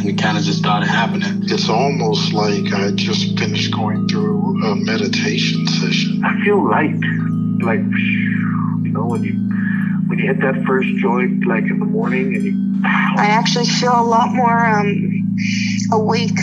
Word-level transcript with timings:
and 0.00 0.08
it 0.08 0.18
kind 0.18 0.38
of 0.38 0.44
just 0.44 0.58
started 0.58 0.88
happening. 0.88 1.42
It's 1.44 1.68
almost 1.68 2.32
like 2.32 2.72
I 2.72 2.90
just 2.92 3.38
finished 3.38 3.72
going 3.72 4.08
through 4.08 4.64
a 4.64 4.74
meditation 4.74 5.66
session. 5.66 6.22
I 6.24 6.42
feel 6.42 6.66
light. 6.66 6.96
Like, 7.62 7.80
you 7.80 8.92
know, 8.92 9.04
when 9.04 9.22
you 9.22 9.34
when 10.08 10.18
you 10.18 10.26
hit 10.26 10.40
that 10.40 10.64
first 10.64 10.88
joint, 10.96 11.46
like 11.46 11.64
in 11.64 11.78
the 11.78 11.84
morning, 11.84 12.34
and 12.34 12.44
you 12.44 12.82
I 12.84 13.26
actually 13.26 13.66
feel 13.66 13.92
a 13.92 14.02
lot 14.02 14.32
more 14.32 14.58
um 14.58 15.36
awake. 15.92 16.38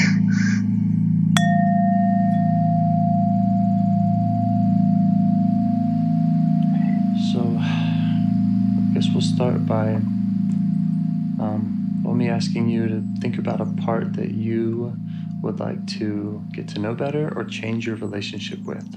So, 7.33 7.57
I 7.59 8.93
guess 8.93 9.07
we'll 9.11 9.21
start 9.21 9.65
by 9.65 9.95
um, 11.39 11.76
well, 12.07 12.15
me 12.15 12.29
asking 12.29 12.69
you 12.69 12.87
to 12.87 13.03
think 13.19 13.37
about 13.37 13.59
a 13.59 13.65
part 13.65 14.13
that 14.13 14.31
you 14.31 14.95
would 15.41 15.59
like 15.59 15.85
to 15.87 16.41
get 16.53 16.65
to 16.69 16.79
know 16.79 16.95
better 16.95 17.33
or 17.35 17.43
change 17.43 17.85
your 17.85 17.97
relationship 17.97 18.59
with. 18.63 18.87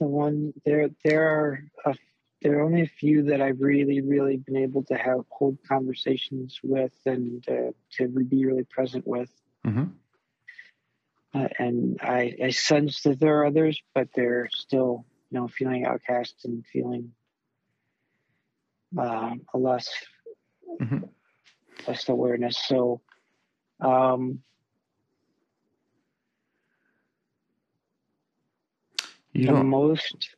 the 0.00 0.06
one 0.06 0.52
there 0.66 0.90
there 1.04 1.28
are 1.28 1.64
a, 1.86 1.94
there 2.42 2.58
are 2.58 2.62
only 2.62 2.82
a 2.82 2.86
few 2.86 3.22
that 3.22 3.40
I've 3.40 3.60
really 3.60 4.00
really 4.00 4.36
been 4.36 4.56
able 4.56 4.82
to 4.84 4.94
have 4.94 5.20
hold 5.30 5.56
conversations 5.66 6.60
with 6.62 6.92
and 7.06 7.44
uh, 7.48 7.72
to 7.92 8.08
be 8.08 8.44
really 8.44 8.64
present 8.64 9.06
with. 9.06 9.30
Mm-hmm. 9.66 9.84
Uh, 11.34 11.48
and 11.58 11.98
I, 12.00 12.36
I 12.42 12.50
sense 12.50 13.02
that 13.02 13.18
there 13.18 13.40
are 13.40 13.46
others, 13.46 13.80
but 13.94 14.08
they're 14.14 14.48
still 14.52 15.04
you 15.30 15.40
know 15.40 15.48
feeling 15.48 15.84
outcast 15.84 16.44
and 16.44 16.64
feeling 16.72 17.12
um, 18.96 19.42
a 19.52 19.58
less 19.58 19.88
Mhm. 20.80 21.08
less 21.86 22.08
awareness. 22.08 22.58
So. 22.66 23.00
Um, 23.80 24.42
You 29.34 29.46
the 29.46 29.64
most 29.64 30.36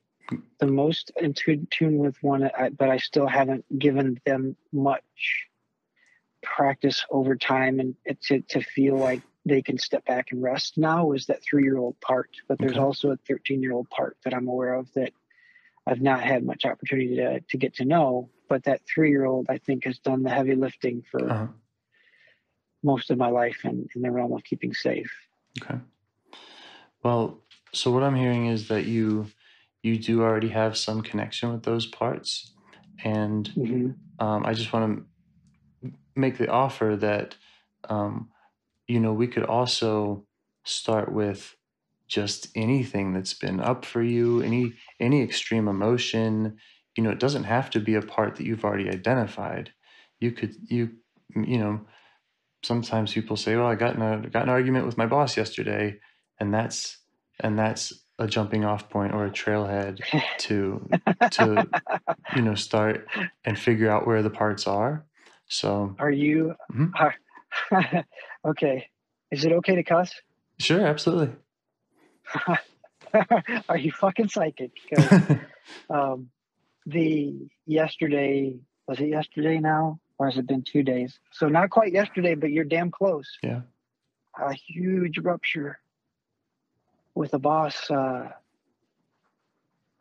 the 0.59 0.67
most 0.67 1.13
in 1.21 1.35
tune 1.35 1.99
with 1.99 2.17
one 2.23 2.51
I, 2.59 2.71
but 2.71 2.89
i 2.89 2.97
still 2.97 3.27
haven't 3.27 3.79
given 3.79 4.19
them 4.25 4.57
much 4.73 5.49
practice 6.43 7.05
over 7.11 7.37
time 7.37 7.79
and 7.79 7.95
to, 8.23 8.41
to 8.41 8.61
feel 8.63 8.99
like 8.99 9.23
they 9.47 9.63
can 9.63 9.79
step 9.79 10.05
back 10.05 10.33
and 10.33 10.43
rest 10.43 10.77
now 10.77 11.13
is 11.13 11.27
that 11.27 11.43
three 11.43 11.63
year 11.63 11.79
old 11.79 11.99
part 12.01 12.31
but 12.49 12.59
there's 12.59 12.73
Okay. 12.73 12.81
also 12.81 13.11
a 13.11 13.17
13 13.29 13.63
year 13.63 13.73
old 13.73 13.89
part 13.91 14.17
that 14.25 14.35
i'm 14.35 14.49
aware 14.49 14.75
of 14.75 14.93
that 14.95 15.13
i've 15.87 16.03
not 16.03 16.21
had 16.23 16.45
much 16.45 16.65
opportunity 16.65 17.17
to, 17.17 17.41
to 17.41 17.57
get 17.57 17.75
to 17.75 17.85
know 17.85 18.29
but 18.49 18.65
that 18.65 18.81
three 18.93 19.11
year 19.11 19.25
old 19.25 19.47
i 19.49 19.59
think 19.59 19.85
has 19.85 19.99
done 19.99 20.23
the 20.23 20.31
heavy 20.31 20.55
lifting 20.55 21.03
for 21.11 21.31
Uh-huh. 21.31 21.47
most 22.83 23.11
of 23.11 23.19
my 23.19 23.29
life 23.29 23.65
in, 23.65 23.89
in 23.95 24.03
the 24.03 24.11
realm 24.11 24.33
of 24.33 24.45
keeping 24.45 24.75
safe 24.75 25.13
Okay. 25.63 25.79
Well, 27.03 27.41
so 27.73 27.91
what 27.91 28.03
I'm 28.03 28.17
hearing 28.17 28.47
is 28.47 28.69
that 28.69 28.85
you 28.85 29.27
you 29.83 29.97
do 29.99 30.23
already 30.23 30.49
have 30.49 30.77
some 30.77 31.03
connection 31.03 31.53
with 31.53 31.63
those 31.63 31.87
parts, 31.87 32.53
and 33.05 33.47
hmm 33.49 33.91
um, 34.19 34.45
I 34.45 34.55
just 34.55 34.73
want 34.73 34.99
to 34.99 35.93
make 36.17 36.39
the 36.39 36.49
offer 36.51 36.97
that 36.99 37.37
um, 37.89 38.31
you 38.89 39.01
know 39.01 39.13
we 39.13 39.29
could 39.29 39.45
also 39.45 40.27
start 40.65 41.13
with 41.13 41.57
just 42.09 42.49
anything 42.55 43.13
that's 43.13 43.35
been 43.35 43.61
up 43.61 43.85
for 43.85 44.03
you, 44.03 44.41
any 44.43 44.75
any 45.01 45.23
extreme 45.23 45.69
emotion. 45.69 46.59
You 46.97 47.05
know, 47.05 47.11
it 47.11 47.21
doesn't 47.21 47.45
have 47.45 47.71
to 47.71 47.81
be 47.81 47.95
a 47.95 48.03
part 48.03 48.37
that 48.37 48.47
you've 48.47 48.65
already 48.65 48.89
identified. 48.89 49.73
You 50.21 50.33
could 50.33 50.55
you 50.71 50.91
you 51.35 51.59
know 51.59 51.87
sometimes 52.63 53.13
people 53.15 53.37
say, 53.37 53.57
"Well, 53.57 53.67
I 53.67 53.75
got 53.75 53.97
in 53.97 54.03
a 54.03 54.29
got 54.31 54.45
an 54.45 54.49
argument 54.51 54.87
with 54.87 54.99
my 54.99 55.07
boss 55.07 55.37
yesterday," 55.37 55.99
and 56.41 56.53
that's 56.55 56.99
and 57.41 57.59
that's 57.59 57.93
a 58.19 58.27
jumping 58.27 58.65
off 58.65 58.89
point 58.91 59.15
or 59.15 59.27
a 59.27 59.31
trailhead 59.31 60.05
to 60.39 60.91
to 61.33 61.71
you 62.31 62.43
know 62.43 62.55
start 62.55 63.09
and 63.45 63.59
figure 63.59 63.91
out 63.91 64.07
where 64.07 64.23
the 64.23 64.31
parts 64.31 64.67
are. 64.67 65.07
So 65.49 65.99
are 65.99 66.11
you 66.11 66.55
Mhm. 66.71 66.99
are, 66.99 67.15
okay 68.47 68.89
is 69.31 69.45
it 69.45 69.53
okay 69.53 69.75
to 69.75 69.83
cuss 69.83 70.13
sure, 70.59 70.87
absolutely. 70.87 71.35
Are 73.69 73.79
you 73.79 73.93
fucking 73.93 74.29
psychic? 74.29 74.73
um, 75.91 76.29
the 76.85 77.49
yesterday 77.67 78.55
was 78.87 79.01
it 79.01 79.09
yesterday 79.09 79.59
now, 79.59 79.99
or 80.19 80.29
has 80.29 80.39
it 80.39 80.47
been 80.47 80.63
two 80.63 80.83
days? 80.83 81.19
So 81.33 81.49
not 81.49 81.71
quite 81.71 81.93
yesterday, 81.93 82.35
but 82.35 82.51
you're 82.51 82.65
damn 82.65 82.91
close. 82.91 83.39
yeah. 83.43 83.63
A 84.39 84.53
huge 84.53 85.19
rupture 85.19 85.79
with 87.15 87.33
a 87.33 87.39
boss. 87.39 87.91
Uh, 87.91 88.29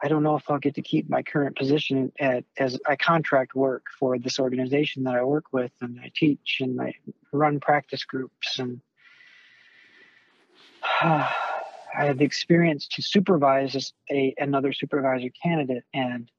I 0.05 0.07
don't 0.07 0.21
know 0.21 0.35
if 0.35 0.47
I'll 0.51 0.59
get 0.59 0.75
to 0.75 0.83
keep 0.83 1.09
my 1.09 1.23
current 1.23 1.57
position 1.57 2.11
at 2.19 2.43
as 2.57 2.79
I 2.87 2.95
contract 2.95 3.55
work 3.55 3.87
for 3.99 4.19
this 4.19 4.39
organization 4.39 5.03
that 5.05 5.15
I 5.15 5.23
work 5.23 5.45
with, 5.51 5.71
and 5.81 5.99
I 5.99 6.11
teach 6.15 6.59
and 6.61 6.79
I 6.79 6.93
run 7.31 7.59
practice 7.59 8.05
groups 8.05 8.59
and. 8.59 8.81
I 11.97 12.07
have 12.07 12.17
the 12.17 12.25
experience 12.25 12.87
to 12.89 13.01
supervise 13.01 13.93
a 14.11 14.35
another 14.37 14.73
supervisor 14.73 15.29
candidate 15.41 15.85
and 15.93 16.29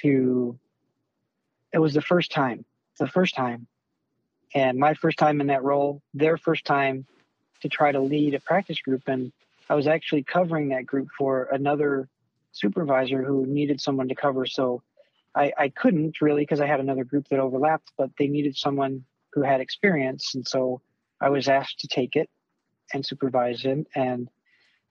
to 0.00 0.58
it 1.72 1.78
was 1.78 1.92
the 1.92 2.00
first 2.00 2.32
time 2.32 2.64
the 2.98 3.06
first 3.06 3.34
time 3.34 3.66
and 4.54 4.78
my 4.78 4.94
first 4.94 5.18
time 5.18 5.42
in 5.42 5.48
that 5.48 5.62
role 5.62 6.00
their 6.14 6.38
first 6.38 6.64
time 6.64 7.04
to 7.60 7.68
try 7.68 7.92
to 7.92 8.00
lead 8.00 8.32
a 8.32 8.40
practice 8.40 8.80
group 8.80 9.02
and 9.08 9.30
i 9.68 9.74
was 9.74 9.86
actually 9.86 10.22
covering 10.22 10.70
that 10.70 10.86
group 10.86 11.08
for 11.18 11.48
another 11.52 12.08
supervisor 12.52 13.22
who 13.22 13.46
needed 13.46 13.80
someone 13.80 14.08
to 14.08 14.14
cover. 14.14 14.46
So 14.46 14.82
I, 15.34 15.52
I 15.58 15.68
couldn't 15.68 16.20
really 16.20 16.42
because 16.42 16.60
I 16.60 16.66
had 16.66 16.80
another 16.80 17.04
group 17.04 17.28
that 17.28 17.40
overlapped, 17.40 17.92
but 17.96 18.10
they 18.18 18.28
needed 18.28 18.56
someone 18.56 19.04
who 19.32 19.42
had 19.42 19.60
experience. 19.60 20.34
And 20.34 20.46
so 20.46 20.80
I 21.20 21.30
was 21.30 21.48
asked 21.48 21.80
to 21.80 21.88
take 21.88 22.16
it 22.16 22.28
and 22.92 23.04
supervise 23.04 23.64
it 23.64 23.86
and 23.94 24.28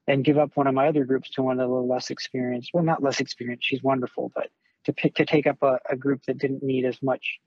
and 0.07 0.25
give 0.25 0.37
up 0.37 0.51
one 0.55 0.67
of 0.67 0.73
my 0.73 0.87
other 0.87 1.05
groups 1.05 1.29
to 1.29 1.43
one 1.43 1.59
of 1.59 1.69
the 1.69 1.75
less 1.75 2.09
experienced. 2.09 2.71
Well, 2.73 2.83
not 2.83 3.03
less 3.03 3.19
experienced. 3.19 3.67
She's 3.67 3.83
wonderful, 3.83 4.31
but 4.33 4.49
to 4.85 4.93
pick 4.93 5.15
to 5.15 5.25
take 5.25 5.47
up 5.47 5.61
a, 5.61 5.79
a 5.89 5.95
group 5.95 6.23
that 6.25 6.37
didn't 6.37 6.63
need 6.63 6.85
as 6.85 7.01
much. 7.01 7.39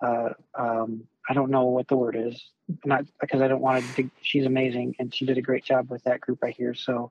Uh, 0.00 0.30
um, 0.58 1.04
I 1.28 1.34
don't 1.34 1.50
know 1.50 1.64
what 1.64 1.88
the 1.88 1.96
word 1.96 2.16
is, 2.16 2.50
not 2.84 3.04
because 3.20 3.40
I 3.40 3.48
don't 3.48 3.60
want 3.60 3.96
to. 3.96 4.10
She's 4.22 4.46
amazing, 4.46 4.94
and 4.98 5.14
she 5.14 5.24
did 5.26 5.38
a 5.38 5.42
great 5.42 5.64
job 5.64 5.90
with 5.90 6.04
that 6.04 6.20
group 6.20 6.42
right 6.42 6.54
here. 6.56 6.74
So, 6.74 7.10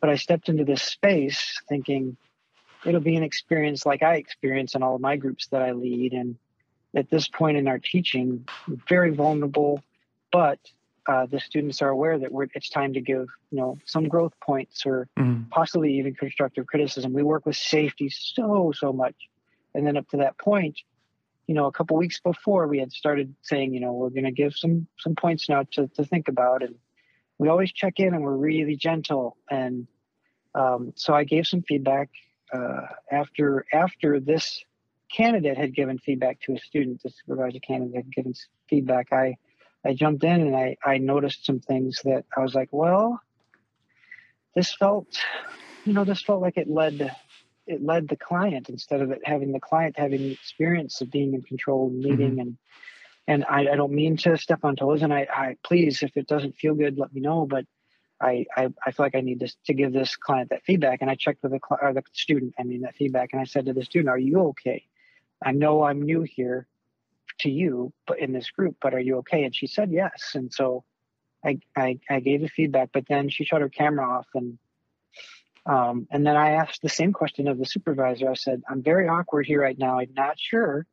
but 0.00 0.10
I 0.10 0.16
stepped 0.16 0.48
into 0.48 0.64
this 0.64 0.82
space 0.82 1.60
thinking 1.68 2.16
it'll 2.84 3.00
be 3.00 3.16
an 3.16 3.22
experience 3.22 3.84
like 3.84 4.02
I 4.02 4.14
experience 4.16 4.74
in 4.74 4.82
all 4.82 4.94
of 4.94 5.00
my 5.00 5.16
groups 5.16 5.48
that 5.48 5.62
I 5.62 5.72
lead, 5.72 6.12
and 6.12 6.36
at 6.94 7.10
this 7.10 7.28
point 7.28 7.56
in 7.56 7.68
our 7.68 7.78
teaching, 7.78 8.46
very 8.88 9.10
vulnerable, 9.10 9.82
but 10.32 10.58
uh, 11.06 11.26
the 11.26 11.40
students 11.40 11.82
are 11.82 11.88
aware 11.88 12.18
that 12.18 12.30
it's 12.54 12.68
time 12.68 12.92
to 12.92 13.00
give 13.00 13.26
you 13.50 13.58
know 13.58 13.78
some 13.84 14.08
growth 14.08 14.32
points 14.40 14.84
or 14.86 15.08
mm-hmm. 15.18 15.44
possibly 15.50 15.98
even 15.98 16.14
constructive 16.14 16.66
criticism. 16.66 17.12
We 17.12 17.22
work 17.22 17.46
with 17.46 17.56
safety 17.56 18.10
so 18.10 18.72
so 18.74 18.92
much, 18.92 19.16
and 19.74 19.86
then 19.86 19.96
up 19.96 20.08
to 20.10 20.18
that 20.18 20.38
point, 20.38 20.78
you 21.46 21.54
know, 21.54 21.66
a 21.66 21.72
couple 21.72 21.96
weeks 21.96 22.20
before 22.20 22.68
we 22.68 22.78
had 22.78 22.92
started 22.92 23.34
saying, 23.42 23.74
you 23.74 23.80
know, 23.80 23.92
we're 23.92 24.10
going 24.10 24.24
to 24.24 24.30
give 24.30 24.54
some 24.54 24.86
some 24.98 25.14
points 25.14 25.48
now 25.48 25.64
to 25.72 25.88
to 25.88 26.04
think 26.04 26.28
about, 26.28 26.62
and 26.62 26.76
we 27.40 27.48
always 27.48 27.72
check 27.72 27.94
in 27.96 28.12
and 28.12 28.22
we're 28.22 28.36
really 28.36 28.76
gentle. 28.76 29.38
And 29.50 29.86
um, 30.54 30.92
so 30.94 31.14
I 31.14 31.24
gave 31.24 31.46
some 31.46 31.62
feedback 31.62 32.10
uh, 32.52 32.82
after 33.10 33.64
after 33.72 34.20
this 34.20 34.62
candidate 35.10 35.56
had 35.56 35.74
given 35.74 35.98
feedback 35.98 36.38
to 36.42 36.52
a 36.52 36.58
student, 36.58 37.02
the 37.02 37.10
supervisor 37.10 37.58
candidate 37.60 37.96
had 37.96 38.12
given 38.12 38.34
feedback. 38.68 39.06
I 39.10 39.38
I 39.86 39.94
jumped 39.94 40.22
in 40.22 40.42
and 40.42 40.54
I, 40.54 40.76
I 40.84 40.98
noticed 40.98 41.46
some 41.46 41.60
things 41.60 42.02
that 42.04 42.26
I 42.36 42.40
was 42.40 42.54
like, 42.54 42.68
well, 42.72 43.18
this 44.54 44.74
felt, 44.74 45.08
you 45.86 45.94
know, 45.94 46.04
this 46.04 46.20
felt 46.20 46.42
like 46.42 46.58
it 46.58 46.68
led 46.68 47.16
it 47.66 47.82
led 47.82 48.08
the 48.08 48.16
client 48.16 48.68
instead 48.68 49.00
of 49.00 49.12
it 49.12 49.22
having 49.24 49.52
the 49.52 49.60
client 49.60 49.94
having 49.96 50.20
the 50.20 50.32
experience 50.32 51.00
of 51.00 51.10
being 51.10 51.32
in 51.32 51.40
control 51.40 51.88
and 51.88 52.02
leading 52.02 52.32
mm-hmm. 52.32 52.40
and 52.40 52.58
and 53.26 53.44
I, 53.48 53.68
I 53.72 53.76
don't 53.76 53.92
mean 53.92 54.16
to 54.18 54.36
step 54.36 54.60
on 54.64 54.76
toes 54.76 55.02
and 55.02 55.12
I, 55.12 55.26
I 55.32 55.56
please 55.64 56.02
if 56.02 56.16
it 56.16 56.26
doesn't 56.26 56.56
feel 56.56 56.74
good 56.74 56.98
let 56.98 57.12
me 57.12 57.20
know 57.20 57.46
but 57.46 57.64
I, 58.22 58.44
I, 58.54 58.68
I 58.84 58.90
feel 58.90 59.06
like 59.06 59.14
I 59.14 59.22
need 59.22 59.40
to, 59.40 59.48
to 59.66 59.72
give 59.72 59.94
this 59.94 60.14
client 60.14 60.50
that 60.50 60.64
feedback 60.64 60.98
and 61.00 61.10
I 61.10 61.14
checked 61.14 61.42
with 61.42 61.52
the, 61.52 61.60
or 61.80 61.94
the 61.94 62.02
student 62.12 62.54
I 62.58 62.64
mean 62.64 62.82
that 62.82 62.96
feedback 62.96 63.30
and 63.32 63.40
I 63.40 63.44
said 63.44 63.66
to 63.66 63.72
the 63.72 63.84
student 63.84 64.10
are 64.10 64.18
you 64.18 64.40
okay 64.48 64.84
I 65.42 65.52
know 65.52 65.82
I'm 65.82 66.02
new 66.02 66.22
here 66.22 66.66
to 67.40 67.50
you, 67.50 67.92
but 68.06 68.18
in 68.18 68.32
this 68.32 68.50
group, 68.50 68.76
but 68.80 68.94
are 68.94 69.00
you 69.00 69.18
okay? 69.18 69.44
And 69.44 69.54
she 69.54 69.66
said 69.66 69.90
yes. 69.90 70.32
And 70.34 70.52
so 70.52 70.84
I, 71.44 71.58
I, 71.76 71.98
I 72.08 72.20
gave 72.20 72.42
the 72.42 72.48
feedback, 72.48 72.90
but 72.92 73.06
then 73.08 73.28
she 73.28 73.44
shut 73.44 73.62
her 73.62 73.68
camera 73.68 74.08
off 74.08 74.26
and, 74.34 74.58
um, 75.66 76.06
and 76.10 76.26
then 76.26 76.36
I 76.36 76.52
asked 76.52 76.82
the 76.82 76.88
same 76.88 77.12
question 77.12 77.46
of 77.46 77.58
the 77.58 77.66
supervisor. 77.66 78.30
I 78.30 78.34
said, 78.34 78.62
I'm 78.68 78.82
very 78.82 79.08
awkward 79.08 79.46
here 79.46 79.60
right 79.60 79.78
now. 79.78 79.98
I'm 79.98 80.12
not 80.14 80.38
sure 80.38 80.86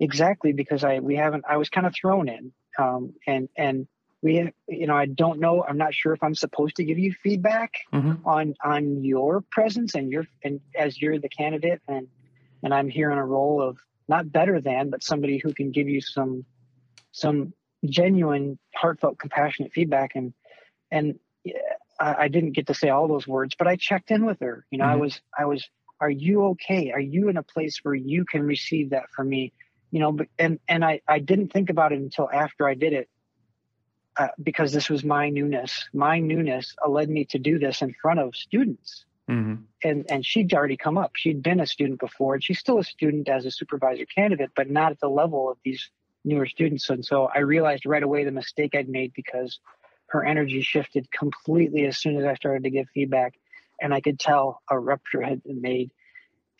exactly 0.00 0.52
because 0.52 0.84
I, 0.84 1.00
we 1.00 1.16
haven't, 1.16 1.44
I 1.48 1.56
was 1.56 1.68
kind 1.68 1.86
of 1.86 1.94
thrown 1.94 2.28
in, 2.28 2.52
um, 2.78 3.14
and, 3.26 3.48
and 3.56 3.86
we, 4.22 4.52
you 4.68 4.86
know, 4.86 4.96
I 4.96 5.06
don't 5.06 5.40
know. 5.40 5.64
I'm 5.66 5.78
not 5.78 5.94
sure 5.94 6.12
if 6.12 6.22
I'm 6.22 6.34
supposed 6.34 6.76
to 6.76 6.84
give 6.84 6.98
you 6.98 7.12
feedback 7.12 7.74
mm-hmm. 7.92 8.26
on, 8.26 8.54
on 8.64 9.04
your 9.04 9.42
presence 9.50 9.94
and 9.94 10.10
your, 10.10 10.24
and 10.42 10.60
as 10.76 11.00
you're 11.00 11.18
the 11.18 11.28
candidate 11.28 11.80
and, 11.86 12.08
and 12.62 12.74
I'm 12.74 12.88
here 12.88 13.10
in 13.12 13.18
a 13.18 13.24
role 13.24 13.62
of 13.62 13.78
not 14.08 14.32
better 14.32 14.60
than, 14.60 14.90
but 14.90 15.04
somebody 15.04 15.38
who 15.38 15.52
can 15.52 15.70
give 15.70 15.88
you 15.88 16.00
some 16.00 16.44
some 17.12 17.52
genuine, 17.84 18.58
heartfelt, 18.74 19.18
compassionate 19.18 19.72
feedback. 19.72 20.12
And 20.14 20.32
and 20.90 21.18
I, 22.00 22.14
I 22.24 22.28
didn't 22.28 22.52
get 22.52 22.66
to 22.68 22.74
say 22.74 22.88
all 22.88 23.06
those 23.06 23.28
words, 23.28 23.54
but 23.58 23.68
I 23.68 23.76
checked 23.76 24.10
in 24.10 24.24
with 24.24 24.40
her. 24.40 24.64
You 24.70 24.78
know, 24.78 24.84
mm-hmm. 24.84 24.94
I 24.94 24.96
was 24.96 25.20
I 25.38 25.44
was, 25.44 25.68
are 26.00 26.10
you 26.10 26.46
okay? 26.46 26.90
Are 26.90 27.00
you 27.00 27.28
in 27.28 27.36
a 27.36 27.42
place 27.42 27.80
where 27.82 27.94
you 27.94 28.24
can 28.24 28.42
receive 28.42 28.90
that 28.90 29.10
from 29.14 29.28
me? 29.28 29.52
You 29.90 30.00
know, 30.00 30.12
but 30.12 30.28
and 30.38 30.58
and 30.68 30.84
I 30.84 31.00
I 31.08 31.18
didn't 31.18 31.52
think 31.52 31.70
about 31.70 31.92
it 31.92 31.98
until 31.98 32.30
after 32.30 32.68
I 32.68 32.74
did 32.74 32.92
it. 32.92 33.08
Uh, 34.16 34.26
because 34.42 34.72
this 34.72 34.90
was 34.90 35.04
my 35.04 35.30
newness. 35.30 35.88
My 35.92 36.18
newness 36.18 36.74
led 36.88 37.08
me 37.08 37.24
to 37.26 37.38
do 37.38 37.56
this 37.60 37.82
in 37.82 37.94
front 38.02 38.18
of 38.18 38.34
students. 38.34 39.04
Mm-hmm. 39.30 39.62
And 39.84 40.10
and 40.10 40.26
she'd 40.26 40.52
already 40.52 40.76
come 40.76 40.98
up. 40.98 41.12
She'd 41.14 41.40
been 41.40 41.60
a 41.60 41.66
student 41.66 42.00
before, 42.00 42.34
and 42.34 42.42
she's 42.42 42.58
still 42.58 42.78
a 42.78 42.84
student 42.84 43.28
as 43.28 43.46
a 43.46 43.52
supervisor 43.52 44.06
candidate, 44.06 44.50
but 44.56 44.68
not 44.68 44.90
at 44.90 44.98
the 44.98 45.08
level 45.08 45.48
of 45.48 45.58
these 45.64 45.88
newer 46.24 46.46
students. 46.46 46.90
And 46.90 47.04
so 47.04 47.30
I 47.32 47.40
realized 47.40 47.86
right 47.86 48.02
away 48.02 48.24
the 48.24 48.32
mistake 48.32 48.74
I'd 48.74 48.88
made 48.88 49.12
because 49.14 49.60
her 50.08 50.24
energy 50.24 50.62
shifted 50.62 51.10
completely 51.12 51.86
as 51.86 51.98
soon 51.98 52.16
as 52.16 52.24
I 52.24 52.34
started 52.34 52.64
to 52.64 52.70
give 52.70 52.88
feedback, 52.92 53.34
and 53.80 53.94
I 53.94 54.00
could 54.00 54.18
tell 54.18 54.62
a 54.68 54.78
rupture 54.78 55.22
had 55.22 55.44
been 55.44 55.60
made. 55.60 55.92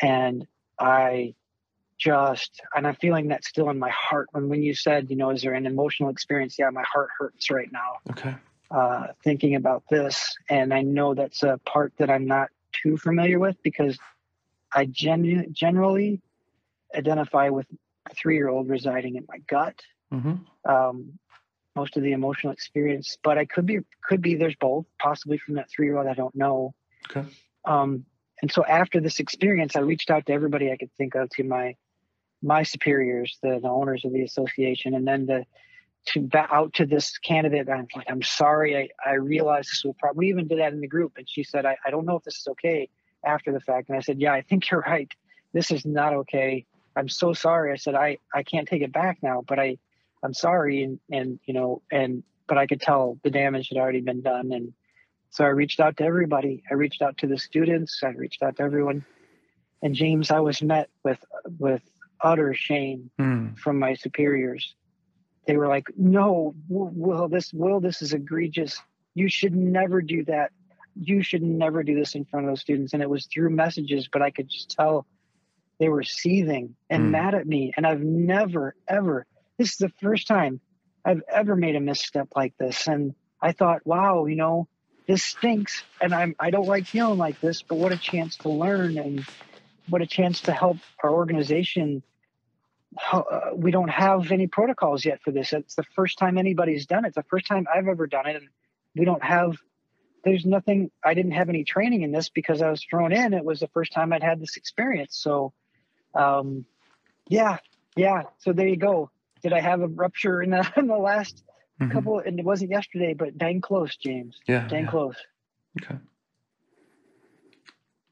And 0.01 0.47
I 0.79 1.35
just 1.99 2.61
and 2.75 2.87
I'm 2.87 2.95
feeling 2.95 3.29
that 3.29 3.45
still 3.45 3.71
in 3.71 3.79
my 3.79 3.91
heart. 3.91 4.29
When 4.33 4.49
when 4.49 4.62
you 4.62 4.75
said, 4.75 5.11
you 5.11 5.17
know, 5.17 5.31
is 5.31 5.43
there 5.43 5.55
an 5.55 5.67
emotional 5.67 6.11
experience? 6.11 6.56
Yeah, 6.59 6.71
my 6.71 6.85
heart 6.85 7.11
hurts 7.19 7.50
right 7.50 7.71
now. 7.71 8.11
Okay. 8.11 8.35
Uh, 8.71 9.09
thinking 9.25 9.55
about 9.55 9.83
this, 9.91 10.37
and 10.49 10.73
I 10.75 10.83
know 10.83 11.15
that's 11.15 11.43
a 11.43 11.59
part 11.65 11.95
that 11.99 12.11
I'm 12.11 12.27
not 12.27 12.50
too 12.83 12.97
familiar 12.99 13.39
with 13.39 13.56
because 13.62 13.99
I 14.73 14.85
genu- 14.85 15.49
generally 15.50 16.21
identify 16.95 17.49
with 17.49 17.67
a 18.11 18.15
three 18.15 18.37
year 18.37 18.49
old 18.49 18.69
residing 18.69 19.17
in 19.17 19.25
my 19.29 19.39
gut. 19.39 19.81
Mm-hmm. 20.12 20.71
Um, 20.71 21.19
most 21.75 21.97
of 21.97 22.03
the 22.03 22.12
emotional 22.12 22.53
experience, 22.53 23.17
but 23.23 23.39
I 23.39 23.44
could 23.44 23.67
be 23.67 23.79
could 24.03 24.21
be 24.21 24.35
there's 24.35 24.56
both, 24.56 24.87
possibly 25.01 25.39
from 25.39 25.55
that 25.55 25.71
three 25.71 25.87
year 25.87 25.99
old. 25.99 26.06
I 26.06 26.15
don't 26.15 26.35
know. 26.35 26.75
Okay. 27.11 27.27
Um, 27.65 28.05
and 28.41 28.53
so 28.53 28.65
after 28.65 29.01
this 29.01 29.19
experience, 29.19 29.77
I 29.77 29.81
reached 29.81 30.11
out 30.11 30.27
to 30.27 30.33
everybody 30.33 30.71
I 30.71 30.77
could 30.77 30.91
think 30.97 31.15
of, 31.15 31.29
to 31.31 31.44
my 31.44 31.75
my 32.43 32.62
superiors, 32.62 33.38
the, 33.43 33.58
the 33.61 33.69
owners 33.69 34.05
of 34.05 34.12
the 34.12 34.23
association, 34.23 34.94
and 34.94 35.06
then 35.06 35.26
the 35.26 35.44
to 36.06 36.29
out 36.35 36.73
to 36.75 36.87
this 36.87 37.19
candidate. 37.19 37.69
I'm 37.69 37.87
like, 37.94 38.11
I'm 38.11 38.23
sorry. 38.23 38.76
I, 38.76 38.88
I 39.11 39.14
this 39.14 39.82
will 39.85 39.94
probably, 39.94 40.29
even 40.29 40.49
did 40.49 40.58
that 40.58 40.73
in 40.73 40.81
the 40.81 40.87
group. 40.87 41.12
And 41.19 41.29
she 41.29 41.43
said, 41.43 41.67
I, 41.67 41.76
I 41.85 41.90
don't 41.90 42.06
know 42.06 42.17
if 42.17 42.25
this 42.25 42.38
is 42.38 42.46
okay 42.49 42.88
after 43.25 43.52
the 43.52 43.61
fact. 43.61 43.88
And 43.88 43.99
I 43.99 44.00
said, 44.00 44.20
yeah, 44.20 44.32
I 44.32 44.40
think 44.40 44.70
you're 44.70 44.81
right. 44.81 45.12
This 45.52 45.70
is 45.70 45.84
not 45.84 46.15
okay. 46.15 46.65
I'm 46.96 47.08
so 47.08 47.32
sorry. 47.32 47.72
I 47.72 47.77
said, 47.77 47.94
I, 47.94 48.19
I 48.34 48.43
can't 48.43 48.67
take 48.67 48.82
it 48.82 48.93
back 48.93 49.19
now, 49.22 49.44
but 49.46 49.58
I, 49.58 49.79
I'm 50.22 50.32
sorry. 50.32 50.82
And, 50.82 50.98
and, 51.10 51.41
you 51.44 51.53
know, 51.53 51.82
and, 51.93 52.22
but 52.46 52.56
I 52.56 52.67
could 52.67 52.81
tell 52.81 53.19
the 53.22 53.31
damage 53.31 53.69
had 53.69 53.79
already 53.79 54.01
been 54.01 54.22
done. 54.22 54.53
And 54.53 54.72
so 55.31 55.44
I 55.44 55.48
reached 55.48 55.81
out 55.81 55.98
to 55.98 56.05
everybody. 56.05 56.63
I 56.70 56.74
reached 56.74 57.03
out 57.03 57.19
to 57.19 57.27
the 57.27 57.39
students. 57.39 58.01
I 58.03 58.10
reached 58.10 58.43
out 58.43 58.56
to 58.56 58.63
everyone. 58.63 59.05
And 59.82 59.94
James, 59.94 60.31
I 60.31 60.41
was 60.41 60.63
met 60.63 60.89
with, 61.05 61.22
with 61.58 61.82
utter 62.20 62.55
shame 62.55 63.10
mm. 63.19 63.58
from 63.58 63.79
my 63.79 63.94
superiors 63.94 64.75
they 65.48 65.56
were 65.56 65.67
like, 65.67 65.89
"No, 65.96 66.55
Will, 66.69 67.27
this 67.27 67.53
Will, 67.55 67.81
this 67.81 68.03
is 68.03 68.13
egregious. 68.13 68.81
You 69.15 69.31
should 69.31 69.56
never 69.56 70.03
do 70.03 70.22
that. 70.27 70.53
You 70.94 71.22
should 71.22 71.43
never 71.43 71.82
do 71.82 71.98
this 71.98 72.15
in 72.15 72.27
front 72.27 72.44
of 72.44 72.53
those 72.53 72.60
students." 72.60 72.93
And 72.93 73.03
it 73.03 73.08
was 73.08 73.27
through 73.27 73.48
messages, 73.51 74.08
but 74.13 74.20
I 74.20 74.31
could 74.31 74.51
just 74.51 74.70
tell 74.70 75.06
they 75.81 75.89
were 75.89 76.03
seething 76.03 76.77
and 76.91 77.05
mm. 77.05 77.10
mad 77.13 77.34
at 77.34 77.46
me. 77.46 77.72
And 77.75 77.87
I've 77.87 78.03
never, 78.03 78.75
ever. 78.87 79.25
This 79.56 79.70
is 79.70 79.79
the 79.79 79.93
first 80.03 80.27
time 80.27 80.60
I've 81.03 81.22
ever 81.32 81.56
made 81.56 81.77
a 81.77 81.81
misstep 81.81 82.29
like 82.37 82.53
this. 82.58 82.87
And 82.87 83.15
I 83.41 83.53
thought, 83.53 83.87
wow, 83.87 84.27
you 84.27 84.37
know, 84.37 84.69
this 85.06 85.25
stinks, 85.25 85.82
and 85.98 86.15
I'm 86.15 86.37
I 86.39 86.51
don't 86.51 86.67
like 86.67 86.84
feeling 86.84 87.17
like 87.17 87.41
this, 87.41 87.63
but 87.63 87.77
what 87.77 87.93
a 87.93 87.96
chance 87.96 88.37
to 88.39 88.51
learn 88.51 88.98
and 88.98 89.25
what 89.89 90.03
a 90.03 90.07
chance 90.07 90.43
to 90.43 90.53
help 90.53 90.79
our 91.03 91.11
organization 91.11 92.03
uh, 93.13 93.23
we 93.55 93.71
don't 93.71 93.91
have 93.91 94.33
any 94.33 94.47
protocols 94.47 95.05
yet 95.05 95.21
for 95.23 95.31
this. 95.31 95.53
It's 95.53 95.75
the 95.75 95.85
first 95.95 96.19
time 96.19 96.39
anybody's 96.39 96.87
done 96.87 97.05
it. 97.05 97.09
It's 97.09 97.17
the 97.17 97.23
first 97.25 97.47
time 97.47 97.67
I've 97.73 97.87
ever 97.87 98.07
done 98.07 98.27
it, 98.27 98.37
and 98.37 98.49
we 98.97 99.05
don't 99.05 99.23
have. 99.23 99.57
There's 100.25 100.45
nothing. 100.45 100.91
I 101.05 101.15
didn't 101.15 101.33
have 101.33 101.49
any 101.49 101.65
training 101.65 102.03
in 102.03 102.13
this 102.13 102.29
because 102.29 102.63
I 102.63 102.71
was 102.71 102.83
thrown 102.83 103.13
in. 103.13 103.35
It 103.35 103.45
was 103.45 103.61
the 103.61 103.69
first 103.69 103.93
time 103.93 104.13
I'd 104.13 104.23
had 104.23 104.41
this 104.41 104.57
experience. 104.57 105.17
So, 105.17 105.53
um, 106.15 106.65
yeah, 107.29 107.59
yeah. 107.97 108.25
So 108.39 108.53
there 108.53 108.67
you 108.67 108.77
go. 108.77 109.11
Did 109.43 109.53
I 109.53 109.61
have 109.61 109.81
a 109.81 109.87
rupture 109.87 110.43
in 110.43 110.51
the, 110.51 110.73
in 110.77 110.87
the 110.87 110.97
last 110.97 111.45
mm-hmm. 111.81 111.93
couple? 111.93 112.19
And 112.19 112.39
it 112.39 112.45
wasn't 112.45 112.71
yesterday, 112.71 113.15
but 113.15 113.39
dang 113.39 113.61
close, 113.61 113.97
James. 113.97 114.41
Yeah, 114.47 114.67
dang 114.67 114.85
yeah. 114.85 114.91
close. 114.91 115.17
Okay. 115.81 115.99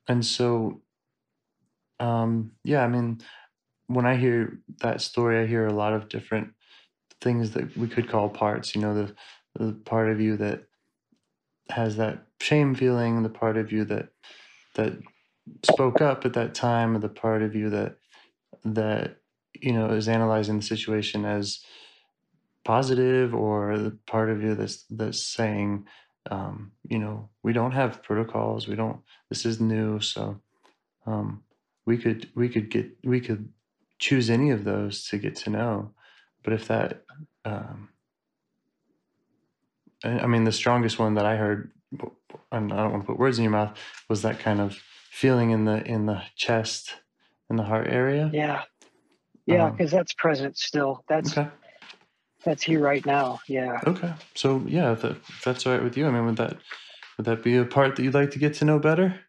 And 0.06 0.24
so, 0.24 0.80
um, 2.00 2.52
yeah, 2.64 2.82
I 2.82 2.88
mean, 2.88 3.20
when 3.86 4.06
I 4.06 4.16
hear 4.16 4.58
that 4.80 5.00
story, 5.00 5.40
I 5.40 5.46
hear 5.46 5.66
a 5.66 5.72
lot 5.72 5.92
of 5.92 6.08
different 6.08 6.52
things 7.20 7.52
that 7.52 7.76
we 7.76 7.88
could 7.88 8.08
call 8.08 8.28
parts. 8.28 8.74
You 8.74 8.80
know, 8.80 8.94
the 8.94 9.14
the 9.58 9.72
part 9.72 10.10
of 10.10 10.20
you 10.20 10.36
that 10.36 10.64
has 11.70 11.96
that 11.96 12.26
shame 12.40 12.74
feeling, 12.74 13.22
the 13.22 13.28
part 13.28 13.56
of 13.56 13.72
you 13.72 13.84
that 13.86 14.08
that 14.74 14.92
spoke 15.64 16.00
up 16.00 16.24
at 16.24 16.34
that 16.34 16.54
time, 16.54 16.96
or 16.96 16.98
the 16.98 17.08
part 17.08 17.42
of 17.42 17.54
you 17.54 17.70
that 17.70 17.96
that 18.64 19.16
you 19.54 19.72
know 19.72 19.90
is 19.90 20.08
analyzing 20.08 20.56
the 20.56 20.64
situation 20.64 21.24
as 21.24 21.60
positive, 22.64 23.34
or 23.34 23.78
the 23.78 23.96
part 24.06 24.30
of 24.30 24.42
you 24.42 24.54
that's 24.54 24.84
that's 24.90 25.22
saying, 25.22 25.86
um, 26.30 26.72
you 26.88 26.98
know, 26.98 27.28
we 27.42 27.52
don't 27.52 27.72
have 27.72 28.02
protocols, 28.02 28.68
we 28.68 28.74
don't. 28.74 29.00
This 29.30 29.46
is 29.46 29.60
new, 29.60 30.00
so 30.00 30.40
um, 31.06 31.42
we 31.86 31.96
could 31.96 32.28
we 32.34 32.48
could 32.48 32.68
get 32.68 32.90
we 33.04 33.20
could 33.20 33.48
choose 33.98 34.28
any 34.28 34.50
of 34.50 34.64
those 34.64 35.04
to 35.08 35.18
get 35.18 35.36
to 35.36 35.50
know. 35.50 35.92
But 36.42 36.52
if 36.52 36.68
that, 36.68 37.02
um, 37.44 37.88
I 40.04 40.26
mean, 40.26 40.44
the 40.44 40.52
strongest 40.52 40.98
one 40.98 41.14
that 41.14 41.24
I 41.24 41.36
heard, 41.36 41.72
and 42.52 42.72
I 42.72 42.76
don't 42.76 42.92
want 42.92 43.02
to 43.04 43.06
put 43.06 43.18
words 43.18 43.38
in 43.38 43.44
your 43.44 43.52
mouth, 43.52 43.76
was 44.08 44.22
that 44.22 44.38
kind 44.38 44.60
of 44.60 44.76
feeling 45.10 45.50
in 45.50 45.64
the 45.64 45.82
in 45.84 46.06
the 46.06 46.22
chest, 46.36 46.94
in 47.48 47.56
the 47.56 47.62
heart 47.64 47.86
area. 47.88 48.30
Yeah. 48.32 48.62
Yeah, 49.46 49.66
Um, 49.66 49.72
because 49.72 49.92
that's 49.92 50.12
present 50.14 50.58
still. 50.58 51.04
That's 51.08 51.38
Okay. 51.38 51.48
that's 52.44 52.64
here 52.64 52.80
right 52.80 53.04
now. 53.06 53.38
Yeah. 53.46 53.80
Okay. 53.86 54.12
So 54.34 54.62
yeah, 54.66 54.92
if, 54.92 55.02
that, 55.02 55.12
if 55.12 55.42
that's 55.44 55.64
all 55.66 55.72
right 55.72 55.82
with 55.82 55.96
you, 55.96 56.06
I 56.06 56.10
mean, 56.10 56.26
would 56.26 56.36
that 56.36 56.56
would 57.16 57.26
that 57.26 57.44
be 57.44 57.56
a 57.56 57.64
part 57.64 57.94
that 57.96 58.02
you'd 58.02 58.14
like 58.14 58.32
to 58.32 58.40
get 58.40 58.54
to 58.54 58.64
know 58.64 58.80
better? 58.80 59.20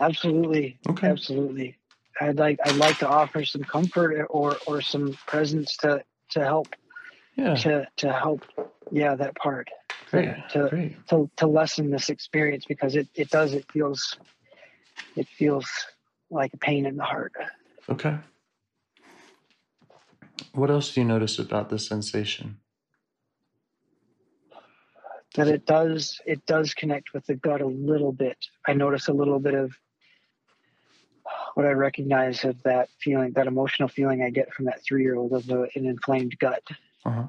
Absolutely. 0.00 0.78
Okay. 0.88 1.08
Absolutely. 1.08 1.78
I'd 2.20 2.38
like 2.38 2.58
I'd 2.64 2.76
like 2.76 2.98
to 2.98 3.08
offer 3.08 3.44
some 3.44 3.62
comfort 3.64 4.26
or 4.30 4.58
or 4.66 4.80
some 4.80 5.18
presence 5.26 5.76
to 5.78 6.02
to 6.30 6.44
help 6.44 6.74
Yeah. 7.36 7.54
to 7.54 7.86
to 7.98 8.12
help 8.12 8.42
yeah 8.90 9.14
that 9.16 9.34
part 9.36 9.68
Great. 10.10 10.36
to 10.50 10.68
Great. 10.68 11.06
to 11.08 11.30
to 11.36 11.46
lessen 11.46 11.90
this 11.90 12.08
experience 12.10 12.64
because 12.66 12.94
it 12.96 13.08
it 13.14 13.30
does 13.30 13.54
it 13.54 13.66
feels 13.72 14.16
it 15.16 15.28
feels 15.28 15.68
like 16.30 16.52
a 16.54 16.58
pain 16.58 16.86
in 16.86 16.96
the 16.96 17.04
heart. 17.04 17.32
Okay. 17.88 18.18
What 20.52 20.70
else 20.70 20.92
do 20.94 21.00
you 21.00 21.06
notice 21.06 21.38
about 21.38 21.68
this 21.70 21.86
sensation? 21.86 22.58
that 25.34 25.48
it 25.48 25.66
does 25.66 26.20
it 26.26 26.44
does 26.46 26.74
connect 26.74 27.12
with 27.12 27.26
the 27.26 27.34
gut 27.34 27.60
a 27.60 27.66
little 27.66 28.12
bit. 28.12 28.36
I 28.66 28.72
notice 28.72 29.08
a 29.08 29.12
little 29.12 29.40
bit 29.40 29.54
of 29.54 29.72
what 31.54 31.66
I 31.66 31.70
recognize 31.70 32.44
of 32.44 32.62
that 32.64 32.88
feeling, 33.00 33.32
that 33.32 33.46
emotional 33.46 33.88
feeling 33.88 34.22
I 34.22 34.30
get 34.30 34.52
from 34.52 34.66
that 34.66 34.82
three 34.84 35.02
year 35.02 35.16
old 35.16 35.32
of 35.32 35.48
a, 35.50 35.62
an 35.74 35.86
inflamed 35.86 36.38
gut. 36.38 36.62
Uh 37.04 37.10
huh. 37.10 37.24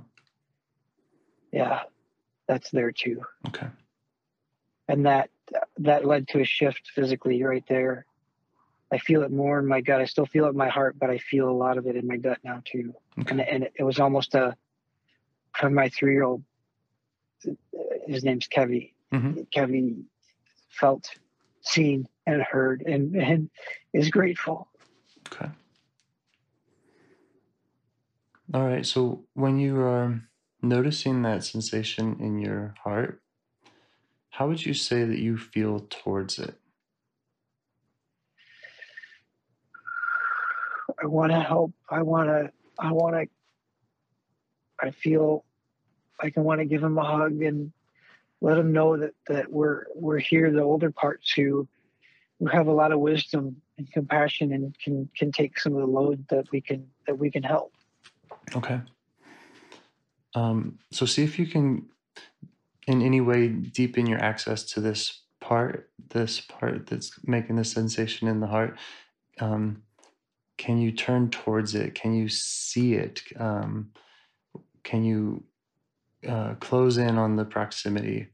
Yeah, 1.52 1.84
that's 2.48 2.70
there 2.72 2.92
too, 2.92 3.22
Okay. 3.48 3.68
and 4.88 5.06
that 5.06 5.30
that 5.78 6.06
led 6.06 6.28
to 6.30 6.42
a 6.42 6.46
shift 6.46 6.90
physically 6.94 7.42
right 7.44 7.64
there. 7.70 8.06
I 8.92 8.98
feel 8.98 9.24
it 9.24 9.32
more 9.32 9.60
in 9.60 9.68
my 9.68 9.82
gut. 9.82 10.02
I 10.02 10.06
still 10.06 10.26
feel 10.26 10.46
it 10.46 10.50
in 10.50 10.58
my 10.58 10.70
heart, 10.70 10.98
but 11.00 11.10
I 11.10 11.18
feel 11.18 11.50
a 11.50 11.52
lot 11.52 11.78
of 11.78 11.88
it 11.88 11.96
in 11.96 12.08
my 12.08 12.18
gut 12.18 12.40
now 12.44 12.62
too. 12.66 12.94
And, 13.18 13.40
Okay. 13.42 13.50
and 13.50 13.64
it, 13.64 13.74
it 13.80 13.84
was 13.84 14.00
almost 14.00 14.36
a 14.36 14.56
for 15.58 15.70
my 15.70 15.90
three 15.90 16.14
year 16.14 16.24
old. 16.24 16.44
His 18.08 18.24
name's 18.24 18.48
Kevy. 18.48 18.94
hmm 19.12 19.42
Kevin 19.54 20.06
felt 20.70 21.10
seen 21.62 22.08
and 22.26 22.42
heard 22.42 22.82
and, 22.82 23.16
and 23.16 23.50
is 23.94 24.10
grateful. 24.10 24.68
Okay. 25.32 25.50
All 28.54 28.66
right. 28.66 28.86
So 28.86 29.26
when 29.34 29.60
you 29.60 29.78
are 29.80 30.04
um, 30.04 30.28
noticing 30.62 31.22
that 31.24 31.44
sensation 31.44 32.18
in 32.20 32.40
your 32.40 32.76
heart, 32.84 33.22
how 34.30 34.48
would 34.48 34.66
you 34.66 34.74
say 34.74 35.04
that 35.04 35.20
you 35.20 35.38
feel 35.38 35.88
towards 35.90 36.40
it? 36.40 36.56
I 41.02 41.08
want 41.08 41.32
to 41.32 41.40
help. 41.40 41.74
I 41.90 42.02
want 42.02 42.30
to, 42.30 42.52
I 42.80 42.92
want 42.92 43.16
to, 43.16 43.28
I 44.80 44.92
feel 44.92 45.44
like 46.22 46.38
I 46.38 46.42
want 46.42 46.60
to 46.60 46.66
give 46.66 46.84
him 46.84 46.98
a 46.98 47.04
hug 47.04 47.42
and 47.42 47.72
let 48.42 48.58
him 48.58 48.72
know 48.72 48.98
that, 48.98 49.14
that 49.28 49.52
we're, 49.52 49.86
we're 49.96 50.20
here, 50.20 50.52
the 50.52 50.62
older 50.62 50.92
parts 50.92 51.32
who, 51.32 51.68
who 52.40 52.48
have 52.48 52.68
a 52.68 52.72
lot 52.72 52.92
of 52.92 53.00
wisdom 53.00 53.56
and 53.78 53.92
compassion 53.92 54.52
and 54.54 54.78
can, 54.80 55.10
can 55.18 55.32
take 55.32 55.60
some 55.60 55.74
of 55.74 55.80
the 55.80 55.88
load 55.88 56.26
that 56.30 56.46
we 56.52 56.62
can, 56.62 56.86
that 57.08 57.18
we 57.18 57.32
can 57.32 57.44
help. 57.44 57.74
Okay. 58.56 58.82
Um, 60.34 60.80
so 60.92 61.06
see 61.06 61.24
if 61.24 61.40
you 61.40 61.48
can, 61.48 61.86
in 62.88 63.02
any 63.02 63.22
way, 63.22 63.48
deepen 63.48 64.06
your 64.06 64.20
access 64.20 64.64
to 64.64 64.82
this 64.82 65.22
part, 65.40 65.90
this 66.10 66.42
part 66.42 66.88
that's 66.88 67.12
making 67.24 67.56
the 67.56 67.64
sensation 67.64 68.28
in 68.28 68.40
the 68.40 68.48
heart. 68.48 68.78
Um, 69.40 69.84
can 70.58 70.78
you 70.78 70.92
turn 70.92 71.30
towards 71.30 71.76
it? 71.76 71.96
Can 71.96 72.14
you 72.14 72.30
see 72.30 72.94
it? 72.94 73.22
Um, 73.38 73.92
can 74.84 75.04
you 75.04 75.44
uh, 76.28 76.56
close 76.56 76.98
in 76.98 77.18
on 77.18 77.36
the 77.36 77.46
proximity, 77.46 78.28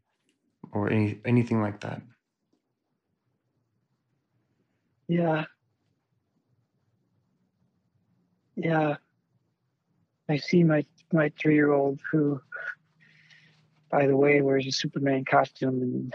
or 0.71 0.89
any 0.91 1.19
anything 1.25 1.61
like 1.61 1.79
that? 1.81 2.01
Yeah. 5.11 5.43
Yeah. 8.55 8.95
I 10.29 10.37
see 10.37 10.63
my 10.63 10.85
my 11.11 11.33
three 11.37 11.55
year 11.55 11.73
old 11.73 11.99
who 12.09 12.39
by 13.89 14.07
the 14.07 14.15
way 14.15 14.39
wears 14.39 14.65
a 14.67 14.71
Superman 14.71 15.25
costume 15.25 15.81
and 15.81 16.13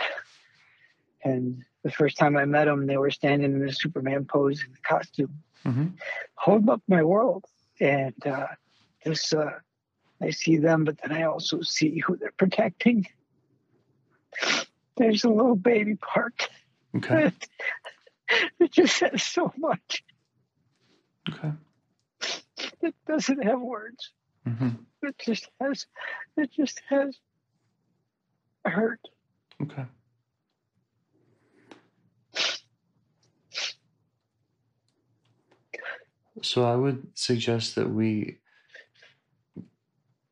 and 1.23 1.62
the 1.83 1.91
first 1.91 2.17
time 2.17 2.38
I 2.38 2.47
met 2.47 2.69
him 2.69 2.87
they 2.87 2.97
were 2.97 3.11
standing 3.11 3.53
in 3.55 3.69
a 3.69 3.71
Superman 3.71 4.25
pose 4.25 4.65
in 4.65 4.73
the 4.73 4.81
costume. 4.81 5.43
hmm 5.62 5.88
Hold 6.37 6.67
up 6.71 6.81
my 6.88 7.03
world. 7.03 7.45
And 7.79 8.26
uh 8.26 8.47
this 9.05 9.31
uh 9.35 9.59
I 10.23 10.31
see 10.31 10.57
them 10.57 10.85
but 10.85 10.97
then 11.03 11.12
I 11.12 11.25
also 11.25 11.61
see 11.61 11.99
who 11.99 12.17
they're 12.17 12.33
protecting. 12.38 13.07
There's 14.97 15.25
a 15.25 15.29
little 15.29 15.57
baby 15.57 15.97
part. 15.97 16.49
Okay. 16.97 17.31
it 18.61 18.73
just 18.73 18.97
says 18.97 19.23
so 19.23 19.52
much. 19.56 20.04
Okay. 21.30 21.52
It 22.83 22.95
doesn't 23.06 23.42
have 23.42 23.61
words. 23.61 24.12
hmm 24.45 24.71
It 25.02 25.16
just 25.18 25.49
has, 25.61 25.87
it 26.37 26.52
just 26.52 26.80
has 26.88 27.16
hurt. 28.64 29.00
Okay. 29.62 29.85
So 36.42 36.64
I 36.64 36.76
would 36.76 37.06
suggest 37.14 37.75
that 37.76 37.88
we 37.88 38.38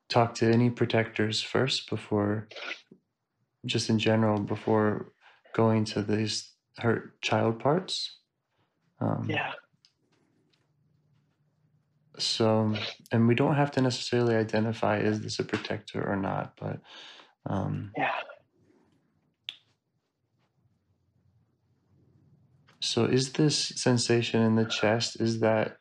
talk 0.09 0.35
to 0.37 0.47
any 0.51 0.71
protectors 0.71 1.41
first 1.43 1.89
before, 1.89 2.49
just 3.65 3.89
in 3.89 3.99
general, 3.99 4.39
before 4.39 5.13
going 5.55 5.85
to 5.87 6.03
these 6.03 6.54
hurt 6.79 7.21
child 7.21 7.59
parts. 7.61 8.19
Um, 9.01 9.27
Yeah. 9.29 9.53
So, 12.17 12.75
and 13.11 13.27
we 13.27 13.35
don't 13.35 13.57
have 13.57 13.73
to 13.73 13.81
necessarily 13.81 14.37
identify 14.37 14.99
is 14.99 15.21
this 15.21 15.41
a 15.41 15.45
protector 15.45 16.09
or 16.09 16.17
not, 16.17 16.53
but 16.57 16.81
um, 17.47 17.91
Yeah. 17.97 18.13
So 22.81 23.07
is 23.07 23.33
this 23.33 23.57
sensation 23.77 24.43
in 24.43 24.57
the 24.57 24.67
chest 24.67 25.19
is 25.19 25.41
that 25.41 25.79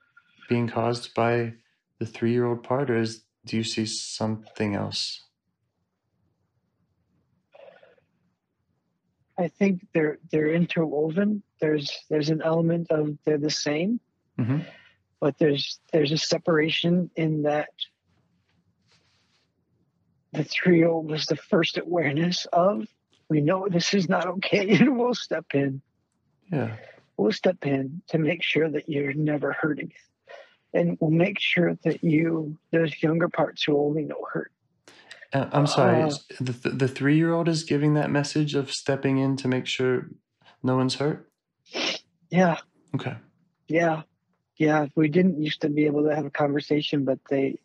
being 0.47 0.69
caused 0.69 1.13
by 1.13 1.53
the 1.99 2.05
3-year-old 2.05 2.63
part 2.63 2.89
or 2.89 2.97
is 2.97 3.25
do 3.45 3.57
you 3.57 3.63
see 3.63 3.85
something 3.85 4.73
else? 4.73 5.21
I 9.37 9.47
think 9.47 9.87
they're 9.93 10.19
they're 10.31 10.53
interwoven. 10.53 11.43
There's 11.59 11.91
there's 12.09 12.29
an 12.29 12.41
element 12.41 12.91
of 12.91 13.17
they're 13.25 13.37
the 13.37 13.49
same, 13.49 13.99
hmm 14.37 14.59
but 15.19 15.37
there's 15.37 15.79
there's 15.93 16.11
a 16.11 16.17
separation 16.17 17.09
in 17.15 17.43
that 17.43 17.69
the 20.33 20.83
old 20.85 21.09
was 21.09 21.27
the 21.27 21.35
first 21.35 21.77
awareness 21.77 22.45
of 22.51 22.85
we 23.29 23.41
know 23.41 23.67
this 23.69 23.93
is 23.93 24.09
not 24.09 24.27
okay 24.27 24.69
and 24.77 24.97
we'll 24.97 25.15
step 25.15 25.45
in. 25.53 25.81
Yeah. 26.51 26.75
We'll 27.17 27.31
step 27.31 27.65
in 27.65 28.01
to 28.09 28.17
make 28.17 28.43
sure 28.43 28.69
that 28.69 28.89
you're 28.89 29.13
never 29.13 29.53
hurting. 29.53 29.93
And 30.73 30.97
we'll 30.99 31.11
make 31.11 31.39
sure 31.39 31.75
that 31.83 32.03
you 32.03 32.57
those 32.71 33.01
younger 33.01 33.29
parts 33.29 33.63
who 33.63 33.77
only 33.77 34.03
know 34.03 34.25
hurt. 34.31 34.51
Uh, 35.33 35.49
I'm 35.51 35.67
sorry. 35.67 36.03
Uh, 36.03 36.15
the 36.39 36.51
the 36.69 36.85
3-year-old 36.85 37.47
is 37.47 37.63
giving 37.63 37.95
that 37.95 38.11
message 38.11 38.53
of 38.55 38.71
stepping 38.71 39.17
in 39.17 39.35
to 39.37 39.47
make 39.47 39.65
sure 39.65 40.09
no 40.61 40.77
one's 40.77 40.95
hurt? 40.95 41.29
Yeah, 42.29 42.57
Okay. 42.95 43.15
Yeah, 43.67 44.03
yeah. 44.57 44.87
We 44.95 45.07
didn't 45.09 45.41
used 45.41 45.61
to 45.61 45.69
be 45.69 45.85
able 45.85 46.03
to 46.03 46.15
have 46.15 46.25
a 46.25 46.29
conversation, 46.31 47.05
but 47.05 47.19
they 47.29 47.59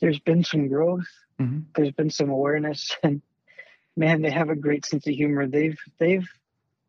there's 0.00 0.20
been 0.20 0.44
some 0.44 0.68
growth. 0.68 1.06
hmm 1.38 1.60
There's 1.74 1.92
been 1.92 2.10
some 2.10 2.30
awareness, 2.30 2.96
and 3.02 3.22
man, 3.96 4.22
they 4.22 4.30
have 4.30 4.48
a 4.50 4.56
great 4.56 4.86
sense 4.86 5.06
of 5.06 5.14
humor. 5.14 5.46
They've 5.46 5.78
they've 5.98 6.26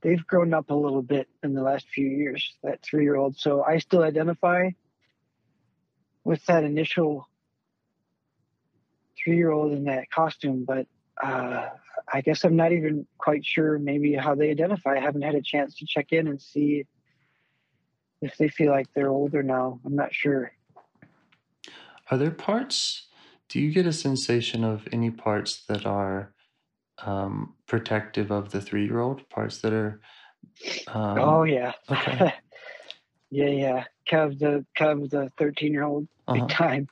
they've 0.01 0.25
grown 0.25 0.53
up 0.53 0.69
a 0.69 0.73
little 0.75 1.01
bit 1.01 1.27
in 1.43 1.53
the 1.53 1.63
last 1.63 1.87
few 1.93 2.07
years. 2.07 2.55
That 2.63 2.81
three 2.83 3.03
year 3.03 3.15
old. 3.15 3.37
So 3.37 3.63
I 3.63 3.79
still 3.79 4.03
identify 4.03 4.69
with 6.23 6.45
that 6.45 6.63
initial 6.63 7.27
three 9.23 9.37
year 9.37 9.51
old 9.51 9.71
in 9.73 9.85
that 9.85 10.09
costume, 10.11 10.65
but 10.65 10.87
uh, 11.21 11.69
I 12.11 12.21
guess 12.21 12.43
I'm 12.43 12.55
not 12.55 12.71
even 12.71 13.07
quite 13.17 13.45
sure 13.45 13.79
maybe 13.79 14.13
how 14.13 14.35
they 14.35 14.51
identify. 14.51 14.95
I 14.95 14.99
haven't 14.99 15.23
had 15.23 15.35
a 15.35 15.41
chance 15.41 15.75
to 15.77 15.85
check 15.87 16.11
in 16.11 16.27
and 16.27 16.41
see 16.41 16.85
if 18.21 18.37
they 18.37 18.47
feel 18.47 18.71
like 18.71 18.87
they're 18.93 19.09
older 19.09 19.43
now. 19.43 19.79
I'm 19.85 19.95
not 19.95 20.13
sure. 20.13 20.51
Are 22.09 22.17
there 22.17 22.31
parts? 22.31 23.07
Do 23.49 23.59
you 23.59 23.71
get 23.71 23.85
a 23.85 23.93
sensation 23.93 24.63
of 24.63 24.87
any 24.91 25.09
parts 25.09 25.65
that 25.67 25.85
are 25.85 26.33
um, 26.99 27.55
protective 27.67 28.31
of 28.31 28.51
the 28.51 28.61
three 28.61 28.85
year 28.85 28.99
old? 28.99 29.27
Parts 29.29 29.59
that 29.61 29.73
are. 29.73 30.01
Um, 30.87 31.19
oh, 31.19 31.43
yeah. 31.43 31.73
Okay. 31.89 32.33
yeah, 33.29 33.49
yeah. 33.49 33.83
Kev, 34.09 34.39
the 34.39 34.65
Kev, 34.77 35.09
the 35.09 35.29
13 35.37 35.73
year 35.73 35.83
old, 35.83 36.07
Uh-huh. 36.27 36.39
big 36.45 36.49
time. 36.49 36.87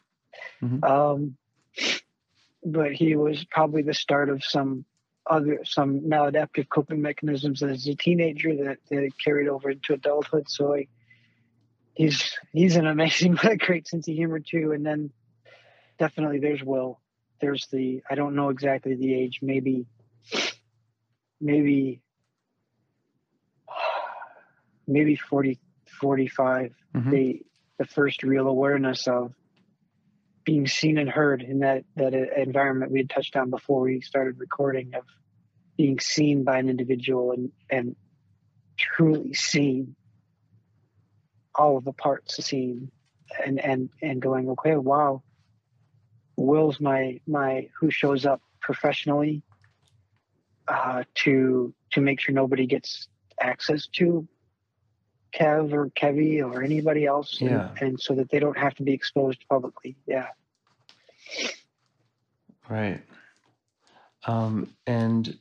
Mhm. 0.62 0.84
Um, 0.84 1.38
but 2.66 2.92
he 2.94 3.16
was 3.16 3.46
probably 3.46 3.84
the 3.84 3.94
start 3.94 4.30
of 4.30 4.44
some 4.44 4.86
other 5.28 5.60
some 5.64 6.02
maladaptive 6.02 6.68
coping 6.70 7.02
mechanisms 7.02 7.64
as 7.64 7.88
a 7.88 7.96
teenager 7.96 8.56
that, 8.56 8.78
that 8.90 9.10
carried 9.24 9.48
over 9.48 9.72
into 9.72 9.94
adulthood. 9.94 10.50
So 10.50 10.76
I, 10.76 10.88
he's 11.94 12.38
he's 12.52 12.76
an 12.76 12.88
amazing, 12.88 13.38
great 13.60 13.88
sense 13.88 14.08
of 14.08 14.14
humor 14.16 14.40
too. 14.40 14.72
And 14.72 14.86
then 14.86 15.12
definitely 16.00 16.40
there's 16.40 16.64
Will. 16.64 17.00
There's 17.40 17.68
the 17.72 18.02
I 18.10 18.16
don't 18.16 18.36
know 18.36 18.50
exactly 18.50 18.96
the 18.96 19.14
age, 19.14 19.40
maybe 19.42 19.86
maybe 21.40 22.02
maybe 24.88 25.16
40 25.16 25.60
45 26.00 26.74
Mhm. 26.96 27.12
the 27.12 27.42
the 27.78 27.86
first 27.86 28.24
real 28.24 28.48
awareness 28.48 29.08
of 29.08 29.34
being 30.46 30.68
seen 30.68 30.98
and 30.98 31.10
heard 31.10 31.42
in 31.42 31.60
that 31.60 31.84
that 31.96 32.14
environment 32.14 32.92
we 32.92 33.00
had 33.00 33.10
touched 33.10 33.36
on 33.36 33.50
before 33.50 33.82
we 33.82 34.00
started 34.02 34.40
recording 34.40 34.94
of 34.94 35.04
being 35.76 36.00
seen 36.00 36.44
by 36.44 36.60
an 36.60 36.70
individual 36.70 37.32
and 37.32 37.52
and 37.70 37.96
truly 38.78 39.34
seeing 39.34 39.96
all 41.54 41.78
of 41.78 41.84
the 41.84 41.94
parts 41.94 42.36
seen 42.46 42.92
and 43.44 43.60
and 43.60 43.90
and 44.02 44.22
going 44.22 44.50
okay 44.50 44.76
wow. 44.76 45.24
Will's 46.38 46.80
my 46.80 47.20
my 47.28 47.70
who 47.80 47.90
shows 47.90 48.26
up 48.26 48.42
professionally 48.62 49.42
uh 50.68 51.04
to 51.16 51.74
to 51.92 52.02
make 52.02 52.20
sure 52.20 52.36
nobody 52.36 52.68
gets 52.68 53.08
access 53.40 53.88
to 53.88 54.28
Kev 55.36 55.74
or 55.74 55.90
Kevy 55.90 56.42
or 56.44 56.64
anybody 56.64 57.06
else, 57.06 57.42
and, 57.42 57.50
Yeah. 57.50 57.70
and 57.82 58.00
so 58.00 58.16
that 58.16 58.30
they 58.30 58.40
don't 58.40 58.58
have 58.58 58.74
to 58.76 58.84
be 58.84 58.94
exposed 58.94 59.44
publicly. 59.50 59.98
Yeah. 60.08 60.30
Right. 62.70 63.02
Um, 64.26 64.76
and 64.88 65.38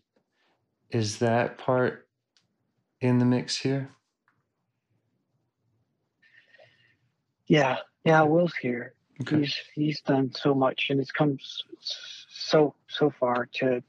is 0.90 1.18
that 1.18 1.58
part 1.58 2.06
in 3.00 3.18
the 3.18 3.24
mix 3.24 3.56
here? 3.56 3.90
Yeah. 7.46 7.78
Yeah. 8.04 8.22
Will's 8.22 8.54
here. 8.56 8.94
Okay. 9.20 9.40
He's 9.40 9.56
he's 9.74 10.00
done 10.00 10.32
so 10.34 10.54
much, 10.54 10.88
and 10.90 11.00
it's 11.00 11.12
come 11.12 11.38
so 12.28 12.74
so 12.88 13.10
far 13.18 13.48
to. 13.54 13.82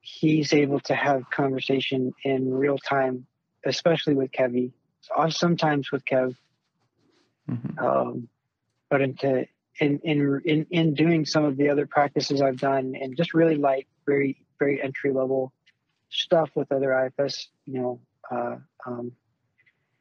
He's 0.00 0.54
able 0.54 0.80
to 0.80 0.94
have 0.94 1.28
conversation 1.30 2.14
in 2.24 2.52
real 2.52 2.78
time, 2.78 3.26
especially 3.66 4.14
with 4.14 4.30
Kevy. 4.30 4.72
Sometimes 5.28 5.92
with 5.92 6.04
Kev, 6.04 6.36
Mhm. 7.48 7.78
um, 7.78 8.28
but 8.88 9.00
into 9.00 9.46
in, 9.78 10.00
in 10.00 10.40
in 10.44 10.66
in 10.70 10.94
doing 10.94 11.24
some 11.26 11.44
of 11.44 11.56
the 11.56 11.68
other 11.68 11.86
practices 11.86 12.40
I've 12.40 12.58
done, 12.58 12.94
and 13.00 13.16
just 13.16 13.34
really 13.34 13.56
light, 13.56 13.86
very 14.06 14.42
very 14.58 14.82
entry 14.82 15.12
level 15.12 15.52
stuff 16.08 16.50
with 16.54 16.72
other 16.72 16.92
IFS, 16.92 17.48
you 17.66 17.80
know, 17.80 18.00
uh, 18.30 18.56
um, 18.86 19.12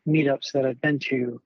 meetups 0.07 0.53
that 0.53 0.65
I've 0.65 0.81
been 0.81 0.99
to. 0.99 1.41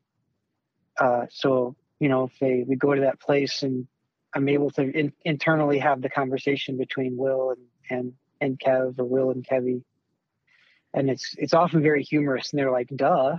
Uh, 0.99 1.25
so 1.29 1.75
you 1.99 2.07
know, 2.07 2.25
if 2.25 2.39
they 2.39 2.63
we 2.67 2.75
go 2.75 2.93
to 2.93 3.01
that 3.01 3.19
place 3.19 3.63
and 3.63 3.87
I'm 4.33 4.47
able 4.47 4.69
to 4.71 4.83
in, 4.83 5.11
internally 5.25 5.79
have 5.79 6.01
the 6.01 6.09
conversation 6.09 6.77
between 6.77 7.17
Will 7.17 7.51
and 7.51 7.65
and 7.89 8.13
and 8.39 8.59
Kev 8.59 8.99
or 8.99 9.05
Will 9.05 9.31
and 9.31 9.45
Kevy. 9.45 9.83
And 10.93 11.09
it's 11.09 11.35
it's 11.37 11.53
often 11.53 11.81
very 11.83 12.03
humorous, 12.03 12.51
and 12.51 12.59
they're 12.59 12.71
like, 12.71 12.89
"Duh," 12.95 13.37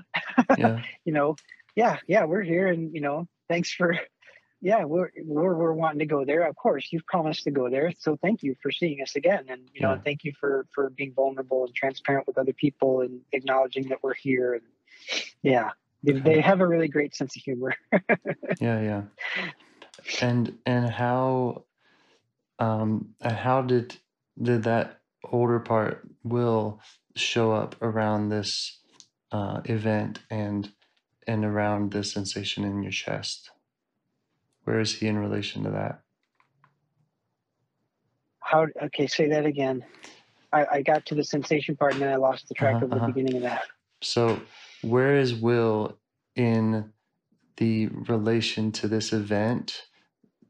Yeah. 0.56 0.82
you 1.04 1.12
know, 1.12 1.36
yeah, 1.74 1.98
yeah, 2.06 2.24
we're 2.24 2.42
here, 2.42 2.68
and 2.68 2.94
you 2.94 3.00
know, 3.00 3.26
thanks 3.48 3.72
for, 3.72 3.98
yeah, 4.60 4.84
we're 4.84 5.10
we're 5.24 5.54
we're 5.56 5.72
wanting 5.72 5.98
to 6.00 6.06
go 6.06 6.24
there. 6.24 6.46
Of 6.46 6.54
course, 6.56 6.88
you've 6.92 7.06
promised 7.06 7.44
to 7.44 7.50
go 7.50 7.68
there, 7.68 7.92
so 7.98 8.16
thank 8.22 8.42
you 8.42 8.54
for 8.62 8.70
seeing 8.70 9.02
us 9.02 9.16
again, 9.16 9.46
and 9.48 9.68
you 9.74 9.80
know, 9.82 9.94
Yeah. 9.94 10.00
thank 10.04 10.22
you 10.24 10.32
for 10.38 10.66
for 10.74 10.90
being 10.90 11.12
vulnerable 11.12 11.64
and 11.64 11.74
transparent 11.74 12.26
with 12.26 12.38
other 12.38 12.52
people 12.52 13.00
and 13.00 13.20
acknowledging 13.32 13.88
that 13.88 13.98
we're 14.02 14.14
here. 14.14 14.54
And 14.54 14.62
yeah, 15.42 15.70
they, 16.04 16.12
they 16.12 16.40
have 16.40 16.60
a 16.60 16.66
really 16.66 16.88
great 16.88 17.14
sense 17.16 17.36
of 17.36 17.42
humor. 17.42 17.74
Yeah, 18.60 18.80
yeah. 18.80 19.02
And 20.22 20.58
and 20.66 20.90
how 20.90 21.64
um 22.58 23.14
how 23.22 23.62
did 23.62 23.96
did 24.40 24.64
that 24.64 25.00
older 25.24 25.60
part 25.60 26.08
will 26.22 26.80
show 27.16 27.52
up 27.52 27.76
around 27.82 28.28
this 28.28 28.78
uh 29.32 29.60
event 29.64 30.20
and 30.30 30.72
and 31.26 31.44
around 31.44 31.92
the 31.92 32.02
sensation 32.04 32.64
in 32.64 32.82
your 32.82 32.92
chest? 32.92 33.50
Where 34.64 34.80
is 34.80 34.96
he 34.96 35.06
in 35.06 35.18
relation 35.18 35.64
to 35.64 35.70
that? 35.70 36.02
How? 38.40 38.66
Okay, 38.82 39.06
say 39.06 39.28
that 39.28 39.46
again. 39.46 39.84
I, 40.52 40.66
I 40.72 40.82
got 40.82 41.06
to 41.06 41.14
the 41.14 41.22
sensation 41.24 41.76
part, 41.76 41.92
and 41.92 42.02
then 42.02 42.12
I 42.12 42.16
lost 42.16 42.48
the 42.48 42.54
track 42.54 42.76
Uh-huh, 42.76 42.84
of 42.86 42.90
the 42.90 42.96
uh-huh. 42.96 43.06
beginning 43.06 43.36
of 43.36 43.42
that. 43.42 43.62
So, 44.02 44.40
where 44.82 45.16
is 45.16 45.34
Will 45.34 45.96
in 46.34 46.92
the 47.56 47.86
relation 47.88 48.72
to 48.72 48.88
this 48.88 49.12
event, 49.12 49.86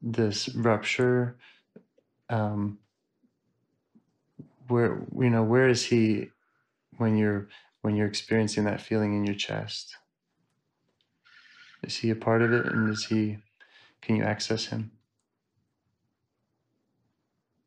this 0.00 0.48
rupture? 0.54 1.36
Um, 2.30 2.78
where 4.68 5.02
you 5.18 5.28
know 5.30 5.42
where 5.42 5.68
is 5.68 5.84
he 5.84 6.30
when 7.00 7.16
you're 7.16 7.48
when 7.80 7.96
you're 7.96 8.06
experiencing 8.06 8.64
that 8.64 8.80
feeling 8.80 9.14
in 9.14 9.24
your 9.24 9.34
chest? 9.34 9.96
Is 11.82 11.96
he 11.96 12.10
a 12.10 12.14
part 12.14 12.42
of 12.42 12.52
it, 12.52 12.66
and 12.66 12.90
is 12.90 13.06
he? 13.06 13.38
Can 14.02 14.16
you 14.16 14.22
access 14.22 14.66
him? 14.66 14.92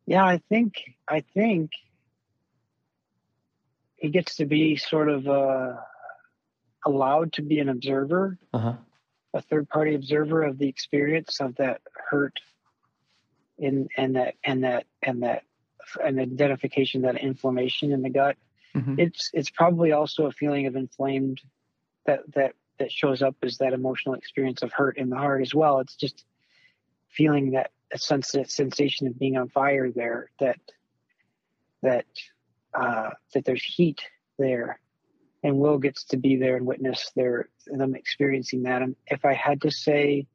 Yeah, 0.05 0.23
I 0.23 0.39
think 0.49 0.75
I 1.07 1.21
think 1.33 1.71
he 3.97 4.09
gets 4.09 4.35
to 4.35 4.45
be 4.45 4.75
sort 4.75 5.09
of 5.09 5.27
uh, 5.27 5.77
allowed 6.85 7.33
to 7.33 7.41
be 7.41 7.59
an 7.59 7.69
observer, 7.69 8.37
Uh 8.53 8.59
huh. 8.59 8.73
a 9.33 9.41
third 9.41 9.67
party 9.69 9.95
observer 9.95 10.43
of 10.43 10.59
the 10.59 10.67
experience 10.67 11.39
of 11.41 11.55
that 11.55 11.81
hurt, 12.09 12.39
in 13.57 13.87
and 13.97 14.15
that 14.15 14.35
and 14.43 14.63
that 14.63 14.85
and 15.01 15.23
that 15.23 15.43
an 16.03 16.19
identification 16.19 17.01
that 17.01 17.17
inflammation 17.17 17.91
in 17.91 18.03
the 18.03 18.09
gut. 18.09 18.37
Hmm 18.75 18.95
It's 18.97 19.29
it's 19.33 19.49
probably 19.49 19.91
also 19.91 20.25
a 20.25 20.31
feeling 20.31 20.67
of 20.67 20.75
inflamed 20.75 21.41
that 22.05 22.21
that 22.33 22.53
that 22.79 22.91
shows 22.91 23.21
up 23.21 23.35
as 23.43 23.57
that 23.57 23.73
emotional 23.73 24.15
experience 24.15 24.61
of 24.63 24.71
hurt 24.73 24.97
in 24.97 25.09
the 25.09 25.17
heart 25.17 25.41
as 25.41 25.53
well. 25.53 25.79
It's 25.79 25.95
just 25.95 26.25
feeling 27.09 27.51
that 27.51 27.71
a 27.91 27.97
sense 27.97 28.31
that 28.31 28.49
sensation 28.49 29.07
of 29.07 29.19
being 29.19 29.37
on 29.37 29.49
fire 29.49 29.91
there 29.91 30.31
that 30.39 30.59
that 31.83 32.05
uh, 32.73 33.11
that 33.33 33.45
there's 33.45 33.63
heat 33.63 34.01
there 34.39 34.79
and 35.43 35.59
will 35.59 35.77
gets 35.77 36.05
to 36.05 36.17
be 36.17 36.37
there 36.37 36.55
and 36.55 36.65
witness 36.65 37.11
their 37.15 37.49
them 37.67 37.95
experiencing 37.95 38.63
that. 38.63 38.81
And 38.81 38.95
if 39.07 39.25
i 39.25 39.33
had 39.33 39.61
to 39.61 39.71
say 39.71 40.25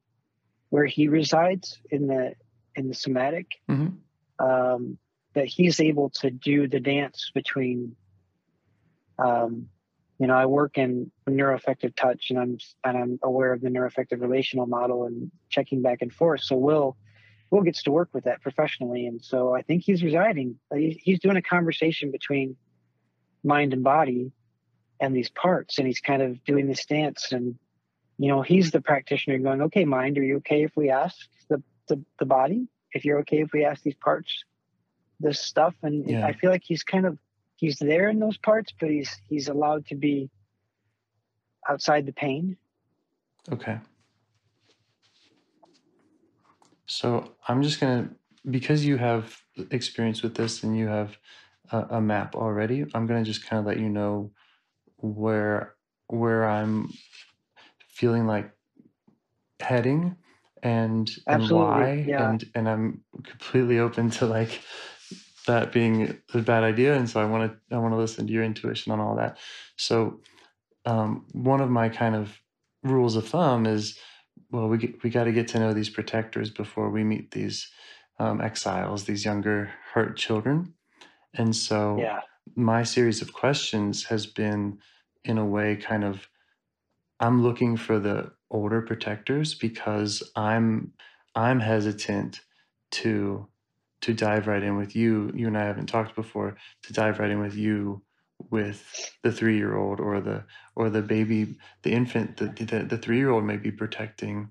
where 0.70 0.86
he 0.86 1.08
resides 1.08 1.80
in 1.90 2.06
the 2.06 2.34
in 2.76 2.88
the 2.88 2.94
somatic 2.94 3.46
hmm 3.66 3.88
um, 4.38 4.98
that 5.34 5.46
he's 5.46 5.80
able 5.80 6.10
to 6.10 6.30
do 6.30 6.68
the 6.68 6.78
dance 6.78 7.32
between 7.34 7.96
um, 9.18 9.68
you 10.18 10.26
know 10.26 10.34
i 10.34 10.46
work 10.46 10.78
in 10.78 11.10
neuroaffective 11.28 11.94
touch 11.94 12.30
and 12.30 12.38
i'm 12.38 12.58
and 12.84 12.96
i'm 12.96 13.18
aware 13.22 13.52
of 13.52 13.60
the 13.60 13.68
neuroaffective 13.68 14.20
relational 14.20 14.66
model 14.66 15.04
and 15.04 15.30
checking 15.48 15.82
back 15.82 16.02
and 16.02 16.12
forth. 16.12 16.40
So 16.42 16.56
will 16.56 16.96
will 17.50 17.62
gets 17.62 17.82
to 17.84 17.90
work 17.90 18.10
with 18.12 18.24
that 18.24 18.42
professionally. 18.42 19.06
And 19.06 19.22
so 19.22 19.54
i 19.54 19.62
think 19.62 19.82
he's 19.84 20.02
residing 20.02 20.58
he's 20.76 21.20
doing 21.20 21.36
a 21.36 21.42
conversation 21.42 22.10
between 22.10 22.56
mind 23.44 23.72
and 23.72 23.84
body 23.84 24.32
and 25.00 25.14
these 25.14 25.30
parts. 25.30 25.78
And 25.78 25.86
he's 25.86 26.00
kind 26.00 26.22
of 26.22 26.42
doing 26.44 26.66
this 26.66 26.84
dance 26.84 27.32
and 27.32 27.56
you 28.18 28.28
know 28.28 28.42
he's 28.42 28.72
the 28.72 28.80
practitioner 28.80 29.38
going 29.38 29.62
okay 29.62 29.84
mind 29.84 30.18
are 30.18 30.24
you 30.24 30.38
okay 30.38 30.64
if 30.64 30.72
we 30.76 30.90
ask 30.90 31.16
the 31.48 31.62
the, 31.88 32.02
the 32.18 32.26
body? 32.26 32.66
If 32.92 33.04
you're 33.04 33.20
okay 33.20 33.40
if 33.42 33.52
we 33.52 33.64
ask 33.64 33.82
these 33.82 33.94
parts 33.94 34.44
this 35.20 35.40
stuff? 35.40 35.74
And 35.82 36.08
Yeah. 36.08 36.26
i 36.26 36.32
feel 36.32 36.50
like 36.50 36.64
he's 36.64 36.82
kind 36.82 37.06
of 37.06 37.18
he's 37.58 37.78
there 37.78 38.08
in 38.08 38.18
those 38.18 38.38
parts, 38.38 38.72
but 38.80 38.88
he's 38.88 39.14
he's 39.28 39.48
allowed 39.48 39.86
to 39.86 39.94
be 39.94 40.30
outside 41.68 42.06
the 42.06 42.12
pain. 42.12 42.56
Okay. 43.52 43.78
So 46.86 47.32
I'm 47.46 47.62
just 47.62 47.80
gonna 47.80 48.10
because 48.48 48.84
you 48.84 48.96
have 48.96 49.36
experience 49.70 50.22
with 50.22 50.34
this 50.34 50.62
and 50.62 50.76
you 50.76 50.86
have 50.86 51.18
a, 51.70 51.96
a 51.96 52.00
map 52.00 52.34
already. 52.34 52.86
I'm 52.94 53.06
gonna 53.06 53.24
just 53.24 53.46
kind 53.46 53.60
of 53.60 53.66
let 53.66 53.78
you 53.78 53.88
know 53.88 54.30
where 54.96 55.74
where 56.06 56.48
I'm 56.48 56.90
feeling 57.90 58.26
like 58.26 58.50
heading 59.60 60.16
and 60.62 61.10
and 61.26 61.42
Absolutely, 61.42 61.56
why 61.56 62.04
yeah. 62.06 62.30
and 62.30 62.44
and 62.54 62.68
I'm 62.68 63.04
completely 63.24 63.80
open 63.80 64.10
to 64.10 64.26
like 64.26 64.60
that 65.48 65.72
being 65.72 66.16
a 66.34 66.38
bad 66.38 66.62
idea 66.62 66.94
and 66.94 67.10
so 67.10 67.20
I 67.20 67.24
want 67.26 67.52
to 67.52 67.76
I 67.76 67.78
want 67.78 67.92
to 67.92 67.98
listen 67.98 68.26
to 68.28 68.32
your 68.32 68.44
intuition 68.44 68.92
on 68.92 69.00
all 69.00 69.16
that. 69.16 69.38
So 69.76 70.20
um, 70.86 71.26
one 71.32 71.60
of 71.60 71.70
my 71.70 71.88
kind 71.88 72.14
of 72.16 72.40
rules 72.82 73.16
of 73.16 73.28
thumb 73.28 73.66
is 73.66 73.98
well 74.50 74.68
we 74.68 74.78
get, 74.78 75.02
we 75.02 75.10
got 75.10 75.24
to 75.24 75.32
get 75.32 75.48
to 75.48 75.58
know 75.58 75.74
these 75.74 75.90
protectors 75.90 76.50
before 76.50 76.90
we 76.90 77.04
meet 77.04 77.32
these 77.32 77.68
um, 78.20 78.40
exiles 78.40 79.04
these 79.04 79.24
younger 79.24 79.70
hurt 79.92 80.16
children 80.16 80.74
and 81.34 81.54
so 81.54 81.98
Yeah. 81.98 82.20
my 82.56 82.84
series 82.84 83.20
of 83.20 83.32
questions 83.32 84.04
has 84.04 84.26
been 84.26 84.78
in 85.24 85.38
a 85.38 85.44
way 85.44 85.76
kind 85.76 86.04
of 86.04 86.28
i'm 87.20 87.42
looking 87.42 87.76
for 87.76 87.98
the 87.98 88.32
older 88.50 88.80
protectors 88.80 89.54
because 89.54 90.22
i'm 90.36 90.92
i'm 91.34 91.60
hesitant 91.60 92.40
to 92.92 93.46
to 94.02 94.14
dive 94.14 94.46
right 94.46 94.62
in 94.62 94.76
with 94.76 94.94
you 94.96 95.30
you 95.34 95.46
and 95.46 95.58
i 95.58 95.64
haven't 95.64 95.86
talked 95.86 96.14
before 96.14 96.56
to 96.82 96.92
dive 96.92 97.18
right 97.18 97.30
in 97.30 97.40
with 97.40 97.54
you 97.54 98.04
with 98.50 99.12
the 99.22 99.32
three 99.32 99.56
year 99.56 99.76
old 99.76 100.00
or 100.00 100.20
the 100.20 100.44
or 100.76 100.90
the 100.90 101.02
baby 101.02 101.56
the 101.82 101.92
infant 101.92 102.36
the 102.36 102.46
the, 102.64 102.84
the 102.84 102.98
three 102.98 103.18
year 103.18 103.30
old 103.30 103.44
may 103.44 103.56
be 103.56 103.70
protecting 103.72 104.50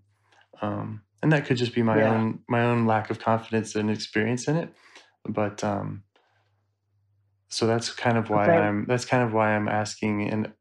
um 0.61 1.03
and 1.23 1.31
that 1.31 1.45
could 1.45 1.57
just 1.57 1.75
be 1.75 1.83
my 1.83 2.01
Yeah. 2.01 2.07
own 2.07 2.43
my 2.49 2.63
own 2.63 2.85
lack 2.85 3.09
of 3.09 3.19
confidence 3.19 3.75
and 3.75 3.91
experience 3.91 4.47
in 4.47 4.57
it 4.57 4.73
but 5.25 5.63
um 5.63 6.03
so 7.49 7.65
that's 7.67 7.93
kind 7.93 8.17
of 8.17 8.29
why 8.29 8.47
Okay. 8.47 8.67
i'm 8.67 8.85
that's 8.85 9.05
kind 9.05 9.23
of 9.23 9.33
why 9.33 9.55
i'm 9.55 9.67
asking 9.67 10.27
and 10.29 10.53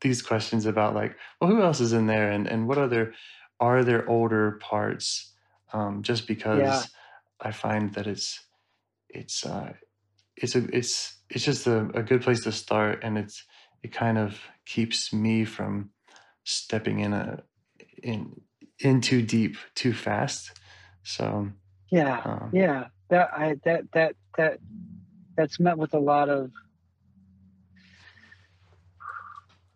these 0.00 0.22
questions 0.22 0.66
about 0.66 0.94
like 0.94 1.16
well 1.40 1.50
who 1.50 1.62
else 1.62 1.80
is 1.80 1.92
in 1.92 2.06
there 2.06 2.30
and 2.30 2.46
and 2.46 2.68
what 2.68 2.78
other 2.78 3.14
are 3.60 3.82
there 3.84 4.08
older 4.08 4.52
parts 4.62 5.34
um 5.72 6.02
just 6.02 6.26
because 6.26 6.86
Yeah. 6.86 6.88
I 7.40 7.50
find 7.50 7.94
that 7.94 8.06
it's 8.06 8.40
it's 9.08 9.44
uh 9.46 9.72
it's 10.36 10.54
a 10.54 10.64
it's 10.76 11.16
it's 11.30 11.44
just 11.44 11.66
a, 11.66 11.88
a 11.94 12.02
good 12.02 12.22
place 12.22 12.42
to 12.42 12.52
start 12.52 13.00
and 13.02 13.18
it's 13.18 13.44
it 13.82 13.92
kind 13.92 14.18
of 14.18 14.38
keeps 14.64 15.12
me 15.12 15.44
from 15.44 15.90
stepping 16.44 17.00
in 17.00 17.12
a 17.12 17.42
in 18.02 18.40
in 18.80 19.00
too 19.00 19.22
deep 19.22 19.56
too 19.74 19.92
fast 19.92 20.58
so 21.02 21.48
Yeah. 21.90 22.22
um, 22.24 22.50
Yeah. 22.52 22.88
That 23.10 23.30
I 23.32 23.56
that 23.64 23.84
that 23.92 24.16
that 24.36 24.58
that's 25.36 25.60
met 25.60 25.78
with 25.78 25.94
a 25.94 25.98
lot 25.98 26.28
of 26.28 26.50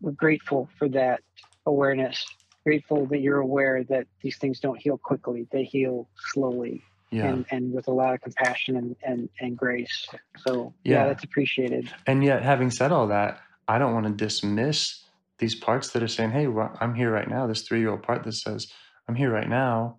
we're 0.01 0.13
grateful 0.13 0.69
for 0.79 0.89
that 0.91 1.21
awareness. 1.67 2.27
Grateful 2.65 3.07
that 3.07 3.21
you're 3.21 3.41
aware 3.41 3.85
that 3.85 4.07
these 4.23 4.37
things 4.39 4.61
don't 4.61 4.81
heal 4.81 4.99
quickly. 4.99 5.47
They 5.51 5.65
heal 5.65 6.09
slowly 6.33 6.83
yeah 7.11 7.29
and, 7.29 7.47
and 7.51 7.73
with 7.73 7.89
a 7.89 7.93
lot 7.93 8.15
of 8.15 8.21
compassion 8.21 8.77
and, 8.77 8.97
and, 9.03 9.29
and 9.41 9.57
grace. 9.57 10.09
So 10.39 10.75
yeah, 10.85 10.99
Yeah. 10.99 11.07
that's 11.09 11.25
appreciated. 11.25 11.93
And 12.07 12.25
yet, 12.25 12.43
having 12.43 12.71
said 12.71 12.93
all 12.93 13.09
that, 13.09 13.41
I 13.69 13.79
don't 13.79 13.95
want 13.95 14.07
to 14.07 14.13
dismiss 14.13 15.05
these 15.39 15.55
parts 15.55 15.91
that 15.91 16.03
are 16.03 16.09
saying, 16.09 16.31
"Hey, 16.33 16.47
well, 16.47 16.77
I'm 16.81 16.95
here 16.95 17.11
right 17.11 17.29
now." 17.29 17.47
This 17.47 17.63
three-year-old 17.63 18.03
part 18.03 18.25
that 18.25 18.33
says, 18.33 18.71
"I'm 19.09 19.15
here 19.15 19.31
right 19.33 19.49
now," 19.49 19.99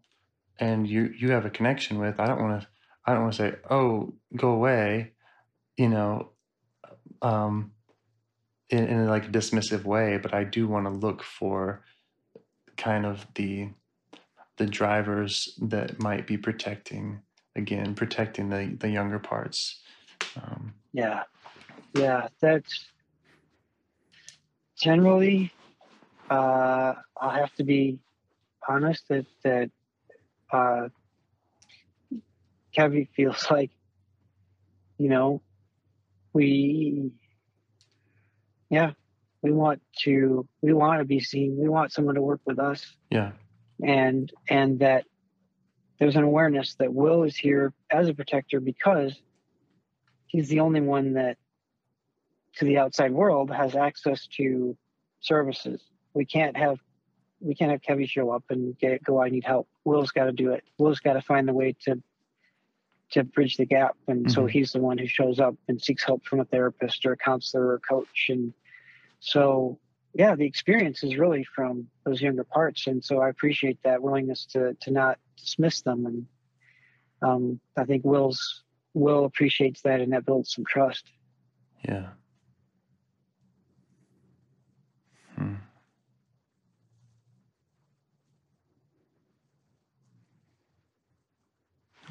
and 0.59 0.87
you 0.87 1.13
you 1.17 1.31
have 1.31 1.45
a 1.45 1.49
connection 1.49 1.99
with. 1.99 2.19
I 2.19 2.27
don't 2.27 2.41
want 2.41 2.61
to. 2.61 2.67
I 3.05 3.13
don't 3.13 3.23
want 3.23 3.33
to 3.33 3.37
say, 3.37 3.55
"Oh, 3.69 4.13
go 4.35 4.51
away," 4.51 5.13
you 5.77 5.89
know, 5.89 6.31
um, 7.21 7.71
in, 8.69 8.85
in 8.87 9.07
like 9.07 9.25
a 9.25 9.29
dismissive 9.31 9.83
way. 9.83 10.17
But 10.17 10.33
I 10.33 10.43
do 10.43 10.67
want 10.67 10.85
to 10.85 10.91
look 10.91 11.23
for 11.23 11.83
kind 12.77 13.05
of 13.05 13.25
the 13.35 13.69
the 14.61 14.67
drivers 14.67 15.57
that 15.59 15.99
might 15.99 16.27
be 16.27 16.37
protecting 16.37 17.19
again, 17.55 17.95
protecting 17.95 18.49
the 18.49 18.77
the 18.79 18.89
younger 18.89 19.17
parts. 19.17 19.81
Um, 20.37 20.75
Yeah. 20.93 21.23
Yeah. 21.95 22.27
That's 22.39 22.85
generally 24.77 25.51
uh 26.29 26.93
I'll 27.19 27.31
have 27.41 27.51
to 27.55 27.63
be 27.63 27.97
honest 28.69 29.03
that 29.09 29.25
that 29.43 29.71
uh 30.53 30.89
Kevin 32.75 33.07
feels 33.15 33.47
like, 33.55 33.71
you 34.99 35.09
know, 35.09 35.41
we 36.33 37.09
yeah, 38.69 38.91
we 39.41 39.51
want 39.51 39.81
to 40.03 40.47
we 40.61 40.71
want 40.71 40.99
to 40.99 41.05
be 41.05 41.19
seen. 41.19 41.57
We 41.57 41.67
want 41.67 41.91
someone 41.91 42.13
to 42.13 42.21
work 42.21 42.41
with 42.45 42.59
us 42.59 42.85
yeah, 43.09 43.31
and 43.83 44.31
and 44.47 44.79
that 44.79 45.05
there's 45.99 46.15
an 46.15 46.23
awareness 46.23 46.75
that 46.75 46.93
Will 46.93 47.23
is 47.23 47.35
here 47.35 47.73
as 47.91 48.07
a 48.09 48.13
protector 48.13 48.59
because 48.59 49.13
he's 50.27 50.49
the 50.49 50.59
only 50.59 50.81
one 50.81 51.13
that 51.13 51.37
to 52.55 52.65
the 52.65 52.77
outside 52.77 53.11
world 53.11 53.51
has 53.51 53.75
access 53.75 54.27
to 54.37 54.75
services. 55.19 55.81
We 56.13 56.25
can't 56.25 56.57
have 56.57 56.79
we 57.39 57.55
can't 57.55 57.71
have 57.71 57.81
Kevin 57.81 58.05
show 58.05 58.29
up 58.31 58.43
and 58.49 58.77
get 58.77 59.03
go 59.03 59.21
I 59.21 59.29
need 59.29 59.43
help. 59.43 59.67
Will's 59.83 60.11
got 60.11 60.25
to 60.25 60.31
do 60.31 60.51
it. 60.51 60.63
Will's 60.77 60.99
got 60.99 61.13
to 61.13 61.21
find 61.21 61.47
the 61.47 61.53
way 61.53 61.75
to 61.85 62.01
to 63.11 63.23
bridge 63.25 63.57
the 63.57 63.65
gap 63.65 63.97
and 64.07 64.31
so 64.31 64.43
Mhm. 64.43 64.51
he's 64.51 64.71
the 64.71 64.79
one 64.79 64.97
who 64.97 65.05
shows 65.05 65.39
up 65.39 65.55
and 65.67 65.81
seeks 65.81 66.03
help 66.03 66.23
from 66.23 66.39
a 66.39 66.45
therapist 66.45 67.05
or 67.05 67.11
a 67.11 67.17
counselor 67.17 67.67
or 67.67 67.75
a 67.75 67.79
coach 67.79 68.27
and 68.29 68.53
so 69.19 69.77
yeah 70.13 70.35
the 70.35 70.45
experience 70.45 71.03
is 71.03 71.17
really 71.17 71.43
from 71.43 71.87
those 72.05 72.21
younger 72.21 72.43
parts 72.43 72.87
and 72.87 73.03
so 73.03 73.19
i 73.19 73.29
appreciate 73.29 73.79
that 73.83 74.01
willingness 74.01 74.45
to 74.45 74.75
to 74.81 74.91
not 74.91 75.17
dismiss 75.37 75.81
them 75.81 76.05
and 76.05 76.25
um, 77.21 77.59
i 77.77 77.83
think 77.83 78.03
will's 78.03 78.63
will 78.93 79.25
appreciates 79.25 79.81
that 79.81 80.01
and 80.01 80.11
that 80.13 80.25
builds 80.25 80.53
some 80.53 80.65
trust 80.65 81.11
yeah. 81.87 82.09
Hmm. 85.35 85.55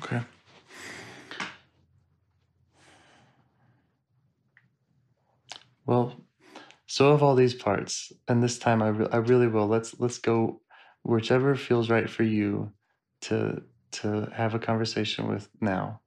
Okay. 0.02 0.20
Well, 5.86 6.14
so 6.90 7.10
of 7.12 7.22
all 7.22 7.36
these 7.36 7.54
parts, 7.54 8.12
and 8.26 8.42
this 8.42 8.58
time 8.58 8.82
I, 8.82 8.88
re- 8.88 9.06
I 9.12 9.18
really 9.18 9.46
will. 9.46 9.68
Let's 9.68 10.00
let's 10.00 10.18
go 10.18 10.60
whichever 11.04 11.54
feels 11.54 11.88
right 11.88 12.10
for 12.10 12.24
you 12.24 12.72
to 13.22 13.62
to 13.92 14.28
have 14.34 14.54
a 14.54 14.58
conversation 14.58 15.28
with 15.28 15.48
now. 15.60 16.00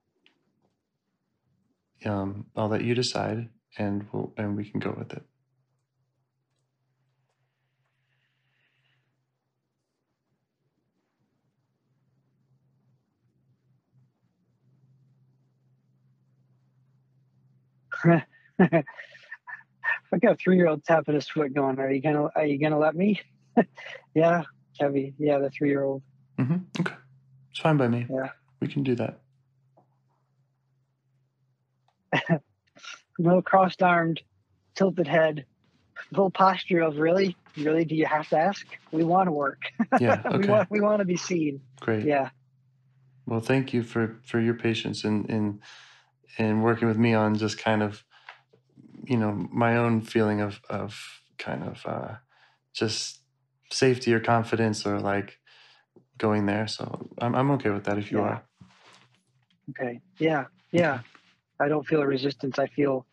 Um, 2.05 2.45
I'll 2.55 2.67
let 2.69 2.83
you 2.83 2.95
decide, 2.95 3.49
and 3.77 4.07
we'll 4.11 4.33
and 4.37 4.55
we 4.57 4.69
can 4.69 4.79
go 4.79 4.93
with 4.97 5.13
it. 5.13 5.23
i 20.13 20.17
got 20.17 20.33
a 20.33 20.35
three-year-old 20.35 20.83
tapping 20.85 21.15
his 21.15 21.27
foot 21.27 21.53
going 21.53 21.79
are 21.79 21.91
you 21.91 22.01
gonna 22.01 22.27
are 22.35 22.45
you 22.45 22.59
gonna 22.59 22.77
let 22.79 22.95
me 22.95 23.19
yeah 24.15 24.43
Kevin. 24.79 25.13
yeah 25.17 25.39
the 25.39 25.49
three-year-old 25.49 26.01
Mm-hmm. 26.39 26.57
Okay, 26.81 26.95
it's 27.51 27.59
fine 27.59 27.77
by 27.77 27.87
me. 27.87 28.07
Yeah. 28.09 28.29
we 28.59 28.67
can 28.67 28.81
do 28.81 28.95
that. 28.95 29.19
no 33.19 33.41
crossed-armed 33.41 34.19
tilted 34.75 35.07
head 35.07 35.45
little 36.11 36.31
posture 36.31 36.79
of 36.81 36.97
really 36.97 37.35
really 37.57 37.85
do 37.85 37.93
you 37.95 38.05
have 38.07 38.27
to 38.29 38.37
ask 38.37 38.65
we 38.91 39.03
want 39.03 39.27
to 39.27 39.31
work 39.31 39.61
Yeah. 39.99 40.21
we 40.25 40.35
Okay. 40.37 40.47
want 40.47 40.71
we 40.71 40.81
want 40.81 40.99
to 40.99 41.05
be 41.05 41.17
seen 41.17 41.61
Great. 41.79 42.05
yeah 42.05 42.29
Well, 43.27 43.39
thank 43.39 43.73
you 43.73 43.83
for 43.83 44.19
for 44.25 44.39
your 44.39 44.55
patience 44.55 45.03
and 45.03 45.29
in 45.29 45.59
in 46.39 46.61
working 46.63 46.87
with 46.87 46.97
me 46.97 47.13
on 47.13 47.35
just 47.35 47.59
kind 47.59 47.83
of 47.83 48.03
you 49.03 49.17
know 49.17 49.47
my 49.51 49.77
own 49.77 50.01
feeling 50.01 50.41
of 50.41 50.61
of 50.69 50.99
kind 51.37 51.63
of 51.63 51.85
uh, 51.85 52.15
just 52.73 53.21
safety 53.71 54.13
or 54.13 54.19
confidence 54.19 54.85
or 54.85 54.99
like 54.99 55.39
going 56.17 56.45
there. 56.45 56.67
So 56.67 57.09
I'm 57.19 57.35
I'm 57.35 57.51
okay 57.51 57.69
with 57.69 57.85
that 57.85 57.97
if 57.97 58.11
you 58.11 58.19
Yeah. 58.19 58.23
are. 58.23 58.43
Okay. 59.71 60.01
Yeah. 60.19 60.45
Yeah. 60.71 60.99
I 61.59 61.67
don't 61.67 61.85
feel 61.85 62.01
a 62.01 62.07
resistance. 62.07 62.59
I 62.59 62.67
feel 62.67 63.05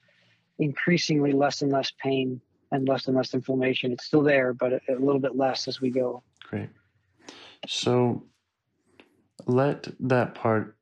increasingly 0.59 1.33
less 1.33 1.62
and 1.62 1.72
less 1.72 1.92
pain 2.03 2.40
and 2.72 2.88
less 2.88 3.07
and 3.07 3.16
less 3.16 3.35
inflammation. 3.35 3.92
It's 3.92 4.05
still 4.05 4.22
there, 4.22 4.53
but 4.53 4.72
a, 4.74 4.81
a 4.90 4.98
little 4.98 5.20
bit 5.20 5.37
less 5.37 5.68
as 5.68 5.81
we 5.81 5.90
go. 5.90 6.22
Great. 6.48 6.70
So 7.66 8.24
let 9.46 9.88
that 10.00 10.35
part, 10.35 10.76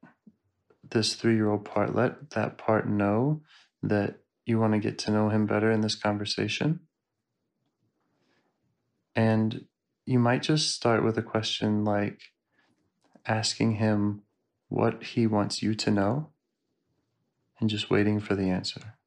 this 0.90 1.14
three 1.14 1.34
year 1.36 1.50
old 1.50 1.64
part, 1.64 1.94
let 1.94 2.30
that 2.30 2.58
part 2.58 2.88
know 2.88 3.42
that 3.82 4.20
you 4.48 4.58
want 4.58 4.72
to 4.72 4.78
get 4.78 4.98
to 4.98 5.10
know 5.10 5.28
him 5.28 5.46
better 5.46 5.70
in 5.70 5.82
this 5.82 5.94
conversation. 5.94 6.80
And 9.14 9.66
you 10.06 10.18
might 10.18 10.42
just 10.42 10.74
start 10.74 11.04
with 11.04 11.18
a 11.18 11.22
question 11.22 11.84
like 11.84 12.20
asking 13.26 13.72
him 13.72 14.22
what 14.68 15.02
he 15.02 15.26
wants 15.26 15.62
you 15.62 15.74
to 15.74 15.90
know 15.90 16.30
and 17.60 17.68
just 17.68 17.90
waiting 17.90 18.20
for 18.20 18.34
the 18.34 18.48
answer. 18.48 18.97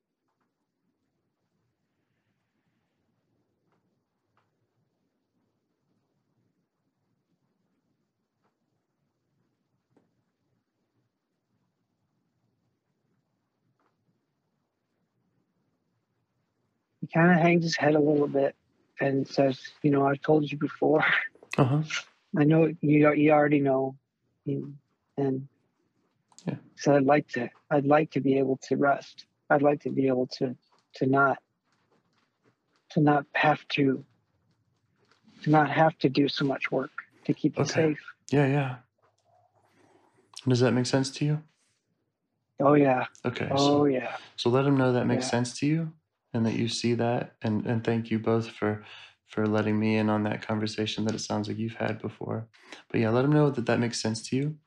He 17.02 17.08
kind 17.08 17.32
of 17.32 17.38
hangs 17.38 17.64
his 17.64 17.76
head 17.76 17.96
a 17.96 18.00
little 18.00 18.28
bit 18.28 18.56
and 19.00 19.28
says, 19.28 19.60
"You 19.82 19.92
know, 19.92 20.08
I've 20.08 20.22
told 20.22 20.50
you 20.50 20.58
before. 20.58 21.04
Uh-huh. 21.58 21.82
I 22.38 22.44
know 22.46 22.72
you. 22.82 23.12
You 23.14 23.32
already 23.32 23.60
know." 23.60 23.96
And 24.46 25.48
Yeah. 26.46 26.56
so 26.76 26.96
I'd 26.96 27.04
like 27.06 27.28
to. 27.30 27.50
I'd 27.70 27.86
like 27.86 28.12
to 28.12 28.22
be 28.22 28.38
able 28.38 28.58
to 28.70 28.78
rest. 28.78 29.26
I'd 29.50 29.62
like 29.62 29.82
to 29.82 29.90
be 29.90 30.08
able 30.08 30.28
to 30.38 30.56
to 30.96 31.06
not 31.08 31.38
to 32.92 33.02
not 33.02 33.26
have 33.34 33.68
to 33.70 34.04
to 35.44 35.50
not 35.50 35.70
have 35.72 35.98
to 36.00 36.10
do 36.10 36.28
so 36.28 36.46
much 36.46 36.72
work 36.72 36.92
to 37.26 37.34
keep 37.34 37.58
you 37.58 37.64
Okay. 37.64 37.74
safe. 37.94 38.00
Yeah, 38.32 38.48
yeah. 38.48 38.76
Does 40.48 40.60
that 40.60 40.72
make 40.74 40.86
sense 40.86 41.10
to 41.12 41.26
you? 41.26 41.44
Oh 42.60 42.74
yeah. 42.74 43.06
Okay. 43.26 43.48
Oh 43.52 43.58
so, 43.58 43.86
yeah. 43.86 44.18
so 44.36 44.50
let 44.50 44.66
him 44.66 44.78
know 44.78 44.94
that 44.94 45.06
makes 45.08 45.26
Yeah. 45.26 45.32
sense 45.32 45.60
to 45.60 45.66
you 45.66 45.94
and 46.34 46.46
that 46.46 46.54
you 46.56 46.68
see 46.68 46.94
that 46.96 47.36
and 47.42 47.66
and 47.66 47.84
thank 47.84 48.10
you 48.10 48.20
both 48.20 48.50
for 48.50 48.84
for 49.28 49.48
letting 49.48 49.80
me 49.80 49.96
in 49.98 50.10
on 50.10 50.24
that 50.24 50.46
conversation 50.46 51.06
that 51.06 51.16
it 51.16 51.20
sounds 51.20 51.48
like 51.48 51.58
you've 51.58 51.76
had 51.76 52.02
before. 52.02 52.48
But 52.90 53.00
yeah, 53.00 53.10
let 53.10 53.22
them 53.22 53.32
know 53.32 53.50
that 53.50 53.66
that 53.66 53.80
makes 53.80 54.02
sense 54.02 54.22
to 54.30 54.36
you. 54.36 54.58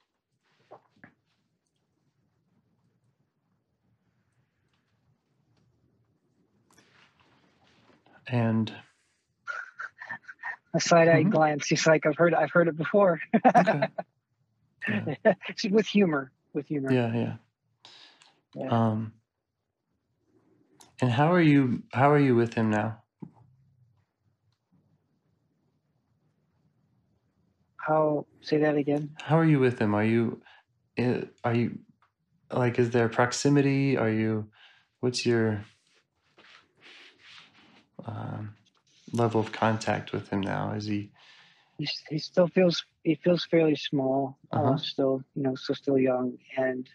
And 8.26 8.72
A 10.74 10.80
side-eyed 10.80 11.26
Mhm. 11.26 11.30
glance. 11.30 11.66
He's 11.68 11.86
like, 11.86 12.04
"I've 12.06 12.16
heard. 12.16 12.34
I've 12.34 12.50
heard 12.50 12.68
it 12.68 12.76
before." 12.76 13.20
okay. 13.56 13.88
Yeah. 14.88 15.34
with 15.70 15.86
humor. 15.86 16.30
With 16.52 16.66
humor. 16.66 16.92
Yeah, 16.92 17.14
yeah. 17.14 17.36
Yeah. 18.54 18.68
Um 18.68 19.12
and 21.00 21.10
how 21.10 21.32
are 21.32 21.42
you 21.42 21.82
how 21.92 22.10
are 22.10 22.18
you 22.18 22.34
with 22.36 22.54
him 22.54 22.70
now? 22.70 23.02
How? 27.76 28.26
Say 28.42 28.58
that 28.58 28.76
again. 28.76 29.10
How 29.20 29.38
are 29.38 29.44
you 29.44 29.60
with 29.60 29.78
him? 29.80 29.94
Are 29.94 30.04
you 30.04 30.42
i- 30.98 31.28
are 31.44 31.54
you 31.54 31.78
like 32.52 32.78
is 32.78 32.90
there 32.90 33.08
proximity? 33.08 33.96
Are 33.96 34.10
you 34.10 34.50
what's 35.00 35.26
your 35.26 35.64
um, 38.06 38.54
level 39.12 39.40
of 39.40 39.52
contact 39.52 40.12
with 40.12 40.28
him 40.30 40.40
now? 40.42 40.72
Is 40.72 40.86
he 40.86 41.12
He, 41.78 41.88
he 42.10 42.18
still 42.18 42.48
feels. 42.48 42.84
He 43.04 43.16
feels 43.16 43.44
fairly 43.46 43.76
small. 43.76 44.38
uh 44.52 44.58
Uh-huh. 44.58 44.76
still, 44.78 45.22
you 45.34 45.42
know, 45.42 45.54
still 45.56 45.74
still 45.76 45.98
young, 45.98 46.38
and 46.56 46.88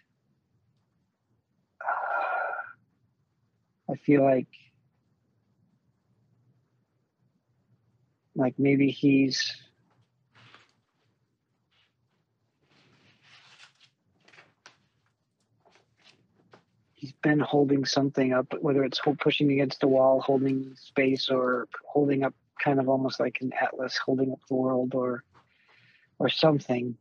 I 3.92 3.96
feel 3.96 4.24
like 4.24 4.48
like 8.36 8.54
maybe 8.58 8.90
he's 8.92 9.52
he's 16.94 17.12
been 17.24 17.40
holding 17.40 17.86
something 17.86 18.34
up 18.34 18.54
whether 18.62 18.84
it's 18.84 19.02
pushing 19.20 19.52
against 19.52 19.84
a 19.84 19.88
wall 19.88 20.22
holding 20.22 20.74
space 20.76 21.30
or 21.30 21.68
holding 21.86 22.24
up 22.24 22.34
kind 22.64 22.80
of 22.80 22.88
almost 22.90 23.20
like 23.20 23.38
an 23.42 23.52
atlas 23.60 23.98
holding 23.98 24.32
up 24.32 24.40
the 24.50 24.56
world 24.56 24.94
or 24.94 25.24
or 26.20 26.30
something 26.30 26.96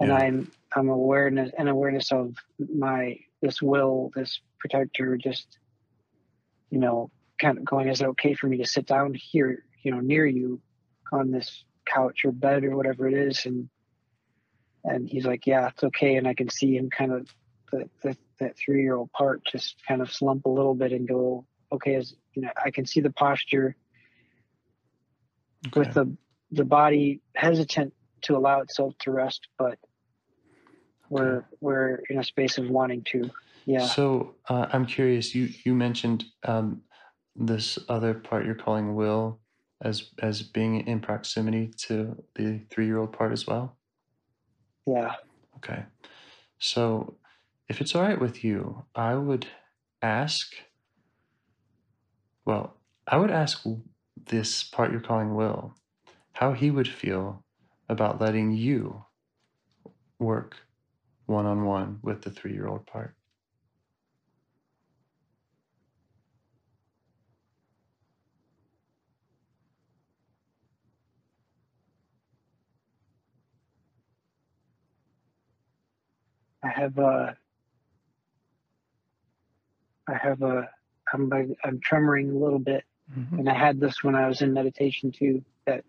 and 0.00 0.10
Yeah. 0.10 0.16
i'm 0.16 0.52
i'm 0.76 0.88
awareness 0.88 1.50
an 1.58 1.68
awareness 1.68 2.12
of 2.12 2.34
my 2.58 3.18
this 3.40 3.62
will 3.62 4.10
this 4.14 4.40
protector 4.58 5.16
just 5.16 5.58
you 6.70 6.78
know 6.78 7.10
kind 7.40 7.58
of 7.58 7.64
going 7.64 7.88
is 7.88 8.00
it 8.00 8.08
okay 8.08 8.34
for 8.34 8.46
me 8.46 8.58
to 8.58 8.66
sit 8.66 8.86
down 8.86 9.14
here 9.14 9.64
you 9.82 9.92
know 9.92 10.00
near 10.00 10.26
you 10.26 10.60
on 11.12 11.30
this 11.30 11.64
couch 11.84 12.24
or 12.24 12.32
bed 12.32 12.64
or 12.64 12.76
whatever 12.76 13.08
it 13.08 13.14
is? 13.14 13.46
And 13.46 13.68
and 14.84 15.08
he's 15.08 15.26
like 15.26 15.46
yeah 15.46 15.68
it's 15.68 15.84
okay. 15.84 16.16
And 16.16 16.26
i 16.26 16.34
can 16.34 16.48
see 16.48 16.76
him 16.76 16.90
kind 16.90 17.12
of 17.12 17.28
the, 17.72 17.88
the 18.02 18.16
that 18.40 18.56
three 18.56 18.82
year 18.82 18.96
old 18.96 19.12
part 19.12 19.42
just 19.44 19.76
kind 19.86 20.00
of 20.00 20.12
slump 20.12 20.46
a 20.46 20.48
little 20.48 20.74
bit 20.74 20.92
and 20.92 21.06
go 21.06 21.46
okay 21.70 21.94
as 21.94 22.14
you 22.34 22.42
know 22.42 22.50
i 22.62 22.70
can 22.70 22.86
see 22.86 23.00
the 23.00 23.10
posture 23.10 23.76
with 25.76 25.92
the 25.94 26.16
the 26.50 26.64
body 26.64 27.20
hesitant 27.36 27.92
to 28.22 28.36
allow 28.36 28.60
itself 28.60 28.94
to 28.98 29.10
rest 29.10 29.46
but 29.58 29.78
we're 31.08 31.44
we're 31.60 32.00
in 32.08 32.18
a 32.18 32.24
space 32.24 32.58
of 32.58 32.68
wanting 32.68 33.02
to 33.04 33.30
yeah 33.66 33.86
So 33.86 34.36
uh, 34.48 34.66
I'm 34.72 34.86
curious. 34.86 35.34
You 35.34 35.48
you 35.64 35.74
mentioned 35.74 36.24
um, 36.44 36.82
this 37.36 37.78
other 37.88 38.14
part 38.14 38.44
you're 38.46 38.54
calling 38.54 38.94
will 38.94 39.40
as 39.82 40.10
as 40.20 40.42
being 40.42 40.86
in 40.86 41.00
proximity 41.00 41.72
to 41.86 42.22
the 42.34 42.60
three 42.70 42.86
year 42.86 42.98
old 42.98 43.12
part 43.12 43.32
as 43.32 43.46
well. 43.46 43.78
yeah 44.86 45.14
Okay. 45.56 45.84
So 46.60 47.18
if 47.68 47.80
it's 47.80 47.94
all 47.94 48.02
right 48.02 48.20
with 48.20 48.44
you, 48.44 48.86
I 48.94 49.14
would 49.14 49.48
ask. 50.02 50.54
Well, 52.44 52.76
I 53.06 53.16
would 53.16 53.30
ask 53.30 53.64
this 54.16 54.62
part 54.62 54.92
you're 54.92 55.00
calling 55.00 55.34
will 55.34 55.74
how 56.34 56.52
he 56.54 56.70
would 56.70 56.88
feel 56.88 57.44
about 57.88 58.20
letting 58.20 58.52
you 58.52 59.06
work 60.18 60.56
one 61.26 61.46
on 61.46 61.64
one 61.64 62.00
with 62.02 62.22
the 62.22 62.30
three 62.30 62.52
year 62.54 62.68
old 62.68 62.86
part. 62.86 63.16
I 76.70 76.80
have 76.80 76.96
a 76.98 77.36
i 80.08 80.14
have 80.16 80.42
a 80.42 80.68
i'm 81.12 81.30
i'm 81.64 81.80
tremoring 81.80 82.30
a 82.34 82.38
little 82.44 82.58
bit 82.58 82.84
Mhm. 83.18 83.40
and 83.40 83.48
I 83.50 83.54
had 83.54 83.80
this 83.80 84.04
when 84.04 84.14
I 84.14 84.28
was 84.28 84.40
in 84.40 84.52
meditation 84.52 85.10
too. 85.10 85.44
That 85.66 85.84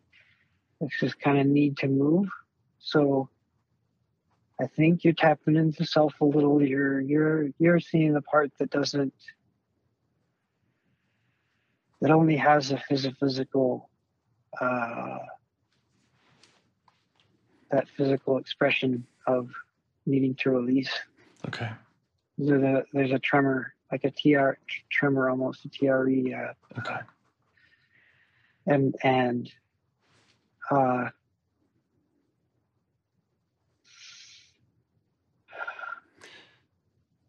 it's 0.79 0.99
just 0.99 1.19
kind 1.19 1.37
of 1.39 1.45
need 1.45 1.77
to 1.77 1.87
move. 1.87 2.27
So 2.79 3.29
I 4.59 4.65
think 4.65 5.03
you're 5.03 5.13
tapping 5.13 5.55
into 5.55 5.85
self 5.85 6.19
a 6.19 6.25
little. 6.25 6.63
You're 6.63 6.99
you're 6.99 7.49
you're 7.59 7.79
seeing 7.79 8.13
the 8.13 8.23
part 8.23 8.51
that 8.57 8.71
doesn't 8.71 9.13
that 12.01 12.09
only 12.09 12.37
has 12.37 12.71
a 12.71 12.81
physical 12.89 13.87
uh, 14.59 15.19
that 17.69 17.87
physical 17.95 18.39
expression 18.39 19.05
of 19.27 19.49
needing 20.05 20.35
to 20.35 20.49
release. 20.51 20.89
Okay. 21.47 21.69
There's 22.37 22.63
a 22.63 22.83
there's 22.93 23.11
a 23.11 23.19
tremor 23.19 23.73
like 23.91 24.03
a 24.03 24.11
TR 24.11 24.57
tremor 24.89 25.29
almost 25.29 25.65
a 25.65 25.69
TRE. 25.69 26.33
Uh, 26.33 26.53
Okay. 26.79 26.99
and 28.67 28.95
and 29.03 29.51
uh 30.69 31.09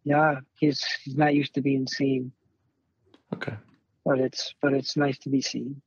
yeah 0.04 0.36
he's 0.58 0.84
he's 1.04 1.16
not 1.16 1.34
used 1.34 1.54
to 1.54 1.60
being 1.60 1.86
seen 1.86 2.32
Okay. 3.34 3.54
but 4.04 4.18
it's 4.18 4.54
but 4.60 4.72
it's 4.72 4.96
nice 4.96 5.18
to 5.18 5.28
be 5.30 5.40
seen 5.40 5.80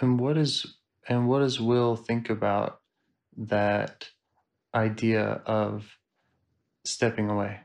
And 0.00 0.18
what 0.20 0.36
is 0.38 0.78
and 1.08 1.28
what 1.28 1.40
does 1.40 1.60
Will 1.60 1.96
think 1.96 2.30
about 2.30 2.80
that 3.36 4.08
idea 4.74 5.42
of 5.46 5.98
stepping 6.84 7.30
away? 7.30 7.60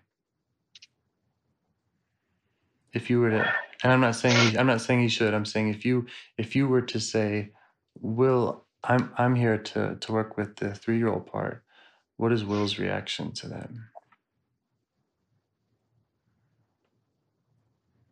If 2.93 3.09
you 3.09 3.19
were 3.21 3.31
to 3.31 3.53
And 3.83 3.93
I'm 3.93 4.01
not 4.01 4.15
saying 4.15 4.51
he, 4.51 4.57
I'm 4.57 4.67
not 4.67 4.81
saying 4.81 5.01
he 5.01 5.09
should. 5.09 5.33
I'm 5.33 5.45
saying 5.45 5.69
if 5.69 5.85
you 5.85 6.07
if 6.37 6.55
you 6.55 6.67
were 6.67 6.83
to 6.83 6.99
say, 6.99 7.51
Will, 8.01 8.65
I'm 8.83 9.11
I'm 9.17 9.35
here 9.35 9.57
to 9.57 9.97
to 9.99 10.11
work 10.13 10.37
with 10.37 10.57
the 10.57 10.75
three 10.75 10.97
year 10.97 11.09
old 11.09 11.27
part. 11.27 11.63
What 12.17 12.33
is 12.33 12.45
Will's 12.45 12.79
reaction 12.79 13.33
to 13.33 13.49
that? 13.49 13.69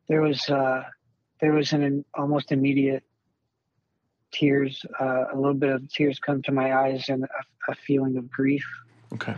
There 0.09 0.21
was 0.21 0.49
uh, 0.49 0.83
there 1.41 1.53
was 1.53 1.73
an 1.73 2.05
almost 2.15 2.51
immediate 2.51 3.03
tears, 4.31 4.85
uh, 4.99 5.25
a 5.33 5.35
little 5.35 5.53
bit 5.53 5.69
of 5.69 5.89
tears 5.89 6.19
come 6.19 6.41
to 6.43 6.51
my 6.51 6.73
eyes, 6.75 7.09
and 7.09 7.23
a, 7.23 7.71
a 7.71 7.75
feeling 7.75 8.17
of 8.17 8.29
grief. 8.29 8.65
Okay. 9.13 9.35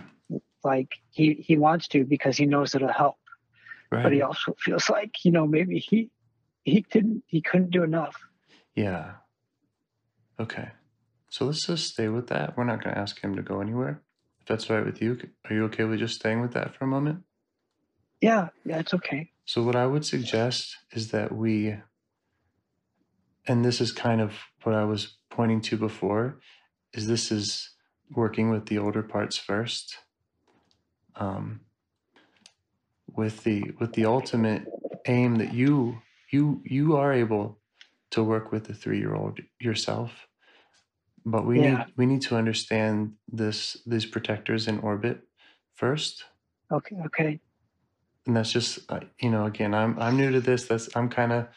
Like 0.64 0.90
he 1.12 1.34
he 1.34 1.58
wants 1.58 1.88
to 1.90 2.06
because 2.06 2.38
he 2.38 2.46
knows 2.46 2.74
it'll 2.76 2.88
help, 2.88 3.18
Right. 3.92 4.04
but 4.04 4.14
he 4.14 4.22
also 4.22 4.56
feels 4.60 4.90
like 4.90 5.12
you 5.26 5.32
know 5.32 5.46
maybe 5.46 5.80
he 5.80 6.10
he 6.64 6.82
couldn't 6.84 7.24
he 7.28 7.42
couldn't 7.42 7.72
do 7.72 7.84
enough. 7.84 8.16
Yeah. 8.76 9.16
Okay. 10.40 10.70
So 11.30 11.46
let's 11.46 11.66
just 11.66 11.90
stay 11.90 12.08
with 12.10 12.28
that. 12.28 12.56
We're 12.56 12.64
not 12.64 12.84
going 12.84 12.94
to 12.96 13.02
ask 13.02 13.20
him 13.20 13.36
to 13.36 13.42
go 13.42 13.60
anywhere. 13.60 14.02
If 14.40 14.46
that's 14.46 14.70
all 14.70 14.76
right 14.78 14.86
with 14.86 15.02
you, 15.02 15.18
are 15.50 15.54
you 15.56 15.64
okay 15.66 15.84
with 15.84 16.00
just 16.00 16.16
staying 16.16 16.42
with 16.42 16.54
that 16.54 16.76
for 16.76 16.86
a 16.86 16.88
moment? 16.88 17.24
Yeah, 18.22 18.50
yeah, 18.66 18.80
it's 18.80 18.94
okay. 18.94 19.32
So, 19.46 19.64
what 19.64 19.76
I 19.76 19.86
would 19.88 20.06
suggest 20.06 20.78
is 20.92 21.12
that 21.12 21.36
we, 21.36 21.76
and 23.48 23.64
this 23.64 23.82
is 23.82 23.92
kind 23.92 24.22
of 24.22 24.34
what 24.64 24.76
I 24.76 24.84
was 24.86 25.18
pointing 25.30 25.62
to 25.62 25.78
before, 25.78 26.40
is 26.94 27.08
this 27.08 27.32
is 27.32 27.72
working 28.16 28.50
with 28.50 28.68
the 28.68 28.78
older 28.78 29.04
parts 29.04 29.38
first, 29.38 29.98
um, 31.16 31.62
with 33.08 33.44
the 33.44 33.72
with 33.80 33.94
the 33.94 34.06
ultimate 34.06 34.64
aim 35.08 35.36
that 35.36 35.54
you 35.54 36.02
you 36.32 36.62
you 36.66 36.96
are 36.96 37.14
able 37.14 37.60
to 38.12 38.24
work 38.24 38.52
with 38.52 38.66
the 38.66 38.74
three 38.74 39.00
year 39.00 39.16
old 39.16 39.40
yourself, 39.60 40.28
but 41.26 41.46
we 41.46 41.60
Yeah. 41.60 41.78
need 41.78 41.94
we 41.98 42.06
need 42.06 42.22
to 42.24 42.36
understand 42.38 43.14
this 43.32 43.78
these 43.86 44.06
protectors 44.06 44.68
in 44.68 44.80
orbit 44.80 45.22
first 45.76 46.26
Okay, 46.72 46.98
okay. 47.06 47.40
and 48.26 48.36
that's 48.36 48.52
just 48.52 48.80
uh, 48.90 49.00
you 49.20 49.30
know 49.30 49.46
again 49.46 49.74
i'm 49.74 49.98
i'm 50.00 50.16
new 50.18 50.32
to 50.32 50.40
this 50.40 50.66
that's 50.68 50.90
i'm 50.96 51.10
kind 51.10 51.32
of 51.32 51.48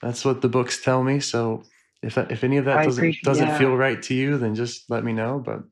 that's 0.00 0.24
what 0.24 0.40
the 0.40 0.48
books 0.48 0.82
tell 0.82 1.02
me 1.02 1.20
so 1.20 1.62
if 2.02 2.16
if 2.18 2.42
any 2.44 2.56
of 2.56 2.64
that 2.64 2.78
I 2.78 2.84
doesn't 2.86 3.16
doesn't 3.22 3.46
yeah. 3.48 3.58
feel 3.58 3.76
right 3.76 4.00
to 4.04 4.14
you 4.14 4.38
then 4.38 4.54
just 4.54 4.90
let 4.90 5.04
me 5.04 5.12
know 5.12 5.38
but 5.38 5.62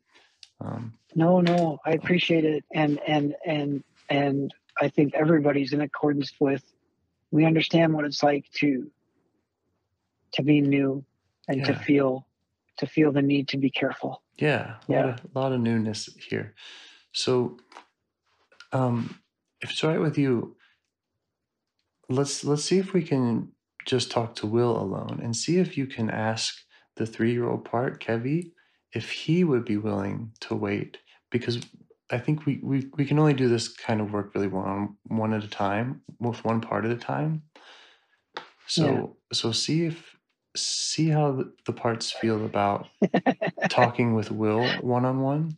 um 0.61 0.93
No, 1.15 1.41
no, 1.41 1.79
I 1.87 1.93
appreciate 1.93 2.45
it, 2.45 2.65
and 2.75 3.01
and 3.07 3.35
and 3.47 3.83
and 4.11 4.53
I 4.81 4.89
think 4.89 5.15
everybody's 5.15 5.73
in 5.73 5.81
accordance 5.81 6.33
with. 6.41 6.63
We 7.31 7.45
understand 7.47 7.95
what 7.95 8.05
it's 8.05 8.23
like 8.23 8.45
to 8.61 8.91
to 10.33 10.43
be 10.43 10.61
new 10.61 11.05
and 11.49 11.65
to 11.65 11.75
feel 11.75 12.27
to 12.79 12.87
feel 12.87 13.11
the 13.13 13.23
need 13.23 13.49
to 13.49 13.57
be 13.59 13.71
careful. 13.71 14.23
yeah 14.37 14.77
a 14.89 14.93
lot 14.93 15.05
Yeah. 15.07 15.15
of, 15.15 15.21
lot 15.35 15.53
of 15.53 15.61
newness 15.61 16.09
here 16.31 16.55
so 17.13 17.57
um 18.73 19.19
if 19.63 19.71
it's 19.71 19.83
all 19.83 19.91
right 19.91 20.01
with 20.01 20.19
you 20.19 20.57
let's 22.09 22.45
let's 22.45 22.65
see 22.65 22.79
if 22.79 22.93
we 22.93 23.03
can 23.03 23.53
just 23.89 24.11
talk 24.13 24.35
to 24.37 24.47
will 24.47 24.81
alone 24.81 25.21
and 25.23 25.35
see 25.35 25.59
if 25.59 25.77
you 25.79 25.87
can 25.87 26.11
ask 26.11 26.55
the 26.97 27.07
three-year-old 27.07 27.65
part 27.65 28.03
kevy 28.05 28.53
if 28.93 29.11
he 29.11 29.45
would 29.45 29.65
be 29.65 29.79
willing 29.79 30.33
to 30.41 30.55
wait 30.55 30.99
because 31.31 31.61
i 32.11 32.19
think 32.19 32.47
we 32.47 32.61
we, 32.63 32.91
we 32.99 33.07
can 33.07 33.19
only 33.19 33.35
do 33.35 33.49
this 33.49 33.69
kind 33.69 34.01
of 34.01 34.13
work 34.13 34.35
really 34.35 34.49
one 34.49 34.97
one 35.09 35.35
at 35.35 35.45
a 35.45 35.49
time 35.49 36.03
with 36.21 36.45
one 36.45 36.61
part 36.61 36.85
at 36.85 36.93
a 36.93 36.97
time 36.97 37.43
so 38.67 39.17
so 39.33 39.53
see 39.53 39.87
if 39.87 40.17
see 40.57 41.09
how 41.09 41.33
the, 41.67 41.73
parts 41.73 42.11
feel 42.11 42.45
about 42.45 42.89
talking 43.69 44.15
with 44.15 44.31
will 44.31 44.79
one-on-one 44.83 45.57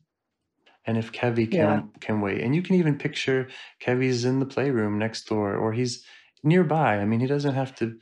and 0.86 0.98
if 0.98 1.12
Kevy 1.12 1.50
can 1.50 1.56
Yeah. 1.56 1.82
can 2.00 2.20
wait. 2.20 2.40
And 2.40 2.54
you 2.54 2.62
can 2.62 2.76
even 2.76 2.98
picture 2.98 3.48
Kevy's 3.80 4.24
in 4.24 4.40
the 4.40 4.46
playroom 4.46 4.98
next 4.98 5.28
door 5.28 5.54
or 5.56 5.72
he's 5.72 6.04
nearby. 6.42 6.98
I 6.98 7.04
mean, 7.04 7.20
he 7.20 7.26
doesn't 7.26 7.54
have 7.54 7.74
to 7.76 7.98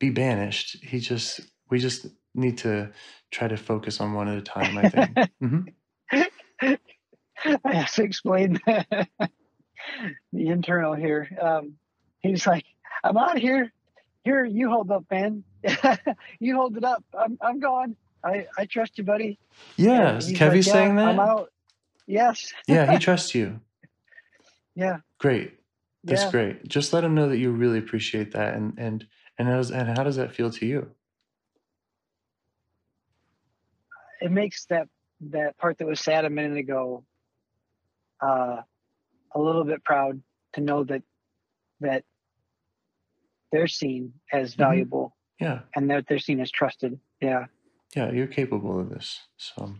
be 0.00 0.10
banished. 0.10 0.82
He 0.82 0.98
just 0.98 1.40
we 1.70 1.78
just 1.78 2.06
need 2.34 2.58
to 2.58 2.90
try 3.30 3.46
to 3.46 3.56
focus 3.56 4.00
on 4.00 4.14
one 4.14 4.26
at 4.26 4.38
a 4.38 4.42
time, 4.42 4.76
I 4.76 4.88
think. 4.88 5.16
hmm 5.40 5.60
I 7.64 7.72
have 7.74 7.92
to 7.94 8.02
explain 8.02 8.60
the 8.66 9.06
internal 10.32 10.94
here. 10.94 11.28
Um, 11.40 11.74
he's 12.20 12.46
like, 12.46 12.64
I'm 13.02 13.16
out 13.16 13.38
here. 13.38 13.72
Here, 14.24 14.44
you 14.44 14.68
hold 14.68 14.90
up, 14.90 15.04
man. 15.10 15.44
you 16.40 16.54
hold 16.56 16.76
it 16.76 16.84
up. 16.84 17.02
I'm, 17.18 17.38
I'm 17.40 17.60
gone. 17.60 17.96
I, 18.22 18.46
I 18.58 18.66
trust 18.66 18.98
you, 18.98 19.04
buddy. 19.04 19.38
Yeah, 19.78 20.10
And 20.10 20.18
is 20.18 20.32
Kevy 20.32 20.56
like, 20.56 20.66
"Yeah, 20.66 20.72
saying 20.72 20.96
that? 20.96 21.08
I'm 21.08 21.20
out. 21.20 21.50
Yes. 22.06 22.52
yeah, 22.66 22.92
he 22.92 22.98
trusts 22.98 23.34
you. 23.34 23.60
Yeah. 24.74 24.98
Great. 25.18 25.54
That's 26.04 26.24
yeah. 26.24 26.30
great. 26.30 26.68
Just 26.68 26.92
let 26.92 27.04
him 27.04 27.14
know 27.14 27.28
that 27.30 27.38
you 27.38 27.52
really 27.52 27.78
appreciate 27.78 28.32
that 28.32 28.54
and 28.54 28.74
and 28.78 29.06
and 29.38 29.48
how 29.48 29.56
does 29.56 29.70
and 29.70 29.88
how 29.96 30.04
does 30.04 30.16
that 30.16 30.32
feel 30.34 30.50
to 30.50 30.66
you? 30.66 30.90
It 34.20 34.30
makes 34.30 34.66
that 34.66 34.88
that 35.30 35.56
part 35.58 35.78
that 35.78 35.86
was 35.86 36.00
sad 36.00 36.24
a 36.24 36.30
minute 36.30 36.58
ago 36.58 37.04
uh, 38.22 38.62
a 39.34 39.38
little 39.40 39.64
bit 39.64 39.82
proud 39.84 40.22
to 40.54 40.60
know 40.60 40.84
that 40.84 41.02
that 41.80 42.04
they're 43.52 43.66
seen 43.66 44.14
as 44.32 44.54
Mhm. 44.54 44.58
valuable 44.58 45.16
Yeah. 45.40 45.62
and 45.74 45.90
that 45.90 46.06
they're 46.06 46.18
seen 46.18 46.40
as 46.40 46.50
trusted. 46.50 47.00
Yeah. 47.20 47.46
yeah 47.96 48.10
you're 48.12 48.26
capable 48.26 48.78
of 48.80 48.88
this 48.90 49.20
so 49.36 49.74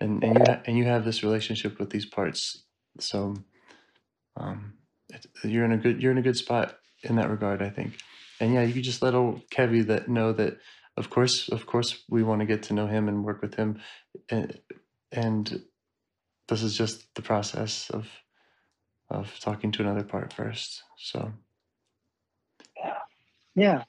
and 0.00 0.22
and 0.24 0.34
you 0.38 0.44
ha- 0.46 0.62
and 0.66 0.76
you 0.78 0.84
have 0.84 1.04
this 1.04 1.22
relationship 1.22 1.78
with 1.78 1.90
these 1.90 2.06
parts 2.06 2.64
so 2.98 3.34
um 4.36 4.78
it, 5.10 5.26
you're 5.44 5.64
in 5.64 5.72
a 5.72 5.76
good 5.76 6.00
you're 6.02 6.12
in 6.12 6.18
a 6.18 6.22
good 6.22 6.36
spot 6.36 6.78
in 7.04 7.16
that 7.16 7.28
regard 7.30 7.60
i 7.62 7.68
think 7.70 7.98
and 8.40 8.54
yeah 8.54 8.62
you 8.62 8.72
could 8.72 8.82
just 8.84 9.02
let 9.02 9.14
old 9.14 9.48
kevy 9.50 9.86
that 9.86 10.08
know 10.08 10.32
that 10.32 10.58
of 10.96 11.10
course 11.10 11.48
of 11.48 11.66
course 11.66 12.02
we 12.08 12.22
want 12.22 12.40
to 12.40 12.46
get 12.46 12.64
to 12.64 12.74
know 12.74 12.86
him 12.86 13.08
and 13.08 13.24
work 13.24 13.42
with 13.42 13.54
him 13.54 13.80
and, 14.30 14.58
and 15.12 15.62
this 16.48 16.62
is 16.62 16.76
just 16.76 17.14
the 17.14 17.22
process 17.22 17.90
of 17.90 18.08
of 19.10 19.38
talking 19.40 19.72
to 19.72 19.82
another 19.82 20.04
part 20.04 20.32
first 20.32 20.82
so 20.98 21.32
Yeah. 23.54 23.84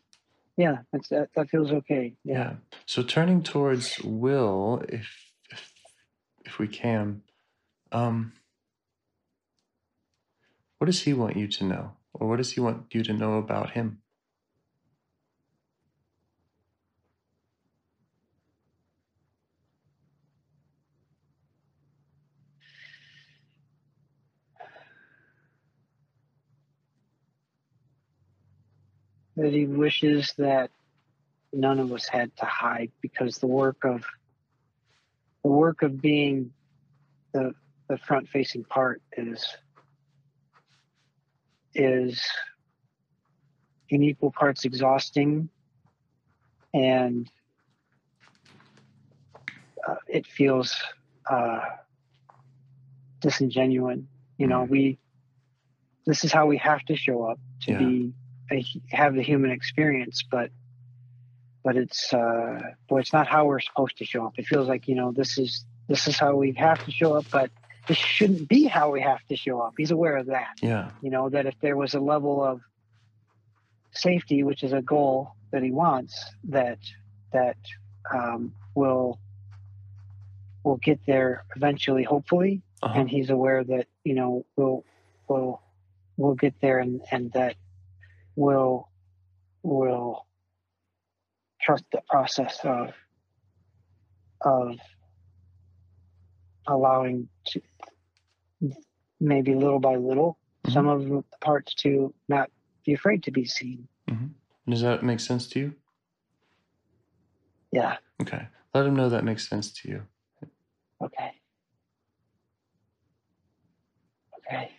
Yeah. 0.57 0.77
That's 0.91 1.09
that, 1.09 1.29
that 1.35 1.49
feels 1.49 1.71
okay. 1.71 2.13
Yeah. 2.23 2.33
Yeah. 2.33 2.53
So 2.85 3.03
turning 3.03 3.43
towards 3.43 3.99
Will, 4.03 4.83
if 4.89 5.09
if 5.49 5.71
if 6.45 6.59
we 6.59 6.67
can, 6.67 7.21
um, 7.91 8.33
what 10.77 10.85
does 10.87 11.03
he 11.03 11.13
want 11.13 11.37
you 11.37 11.47
to 11.47 11.63
know, 11.63 11.93
or 12.13 12.27
what 12.27 12.37
does 12.37 12.53
he 12.53 12.59
want 12.59 12.93
you 12.93 13.03
to 13.03 13.13
know 13.13 13.35
about 13.35 13.71
him? 13.71 14.00
That 29.41 29.53
he 29.53 29.65
wishes 29.67 30.33
that 30.37 30.71
none 31.53 31.79
of 31.79 31.91
us 31.93 32.07
had 32.07 32.35
to 32.37 32.45
hide 32.45 32.91
because 33.01 33.37
the 33.39 33.47
work 33.47 33.83
of 33.83 34.05
the 35.43 35.49
work 35.49 35.81
of 35.83 36.01
being 36.01 36.53
the 37.33 37.53
the 37.89 37.97
front 37.97 38.29
facing 38.29 38.63
part 38.65 39.01
is 39.17 39.45
is 41.73 42.23
in 43.89 44.03
equal 44.03 44.31
parts 44.31 44.65
exhausting 44.65 45.49
and 46.73 47.29
uh, 49.87 49.95
it 50.07 50.27
feels 50.27 50.75
uh, 51.29 51.61
disingenuous. 53.21 53.99
You 54.37 54.47
know, 54.47 54.63
Mm. 54.63 54.69
we 54.69 54.99
this 56.05 56.23
is 56.23 56.31
how 56.33 56.47
we 56.47 56.57
have 56.57 56.83
to 56.85 56.95
show 56.95 57.23
up 57.25 57.39
to 57.63 57.73
Yeah. 57.73 57.77
be 57.79 58.13
a, 58.51 58.63
have 58.89 59.15
the 59.15 59.21
human 59.23 59.51
experience, 59.51 60.23
but 60.29 60.49
but 61.63 61.77
it's 61.77 62.11
uh, 62.13 62.59
boy, 62.89 62.99
it's 62.99 63.13
not 63.13 63.27
how 63.27 63.45
we're 63.45 63.59
supposed 63.59 63.97
to 63.97 64.05
show 64.05 64.25
up. 64.25 64.33
It 64.37 64.45
feels 64.47 64.67
like 64.67 64.87
you 64.87 64.95
know 64.95 65.11
this 65.11 65.37
is 65.37 65.65
this 65.87 66.07
is 66.07 66.17
how 66.17 66.35
we 66.35 66.53
have 66.53 66.83
to 66.85 66.91
show 66.91 67.13
up, 67.15 67.25
but 67.31 67.49
this 67.87 67.97
shouldn't 67.97 68.47
be 68.47 68.65
how 68.65 68.91
we 68.91 69.01
have 69.01 69.25
to 69.29 69.35
show 69.35 69.59
up. 69.61 69.73
He's 69.77 69.91
aware 69.91 70.17
of 70.17 70.27
that 70.27 70.57
Yeah. 70.61 70.91
you 71.01 71.09
know 71.09 71.29
that 71.29 71.45
if 71.45 71.55
there 71.61 71.75
was 71.77 71.93
a 71.95 71.99
level 71.99 72.43
of 72.43 72.61
safety 73.93 74.43
which 74.43 74.63
is 74.63 74.71
a 74.73 74.81
goal 74.81 75.31
that 75.51 75.61
he 75.63 75.71
wants 75.71 76.23
that 76.45 76.77
that 77.33 77.57
um, 78.13 78.53
will 78.75 79.19
will 80.63 80.77
get 80.77 80.99
there 81.05 81.43
eventually 81.55 82.03
hopefully 82.03 82.61
Uh-huh. 82.83 82.99
and 82.99 83.09
he's 83.09 83.29
aware 83.29 83.63
that 83.63 83.87
you 84.03 84.13
know 84.13 84.45
we'll 84.55 84.85
we'll 85.27 85.61
we'll 86.17 86.35
get 86.35 86.53
there 86.61 86.79
and 86.79 87.01
and 87.11 87.31
that 87.33 87.55
will 88.41 88.89
will 89.63 90.25
trust 91.61 91.83
the 91.91 92.01
process 92.09 92.59
of 92.63 92.93
of 94.41 94.75
allowing 96.67 97.29
to 97.45 97.61
maybe 99.19 99.53
little 99.55 99.79
by 99.79 99.95
little 99.95 100.37
Mhm. 100.65 100.73
some 100.73 100.87
of 100.87 101.07
the 101.07 101.23
parts 101.41 101.73
to 101.75 102.13
not 102.27 102.49
be 102.85 102.93
afraid 102.93 103.23
to 103.23 103.31
be 103.31 103.45
seen. 103.45 103.87
Does 104.67 104.81
that 104.81 105.03
make 105.03 105.19
sense 105.19 105.47
to 105.49 105.59
you? 105.59 105.75
Yeah. 107.71 107.97
Okay. 108.21 108.47
Let 108.73 108.85
him 108.85 108.95
know 108.95 109.09
that 109.09 109.23
makes 109.23 109.47
sense 109.47 109.71
to 109.73 109.89
you. 109.89 110.07
Okay. 111.03 111.31
Okay. 114.39 114.71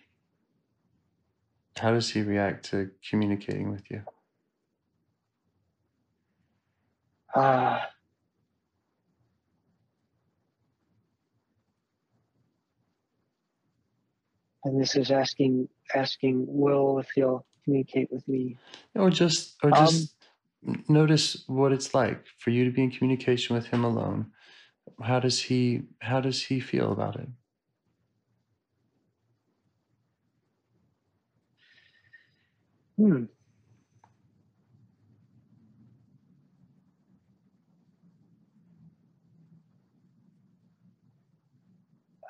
How 1.76 1.92
does 1.92 2.10
he 2.10 2.22
react 2.22 2.66
to 2.70 2.90
communicating 3.08 3.70
with 3.70 3.90
you? 3.90 4.02
Uh, 7.34 7.78
and 14.64 14.80
this 14.80 14.94
is 14.96 15.10
asking 15.10 15.68
asking 15.94 16.44
Will 16.46 16.98
if 16.98 17.08
he'll 17.14 17.46
communicate 17.64 18.10
with 18.12 18.26
me. 18.28 18.58
Or 18.94 19.10
just 19.10 19.56
or 19.64 19.70
Um, 19.70 19.86
just 19.86 20.14
n- 20.66 20.84
notice 20.88 21.44
what 21.46 21.72
it's 21.72 21.94
like 21.94 22.26
for 22.38 22.50
you 22.50 22.64
to 22.64 22.70
be 22.70 22.82
in 22.82 22.90
communication 22.90 23.56
with 23.56 23.66
him 23.66 23.84
alone. 23.84 24.32
How 25.02 25.20
does 25.20 25.40
he 25.42 25.82
how 26.00 26.20
does 26.20 26.42
he 26.42 26.60
feel 26.60 26.92
about 26.92 27.16
it? 27.16 27.28
Hmm. 32.96 33.24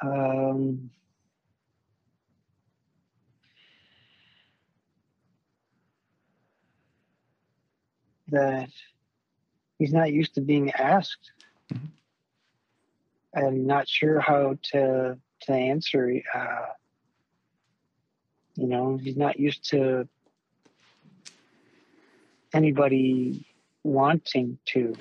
Um, 0.03 0.91
that 8.29 8.71
he's 9.79 9.93
not 9.93 10.13
used 10.13 10.35
to 10.35 10.41
being 10.41 10.71
asked 10.73 11.33
Mhm. 11.73 11.91
and 13.35 13.67
not 13.67 13.89
sure 13.89 14.21
how 14.21 14.59
to 14.73 15.21
to 15.43 15.53
answer. 15.53 16.23
Uh, 16.35 16.67
you 18.55 18.67
know, 18.69 18.97
he's 18.97 19.17
not 19.17 19.39
used 19.41 19.65
to 19.71 20.09
anybody 22.53 23.45
wanting 23.85 24.59
to. 24.67 24.95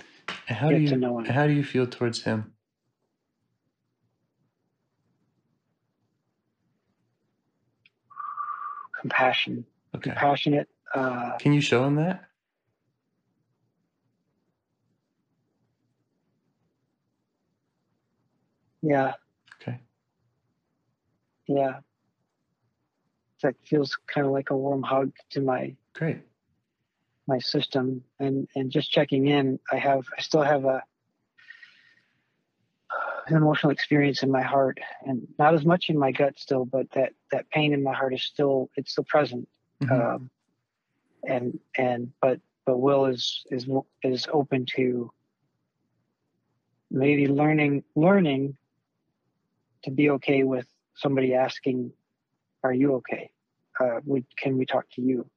How 0.48 0.70
do 0.70 0.76
Get 0.76 0.82
you 0.82 0.88
to 0.90 0.96
know 0.98 1.20
him. 1.20 1.26
how 1.26 1.48
do 1.48 1.54
you 1.54 1.64
feel 1.64 1.88
towards 1.88 2.24
him? 2.24 2.54
compassion, 9.00 9.66
Okay. 9.96 10.12
compassionate. 10.12 10.68
Uh, 10.94 11.38
Can 11.40 11.54
you 11.54 11.62
show 11.62 11.84
him 11.86 11.96
that? 11.96 12.24
yeah, 18.82 19.14
Okay. 19.62 19.80
yeah. 21.48 21.80
That 23.44 23.56
feels 23.64 23.98
kind 24.08 24.28
of 24.28 24.34
like 24.34 24.52
a 24.52 24.58
warm 24.58 24.84
hug 24.84 25.12
to 25.32 25.42
my 25.42 25.76
Great. 25.94 26.20
My 27.28 27.40
system, 27.40 28.04
and 28.20 28.48
and 28.56 28.72
just 28.72 28.92
checking 28.92 29.28
in. 29.28 29.60
I 29.72 29.78
have 29.78 30.06
I 30.18 30.22
still 30.22 30.42
have 30.42 30.66
a 30.66 30.84
an 33.28 33.38
emotional 33.38 33.72
experience 33.72 34.24
in 34.24 34.32
my 34.32 34.42
heart, 34.42 34.80
and 35.06 35.28
not 35.38 35.54
as 35.54 35.66
much 35.66 35.90
in 35.90 35.98
my 35.98 36.12
gut 36.12 36.38
still, 36.38 36.66
but 36.66 36.90
that 36.92 37.14
that 37.32 37.50
pain 37.50 37.74
in 37.74 37.84
my 37.84 37.94
heart 37.94 38.14
is 38.14 38.24
still 38.24 38.70
it's 38.76 38.92
still 38.92 39.06
present. 39.06 39.48
Mhm. 39.82 40.16
Um, 40.16 40.30
and 41.24 41.60
and 41.78 42.12
but 42.22 42.40
but 42.66 42.78
Will 42.78 43.06
is 43.06 43.44
is 43.52 43.68
is 44.04 44.28
open 44.32 44.66
to 44.78 45.12
maybe 46.90 47.28
learning 47.28 47.84
learning 47.96 48.58
to 49.84 49.92
be 49.92 50.10
okay 50.12 50.44
with 50.44 50.68
somebody 50.96 51.34
asking, 51.34 51.92
"Are 52.64 52.74
you 52.74 52.96
okay? 52.96 53.32
Uh, 53.80 54.00
we, 54.06 54.26
can 54.38 54.58
we 54.58 54.66
talk 54.66 54.86
to 54.92 55.02
you?" 55.02 55.30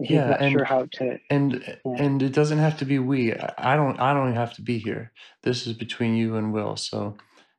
He's 0.00 0.10
Yeah, 0.10 0.28
not 0.30 0.42
and- 0.42 0.52
sure 0.52 0.64
how 0.64 0.86
to. 0.92 1.18
and 1.30 1.54
eh, 1.64 1.76
Yeah. 1.84 2.04
and 2.04 2.22
it 2.22 2.32
doesn't 2.34 2.58
have 2.58 2.78
to 2.78 2.84
be 2.84 2.98
we 2.98 3.34
I 3.34 3.54
I 3.74 3.76
don't 3.76 3.98
I 4.00 4.14
don't 4.14 4.34
have 4.34 4.54
to 4.54 4.62
be 4.62 4.78
here. 4.78 5.12
This 5.42 5.66
is 5.66 5.72
between 5.74 6.14
you 6.16 6.36
and 6.36 6.52
Will. 6.52 6.76
So 6.76 7.16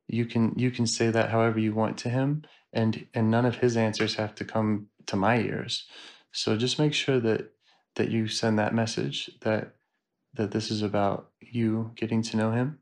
you 0.07 0.25
can 0.25 0.53
you 0.57 0.71
can 0.71 0.87
say 0.87 1.09
that 1.11 1.31
however 1.31 1.59
you 1.59 1.73
want 1.73 1.97
to 1.99 2.09
him 2.09 2.43
and 2.73 3.07
and 3.13 3.31
none 3.31 3.45
of 3.45 3.57
his 3.57 3.77
answers 3.77 4.15
have 4.15 4.35
to 4.35 4.45
come 4.45 4.87
to 5.07 5.15
my 5.15 5.39
ears. 5.39 5.87
So 6.31 6.57
just 6.57 6.79
make 6.79 6.93
sure 6.93 7.19
that 7.21 7.53
that 7.95 8.09
you 8.11 8.27
send 8.27 8.59
that 8.59 8.73
message 8.75 9.29
that 9.41 9.75
that 10.35 10.51
this 10.51 10.71
is 10.71 10.81
about 10.83 11.31
you 11.41 11.91
getting 11.95 12.21
to 12.23 12.37
know 12.37 12.51
him 12.51 12.79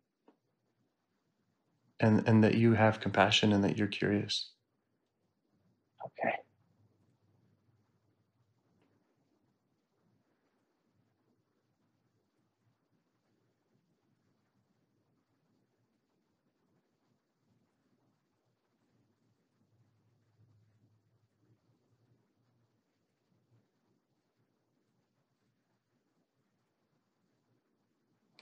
and 2.00 2.28
and 2.28 2.44
that 2.44 2.56
you 2.56 2.74
have 2.74 3.00
compassion 3.00 3.54
and 3.54 3.64
that 3.64 3.78
you're 3.78 3.88
curious. 3.88 4.52
Okay. 6.06 6.36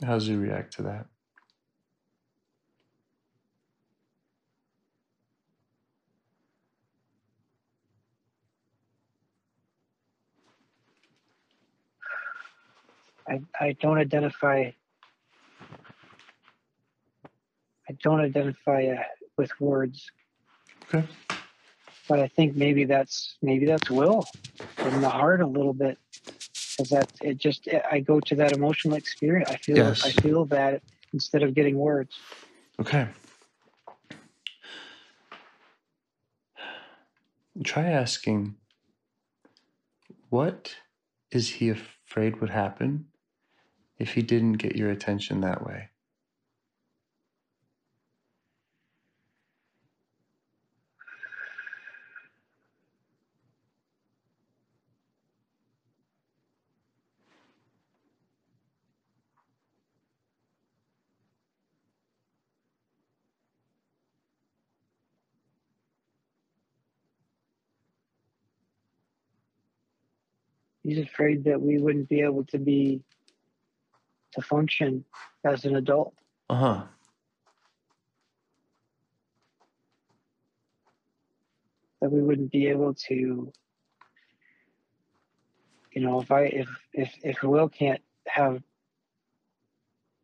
How 0.04 0.14
does 0.16 0.28
he 0.28 0.36
react 0.36 0.74
to 0.76 0.84
that? 0.84 1.06
I, 13.28 13.42
I 13.60 13.76
don't 13.80 13.98
identify 13.98 14.72
I 17.90 17.98
don't 18.02 18.22
identify 18.22 18.86
uh, 18.86 19.04
with 19.38 19.52
words, 19.60 20.10
Okay. 20.84 21.06
but 22.08 22.20
I 22.20 22.28
think 22.30 22.56
maybe 22.56 22.86
that's 22.86 23.36
maybe 23.42 23.66
that's 23.66 23.90
will 23.90 24.26
in 24.78 25.02
the 25.02 25.10
heart 25.10 25.42
a 25.42 25.48
little 25.48 25.74
bit, 25.74 25.98
because 26.78 26.90
that 26.92 27.10
it 27.22 27.38
just 27.38 27.68
eh, 27.68 27.82
I 27.90 28.00
go 28.00 28.20
to 28.20 28.36
that 28.36 28.54
emotional 28.54 28.96
experience. 28.96 29.50
I 29.50 29.58
feel 29.58 29.78
Yes. 29.78 30.06
I 30.06 30.12
feel 30.12 30.46
that 30.46 30.82
instead 31.14 31.44
of 31.44 31.54
getting 31.54 31.78
words. 31.78 32.16
Okay. 32.80 33.08
Try 37.64 37.84
asking, 37.84 38.56
what 40.30 40.76
is 41.32 41.50
he 41.50 41.70
afraid 41.70 42.42
would 42.42 42.50
happen 42.50 43.06
if 44.00 44.14
he 44.14 44.24
didn't 44.24 44.54
get 44.54 44.76
your 44.76 44.90
attention 44.90 45.42
that 45.42 45.64
way? 45.64 45.90
He's 70.84 71.00
afraid 71.00 71.46
that 71.46 71.62
we 71.62 71.78
wouldn't 71.80 72.10
be 72.10 72.22
able 72.22 72.44
to 72.46 72.58
be 72.58 73.02
to 74.34 74.42
function 74.42 75.06
as 75.46 75.66
an 75.66 75.76
adult. 75.76 76.14
Uh 76.50 76.56
huh. 76.56 76.84
that 82.04 82.12
we 82.12 82.22
wouldn't 82.22 82.52
be 82.52 82.68
able 82.68 82.94
to 82.94 83.50
you 85.94 86.02
know 86.02 86.20
if 86.20 86.30
i 86.32 86.42
if 86.42 86.68
if 86.92 87.14
if 87.24 87.42
will 87.44 87.70
can't 87.70 88.02
have 88.28 88.62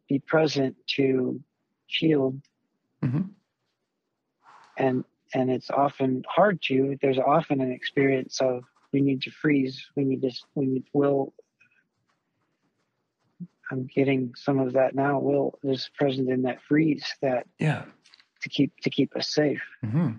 be 0.09 0.19
present 0.19 0.75
to 0.87 1.39
shield 1.87 2.41
hmm 3.01 3.21
and 4.75 5.05
and 5.33 5.49
it's 5.49 5.69
often 5.69 6.21
hard 6.27 6.61
to 6.61 6.97
there's 7.01 7.17
often 7.17 7.61
an 7.61 7.71
experience 7.71 8.41
of 8.41 8.65
we 8.91 9.01
need 9.01 9.21
to 9.23 9.31
freeze 9.31 9.85
we 9.95 10.03
need 10.03 10.21
to 10.21 10.31
we 10.55 10.65
need 10.65 10.85
will 10.93 11.33
I'm 13.71 13.85
getting 13.85 14.33
some 14.35 14.57
of 14.57 14.73
that 14.73 14.95
now. 14.95 15.19
Will 15.19 15.59
is 15.61 15.91
present 15.93 16.27
in 16.27 16.41
that 16.41 16.59
freeze 16.63 17.05
that 17.21 17.45
Yeah. 17.59 17.85
to 18.41 18.49
keep 18.49 18.75
to 18.81 18.89
keep 18.89 19.15
us 19.15 19.29
safe. 19.29 19.61
hmm 19.81 20.13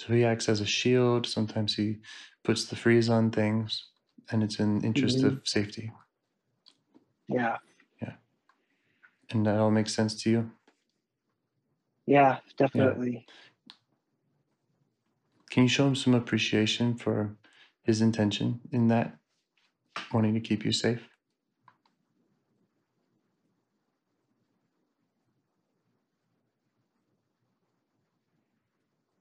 So 0.00 0.14
he 0.14 0.24
acts 0.24 0.48
as 0.48 0.62
a 0.62 0.66
shield. 0.66 1.26
Sometimes 1.26 1.74
he 1.76 1.98
puts 2.42 2.64
the 2.64 2.76
freeze 2.76 3.10
on 3.10 3.30
things, 3.30 3.90
and 4.30 4.42
it's 4.42 4.58
in 4.58 4.82
interest 4.84 5.18
Mhm. 5.18 5.36
of 5.36 5.46
safety. 5.46 5.92
Yeah, 7.28 7.58
Yeah. 8.00 8.14
And 9.30 9.44
that 9.46 9.58
all 9.58 9.70
makes 9.70 9.94
sense 9.94 10.14
to 10.22 10.30
you. 10.30 10.50
yeah, 12.06 12.40
definitely. 12.56 13.26
Can 15.54 15.62
you 15.62 15.68
show 15.68 15.86
him 15.86 15.94
some 15.94 16.14
appreciation 16.14 16.96
for 16.96 17.36
his 17.84 18.00
intention 18.00 18.60
in 18.72 18.88
that, 18.88 19.16
wanting 20.12 20.34
to 20.34 20.40
keep 20.40 20.64
you 20.64 20.72
safe? 20.72 21.08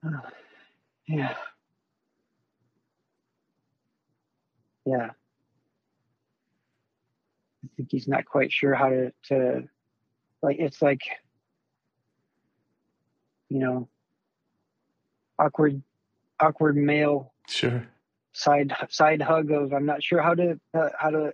Yeah. 1.08 1.36
Yeah. 4.86 5.10
I 7.64 7.68
think 7.78 7.90
he's 7.92 8.08
not 8.08 8.26
quite 8.26 8.52
sure 8.52 8.74
how 8.74 8.90
to, 8.90 9.14
to 9.26 9.64
like 10.42 10.58
it's 10.60 10.82
like 10.82 11.02
you 13.50 13.60
know 13.60 13.90
awkward 15.38 15.84
awkward 16.40 16.76
male 16.78 17.34
Sure. 17.48 17.86
side 18.34 18.74
side 18.90 19.22
hug 19.22 19.52
of 19.52 19.74
I'm 19.74 19.86
not 19.86 20.04
sure 20.04 20.22
how 20.22 20.34
to 20.36 20.60
uh, 20.74 20.90
how 20.98 21.10
to 21.10 21.34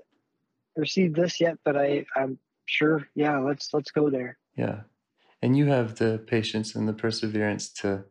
receive 0.76 1.14
this 1.14 1.40
yet, 1.40 1.58
but 1.64 1.78
I 1.78 2.06
I'm 2.16 2.40
sure 2.66 3.08
yeah 3.16 3.38
let's 3.40 3.74
let's 3.74 3.92
go 3.92 4.10
there. 4.10 4.38
Yeah. 4.56 4.82
And 5.42 5.56
you 5.58 5.68
have 5.68 5.96
the 5.96 6.22
patience 6.28 6.76
and 6.76 6.88
the 6.88 6.94
perseverance 6.94 7.70
to 7.82 8.04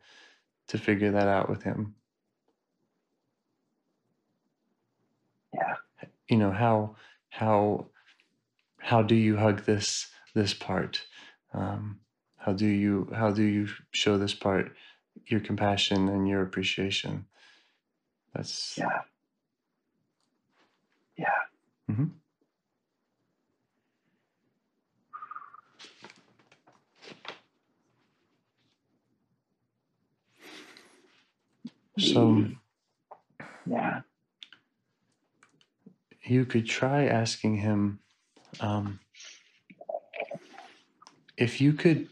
to 0.69 0.79
figure 0.79 1.11
that 1.13 1.29
out 1.29 1.49
with 1.51 1.63
him. 1.63 1.95
Yeah. 5.53 5.75
You 6.29 6.37
know, 6.37 6.53
how 6.53 6.97
how 7.31 7.87
how 8.79 9.03
do 9.03 9.15
you 9.15 9.37
hug 9.37 9.65
this 9.65 10.07
this 10.35 10.55
part? 10.55 11.03
Um, 11.53 12.01
how 12.37 12.53
do 12.53 12.67
you 12.67 13.11
how 13.15 13.31
do 13.31 13.43
you 13.43 13.69
show 13.93 14.19
this 14.19 14.35
part 14.35 14.73
your 15.27 15.41
compassion 15.41 16.09
and 16.09 16.29
your 16.29 16.43
appreciation? 16.43 17.27
That's 18.35 18.77
Yeah. 18.79 19.03
Yeah. 21.17 21.27
Mm-hmm. 21.91 22.05
So 31.99 32.45
Yeah. 33.67 34.01
you 36.25 36.45
could 36.45 36.67
try 36.67 37.07
asking 37.07 37.57
him 37.57 38.01
um, 38.61 39.01
if 41.37 41.61
you 41.61 41.73
could 41.73 42.09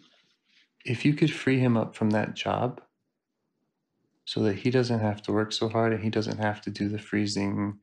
if 0.85 1.05
you 1.05 1.15
could 1.15 1.33
free 1.33 1.59
him 1.59 1.77
up 1.77 1.95
from 1.95 2.11
that 2.11 2.35
job 2.35 2.81
so 4.37 4.43
that 4.43 4.57
he 4.57 4.71
doesn't 4.71 5.01
have 5.01 5.23
to 5.23 5.33
work 5.33 5.51
so 5.51 5.67
hard 5.67 5.95
and 5.95 6.05
he 6.05 6.11
doesn't 6.11 6.37
have 6.37 6.61
to 6.61 6.69
do 6.69 6.91
the 6.91 6.99
freezing 6.99 7.79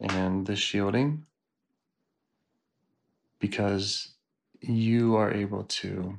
and 0.00 0.44
the 0.48 0.56
shielding 0.56 1.24
because 3.38 4.16
you 4.60 5.14
are 5.14 5.32
able 5.32 5.62
to 5.62 6.18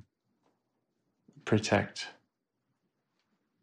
protect 1.44 2.08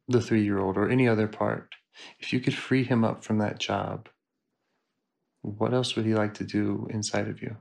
the 0.08 0.20
three 0.20 0.44
year 0.44 0.58
old 0.58 0.76
or 0.76 0.90
any 0.90 1.08
other 1.08 1.26
part 1.26 1.74
if 2.18 2.34
you 2.34 2.40
could 2.40 2.54
free 2.54 2.84
him 2.84 3.02
up 3.02 3.24
from 3.24 3.38
that 3.38 3.58
job 3.58 4.06
what 5.40 5.72
else 5.72 5.96
would 5.96 6.04
he 6.04 6.12
like 6.12 6.34
to 6.34 6.44
do 6.44 6.86
inside 6.90 7.28
of 7.28 7.40
you? 7.40 7.56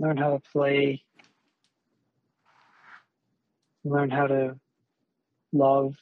Learn 0.00 0.16
how 0.16 0.30
to 0.30 0.40
play. 0.50 1.02
Learn 3.84 4.08
how 4.08 4.28
to 4.28 4.56
love. 5.52 5.94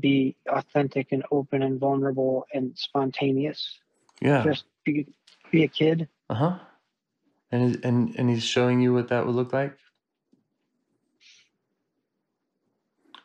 Be 0.00 0.36
authentic 0.46 1.12
and 1.12 1.24
open 1.32 1.62
and 1.62 1.80
vulnerable 1.80 2.46
and 2.52 2.76
spontaneous. 2.76 3.78
Yeah. 4.20 4.44
Just 4.44 4.64
be 4.84 5.06
be 5.50 5.64
a 5.64 5.68
kid. 5.68 6.08
Uh 6.28 6.34
huh. 6.34 6.58
And 7.50 7.82
and 7.82 8.14
and 8.18 8.28
he's 8.28 8.44
showing 8.44 8.82
you 8.82 8.92
what 8.92 9.08
that 9.08 9.24
would 9.24 9.34
look 9.34 9.54
like. 9.54 9.78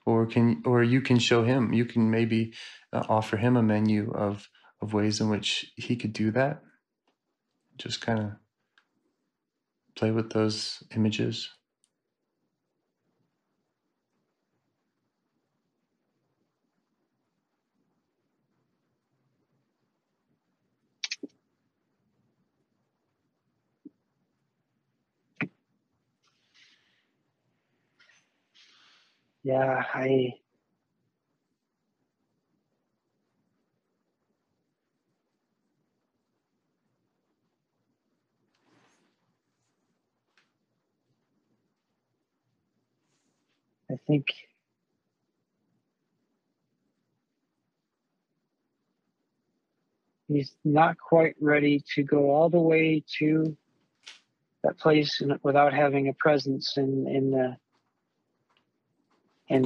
Or 0.05 0.26
can 0.26 0.64
or 0.66 0.84
you 0.84 1.01
can 1.01 1.20
show 1.20 1.43
him. 1.43 1.74
You 1.74 1.84
can 1.84 2.09
maybe 2.09 2.53
uh, 2.93 3.03
offer 3.09 3.36
him 3.36 3.57
a 3.57 3.64
menu 3.64 4.14
of 4.14 4.47
of 4.82 4.93
ways 4.93 5.20
in 5.20 5.28
which 5.28 5.74
he 5.76 5.97
could 5.97 6.14
do 6.14 6.32
that. 6.32 6.62
Just 7.78 7.99
kind 7.99 8.20
of 8.20 8.32
play 9.96 10.12
with 10.12 10.32
those 10.32 10.84
images. 10.96 11.50
Yeah, 29.44 29.84
I 29.94 30.34
Think 44.12 44.28
he's 50.28 50.53
not 50.66 50.97
quite 50.97 51.36
ready 51.39 51.82
to 51.95 52.03
go 52.03 52.30
all 52.30 52.49
the 52.49 52.59
way 52.59 53.05
to 53.20 53.55
that 54.66 54.78
place 54.78 55.22
without 55.43 55.74
having 55.74 56.09
a 56.09 56.14
presence 56.14 56.76
in 56.76 57.07
in 57.07 57.32
the 57.32 57.55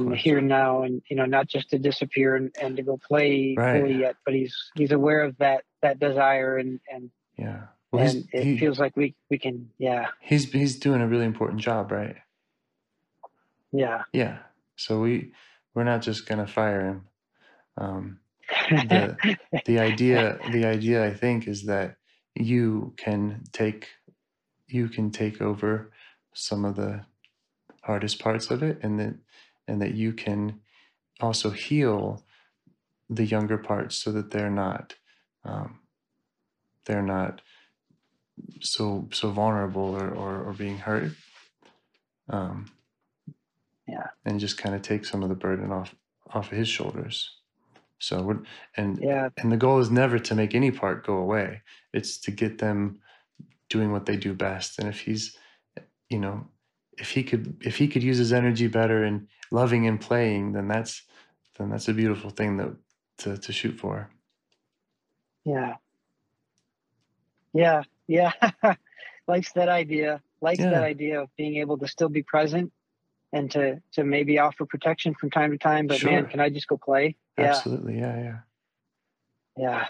course. 0.04 0.20
here 0.20 0.40
now 0.40 0.82
and 0.84 1.02
you 1.10 1.16
know 1.16 1.24
not 1.24 1.48
just 1.48 1.70
to 1.70 1.78
disappear 1.80 2.36
and, 2.36 2.54
and 2.62 2.76
to 2.76 2.84
go 2.84 3.00
play 3.04 3.56
Right. 3.58 3.80
fully 3.80 3.98
yet 3.98 4.14
but 4.24 4.32
he's 4.32 4.54
he's 4.76 4.92
aware 4.92 5.22
of 5.22 5.36
that 5.38 5.64
that 5.82 5.98
desire 5.98 6.56
and 6.58 6.78
and 6.88 7.10
Yeah. 7.36 7.62
Well, 7.90 8.06
and 8.06 8.28
it 8.32 8.44
he- 8.44 8.58
feels 8.58 8.78
like 8.78 8.96
we 8.96 9.16
we 9.28 9.38
can 9.38 9.70
yeah 9.78 10.06
he's 10.20 10.52
he's 10.52 10.78
doing 10.78 11.00
a 11.00 11.08
really 11.08 11.24
important 11.24 11.60
job, 11.60 11.90
right? 11.90 12.14
Yeah 13.72 14.02
Yeah. 14.12 14.38
So 14.76 15.00
we 15.00 15.32
we're 15.74 15.84
not 15.84 16.02
just 16.02 16.26
gonna 16.26 16.46
fire 16.46 16.86
him. 16.86 17.08
Um, 17.76 18.20
the 18.70 19.16
the 19.66 19.78
idea 19.78 20.38
the 20.52 20.64
idea 20.64 21.04
I 21.04 21.14
think 21.14 21.48
is 21.48 21.64
that 21.64 21.96
you 22.34 22.94
can 22.96 23.44
take 23.52 23.88
you 24.68 24.88
can 24.88 25.10
take 25.10 25.40
over 25.40 25.92
some 26.34 26.64
of 26.64 26.76
the 26.76 27.04
hardest 27.82 28.18
parts 28.18 28.50
of 28.50 28.62
it, 28.62 28.78
and 28.82 28.98
that 29.00 29.14
and 29.68 29.80
that 29.82 29.94
you 29.94 30.12
can 30.12 30.60
also 31.20 31.50
heal 31.50 32.24
the 33.08 33.24
younger 33.24 33.58
parts 33.58 33.96
so 33.96 34.12
that 34.12 34.30
they're 34.30 34.50
not 34.50 34.94
um, 35.44 35.80
they're 36.84 37.02
not 37.02 37.42
so 38.60 39.08
so 39.12 39.30
vulnerable 39.30 39.96
or 39.96 40.10
or, 40.10 40.44
or 40.44 40.52
being 40.52 40.78
hurt. 40.78 41.12
Um, 42.28 42.66
Yeah. 43.88 44.08
and 44.24 44.40
just 44.40 44.58
kind 44.58 44.74
of 44.74 44.82
take 44.82 45.04
some 45.04 45.22
of 45.22 45.28
the 45.28 45.34
burden 45.34 45.70
off 45.70 45.94
off 46.32 46.50
of 46.50 46.58
his 46.58 46.68
shoulders. 46.68 47.30
So 47.98 48.20
we're, 48.22 48.38
and 48.76 48.98
yeah 49.00 49.28
and 49.38 49.50
the 49.50 49.56
goal 49.56 49.78
is 49.78 49.90
never 49.90 50.18
to 50.18 50.34
make 50.34 50.54
any 50.54 50.70
part 50.70 51.06
go 51.06 51.16
away. 51.16 51.62
It's 51.92 52.18
to 52.18 52.30
get 52.30 52.58
them 52.58 52.98
doing 53.68 53.92
what 53.92 54.06
they 54.06 54.16
do 54.16 54.34
best. 54.34 54.78
And 54.78 54.88
if 54.88 55.00
he's, 55.00 55.36
you 56.08 56.18
know, 56.18 56.46
if 56.98 57.10
he 57.10 57.22
could 57.22 57.56
if 57.60 57.76
he 57.76 57.88
could 57.88 58.02
use 58.02 58.18
his 58.18 58.32
energy 58.32 58.66
better 58.66 59.04
in 59.04 59.28
loving 59.50 59.86
and 59.86 60.00
playing, 60.00 60.52
then 60.52 60.68
that's 60.68 61.02
then 61.58 61.70
that's 61.70 61.88
a 61.88 61.94
beautiful 61.94 62.30
thing 62.30 62.56
that 62.56 62.74
to, 63.18 63.38
to 63.38 63.52
shoot 63.52 63.78
for. 63.78 64.10
Yeah. 65.44 65.74
Yeah. 67.52 67.82
Yeah. 68.06 68.32
Likes 69.28 69.52
that 69.52 69.68
idea. 69.68 70.20
Likes 70.40 70.60
yeah. 70.60 70.70
that 70.70 70.82
idea 70.82 71.22
of 71.22 71.28
being 71.36 71.56
able 71.56 71.78
to 71.78 71.88
still 71.88 72.08
be 72.08 72.22
present 72.22 72.72
and 73.36 73.50
to 73.52 73.80
to 73.92 74.04
maybe 74.04 74.38
offer 74.38 74.64
protection 74.64 75.14
from 75.14 75.30
time 75.30 75.50
to 75.50 75.58
time. 75.58 75.86
But 75.86 75.98
sure. 75.98 76.10
man, 76.10 76.26
can 76.26 76.40
I 76.40 76.48
just 76.48 76.66
go 76.66 76.76
play? 76.76 77.16
Yeah. 77.38 77.44
Absolutely. 77.46 77.98
Yeah. 77.98 78.18
Yeah. 78.18 78.38
Yeah. 79.56 79.86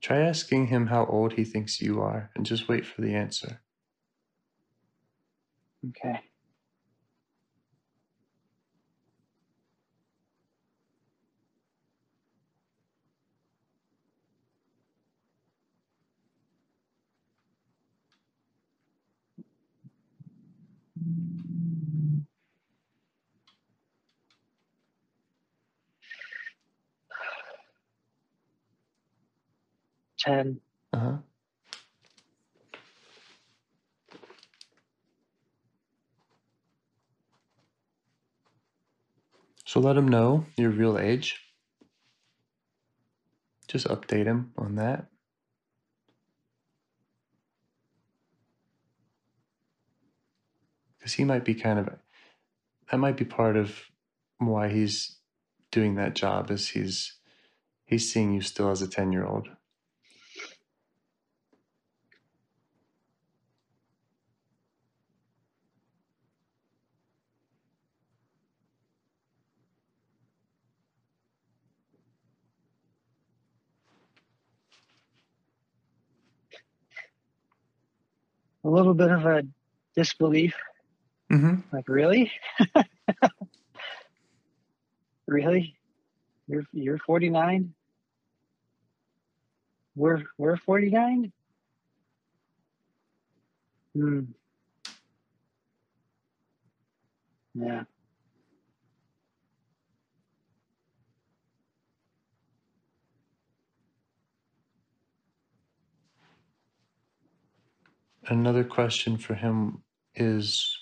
Try 0.00 0.20
asking 0.20 0.68
him 0.68 0.86
how 0.86 1.04
old 1.06 1.34
he 1.34 1.44
thinks 1.44 1.80
you 1.80 2.00
are 2.00 2.30
and 2.34 2.46
just 2.46 2.68
wait 2.68 2.86
for 2.86 3.02
the 3.02 3.14
answer. 3.14 3.60
Okay. 5.88 6.20
Ten. 30.20 30.60
Uh 30.92 30.98
huh. 30.98 31.16
So 39.64 39.80
let 39.80 39.96
him 39.96 40.08
know 40.08 40.46
your 40.56 40.70
real 40.70 40.98
age. 40.98 41.40
Just 43.68 43.86
update 43.86 44.26
him 44.26 44.52
on 44.58 44.76
that. 44.76 45.06
Because 50.98 51.14
he 51.14 51.24
might 51.24 51.44
be 51.44 51.54
kind 51.54 51.78
of, 51.78 51.88
that 52.90 52.98
might 52.98 53.16
be 53.16 53.24
part 53.24 53.56
of 53.56 53.80
why 54.38 54.68
he's 54.68 55.18
doing 55.70 55.94
that 55.94 56.14
job 56.14 56.50
is 56.50 56.70
he's 56.70 57.14
he's 57.84 58.12
seeing 58.12 58.32
you 58.32 58.40
still 58.40 58.70
as 58.70 58.82
a 58.82 58.88
10 58.88 59.12
year 59.12 59.24
old 59.24 59.48
a 78.64 78.68
little 78.68 78.94
bit 78.94 79.10
of 79.10 79.26
a 79.26 79.42
disbelief. 79.96 80.54
Mm-hmm. 81.30 81.60
Like, 81.72 81.88
really? 81.88 82.32
really? 85.26 85.76
You're 86.48 86.64
you're 86.72 86.98
49? 86.98 87.72
We're 89.94 90.22
we're 90.38 90.56
49? 90.56 91.32
Hmm. 93.94 94.20
Yeah. 97.54 97.82
Another 108.28 108.64
question 108.64 109.16
for 109.16 109.34
him 109.34 109.82
is 110.14 110.78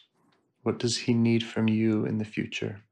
what 0.62 0.78
does 0.78 0.97
he 0.97 1.14
need 1.14 1.45
from 1.45 1.68
you 1.68 2.05
in 2.05 2.18
the 2.18 2.24
future? 2.24 2.82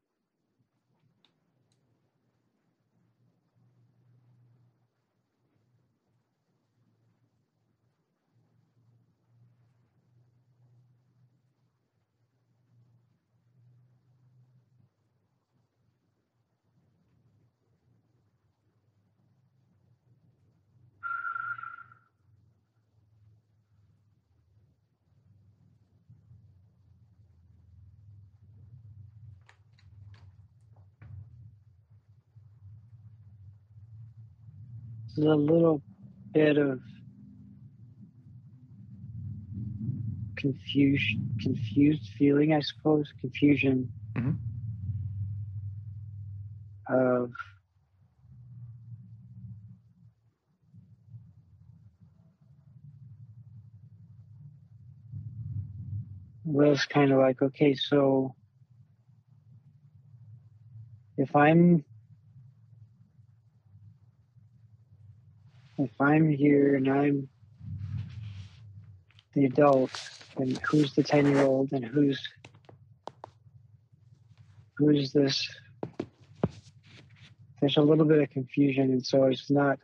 A 35.27 35.35
little 35.35 35.81
bit 36.33 36.57
of 36.57 36.79
confusion, 40.37 41.35
confused 41.41 42.09
feeling, 42.17 42.53
I 42.53 42.61
suppose, 42.61 43.11
confusion 43.21 43.91
mm-hmm. 44.15 44.31
of 46.89 47.31
was 56.45 56.85
kind 56.85 57.11
of 57.11 57.19
like, 57.19 57.41
okay, 57.41 57.75
so 57.75 58.33
if 61.17 61.35
I'm 61.35 61.83
I'm 65.99 66.29
here 66.29 66.75
and 66.75 66.87
I'm 66.87 67.27
the 69.33 69.45
adult, 69.45 69.91
and 70.37 70.57
who's 70.59 70.93
the 70.93 71.03
10 71.03 71.27
year 71.27 71.43
old 71.43 71.71
and 71.71 71.85
who's 71.85 72.19
who's 74.77 75.11
this? 75.11 75.47
There's 77.59 77.77
a 77.77 77.81
little 77.81 78.05
bit 78.05 78.21
of 78.21 78.29
confusion 78.29 78.91
and 78.91 79.05
so 79.05 79.25
it's 79.25 79.49
not 79.49 79.79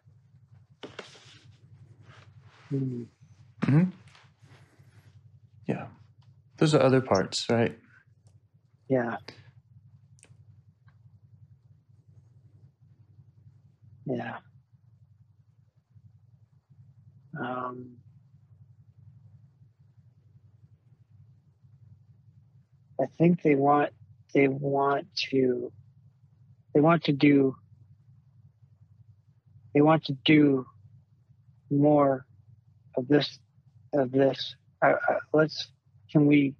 hmm. 2.70 3.03
mm-hmm. 3.61 3.84
yeah. 5.68 5.88
Those 6.57 6.76
are 6.76 6.82
other 6.82 7.01
parts 7.01 7.49
right? 7.49 7.78
Yeah. 8.88 9.18
Yeah 14.05 14.38
um, 17.40 17.98
I 23.02 23.06
think 23.18 23.42
they 23.42 23.56
want 23.56 23.92
they 24.34 24.48
want 24.48 25.08
to 25.30 25.72
they 26.74 26.80
want 26.80 27.04
to 27.06 27.12
do 27.12 27.56
they 29.74 29.82
want 29.82 30.06
to 30.06 30.14
do 30.26 30.66
more 31.72 32.26
of 32.96 33.08
this 33.08 33.40
of 33.94 34.12
this. 34.12 34.56
let's 35.34 35.72
can 36.12 36.28
we 36.28 36.56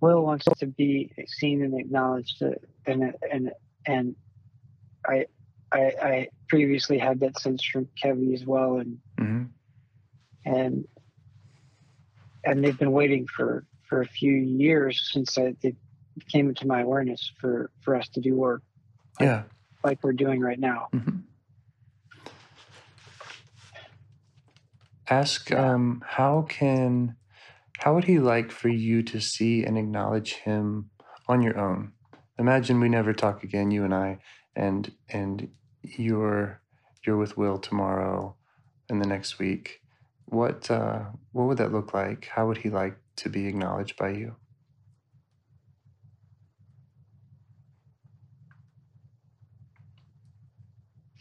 Will 0.00 0.22
wants 0.22 0.46
to 0.58 0.66
be 0.66 1.12
seen 1.26 1.62
and 1.62 1.78
acknowledged, 1.78 2.40
uh, 2.40 2.50
and 2.86 3.14
and 3.32 3.50
and 3.84 4.14
I 5.04 5.26
I, 5.72 5.92
I 6.02 6.28
previously 6.48 6.98
had 6.98 7.20
that 7.20 7.38
sense 7.38 7.64
from 7.64 7.88
Kevy 8.02 8.34
as 8.34 8.44
well, 8.44 8.78
and 8.78 8.98
mm-hmm. 9.20 9.44
and 10.44 10.84
and 12.44 12.64
they've 12.64 12.78
been 12.78 12.92
waiting 12.92 13.26
for 13.26 13.64
for 13.88 14.00
a 14.00 14.06
few 14.06 14.32
years 14.32 15.10
since 15.12 15.36
I, 15.38 15.54
it 15.62 15.76
came 16.30 16.48
into 16.48 16.66
my 16.66 16.80
awareness 16.80 17.30
for 17.40 17.70
for 17.80 17.94
us 17.94 18.08
to 18.10 18.20
do 18.20 18.34
work. 18.34 18.62
Like, 19.20 19.26
yeah, 19.26 19.42
like 19.84 20.02
we're 20.02 20.12
doing 20.12 20.40
right 20.40 20.58
now. 20.58 20.88
Mm-hmm. 20.94 21.18
Ask 25.10 25.52
um, 25.52 26.02
how 26.06 26.42
can 26.48 27.16
how 27.78 27.94
would 27.94 28.04
he 28.04 28.18
like 28.18 28.50
for 28.50 28.68
you 28.68 29.02
to 29.04 29.20
see 29.20 29.64
and 29.64 29.78
acknowledge 29.78 30.34
him 30.34 30.90
on 31.28 31.42
your 31.42 31.58
own? 31.58 31.92
Imagine 32.38 32.80
we 32.80 32.88
never 32.88 33.12
talk 33.12 33.42
again, 33.42 33.70
you 33.70 33.84
and 33.84 33.94
I, 33.94 34.18
and 34.54 34.92
and 35.08 35.48
you're 35.82 36.60
you're 37.06 37.16
with 37.16 37.36
Will 37.36 37.58
tomorrow 37.58 38.34
and 38.88 39.00
the 39.00 39.06
next 39.06 39.38
week, 39.38 39.80
what 40.26 40.70
uh, 40.70 41.04
what 41.32 41.44
would 41.46 41.58
that 41.58 41.72
look 41.72 41.94
like? 41.94 42.26
How 42.26 42.46
would 42.46 42.58
he 42.58 42.70
like 42.70 42.96
to 43.16 43.28
be 43.28 43.46
acknowledged 43.46 43.96
by 43.96 44.10
you? 44.10 44.36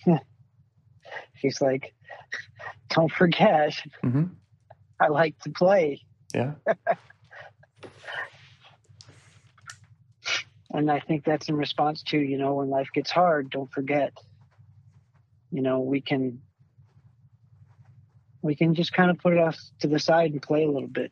He's 1.33 1.61
like, 1.61 1.93
don't 2.89 3.11
forget, 3.11 3.73
mm-hmm. 4.03 4.25
I 4.99 5.07
like 5.07 5.39
to 5.39 5.49
play. 5.49 6.01
Yeah. 6.33 6.53
and 10.71 10.91
I 10.91 10.99
think 10.99 11.23
that's 11.25 11.49
in 11.49 11.55
response 11.55 12.03
to, 12.03 12.17
you 12.17 12.37
know, 12.37 12.55
when 12.55 12.69
life 12.69 12.89
gets 12.93 13.11
hard, 13.11 13.49
don't 13.49 13.71
forget 13.71 14.13
you 15.51 15.61
know, 15.61 15.79
we 15.79 16.01
can 16.01 16.41
we 18.41 18.55
can 18.55 18.75
just 18.75 18.93
kind 18.93 19.09
of 19.09 19.17
put 19.17 19.33
it 19.33 19.39
off 19.39 19.57
to 19.79 19.87
the 19.87 19.99
side 19.99 20.31
and 20.31 20.41
play 20.41 20.63
a 20.63 20.69
little 20.69 20.87
bit. 20.87 21.11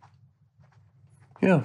Yeah. 1.42 1.64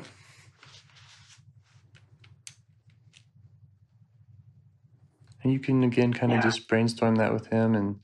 And 5.42 5.52
you 5.52 5.58
can 5.60 5.82
again 5.84 6.12
kind 6.12 6.32
of 6.32 6.38
Yeah. 6.38 6.50
just 6.50 6.68
brainstorm 6.68 7.16
that 7.16 7.32
with 7.32 7.46
him 7.46 7.74
and 7.74 8.00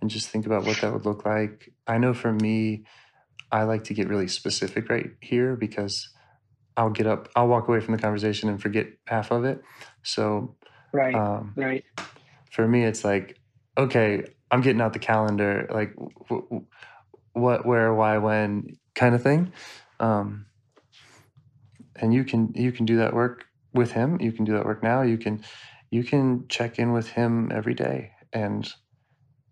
and 0.00 0.10
just 0.10 0.28
think 0.28 0.44
about 0.46 0.64
what 0.64 0.80
that 0.82 0.92
would 0.92 1.06
look 1.06 1.24
like. 1.24 1.72
I 1.86 1.98
know 1.98 2.12
for 2.12 2.32
me, 2.32 2.84
I 3.50 3.62
like 3.62 3.84
to 3.84 3.94
get 3.94 4.08
really 4.08 4.28
specific 4.28 4.90
right 4.90 5.10
here 5.20 5.56
because 5.56 6.08
I'll 6.76 6.90
get 6.90 7.06
up, 7.06 7.28
I'll 7.34 7.48
walk 7.48 7.68
away 7.68 7.80
from 7.80 7.96
the 7.96 8.02
conversation 8.02 8.48
and 8.50 8.60
forget 8.60 8.88
half 9.06 9.30
of 9.30 9.44
it. 9.44 9.62
So 10.02 10.56
Right. 10.92 11.14
um, 11.14 11.54
right. 11.56 11.84
for 12.50 12.68
me, 12.68 12.84
it's 12.84 13.04
like, 13.04 13.38
okay, 13.76 14.24
I'm 14.50 14.60
getting 14.60 14.80
out 14.80 14.92
the 14.92 14.98
calendar, 14.98 15.68
like 15.70 15.94
what, 17.32 17.66
where, 17.66 17.92
why, 17.94 18.18
when, 18.18 18.78
kind 18.94 19.14
of 19.14 19.22
thing. 19.22 19.52
Um, 20.00 20.46
and 21.96 22.12
you 22.12 22.24
can 22.24 22.52
you 22.54 22.72
can 22.72 22.86
do 22.86 22.98
that 22.98 23.14
work 23.14 23.44
with 23.72 23.92
him. 23.92 24.20
You 24.20 24.32
can 24.32 24.44
do 24.44 24.52
that 24.52 24.64
work 24.64 24.82
now. 24.82 25.02
You 25.02 25.18
can 25.18 25.42
you 25.90 26.04
can 26.04 26.46
check 26.48 26.78
in 26.78 26.92
with 26.92 27.08
him 27.08 27.50
every 27.52 27.74
day 27.74 28.12
and 28.32 28.68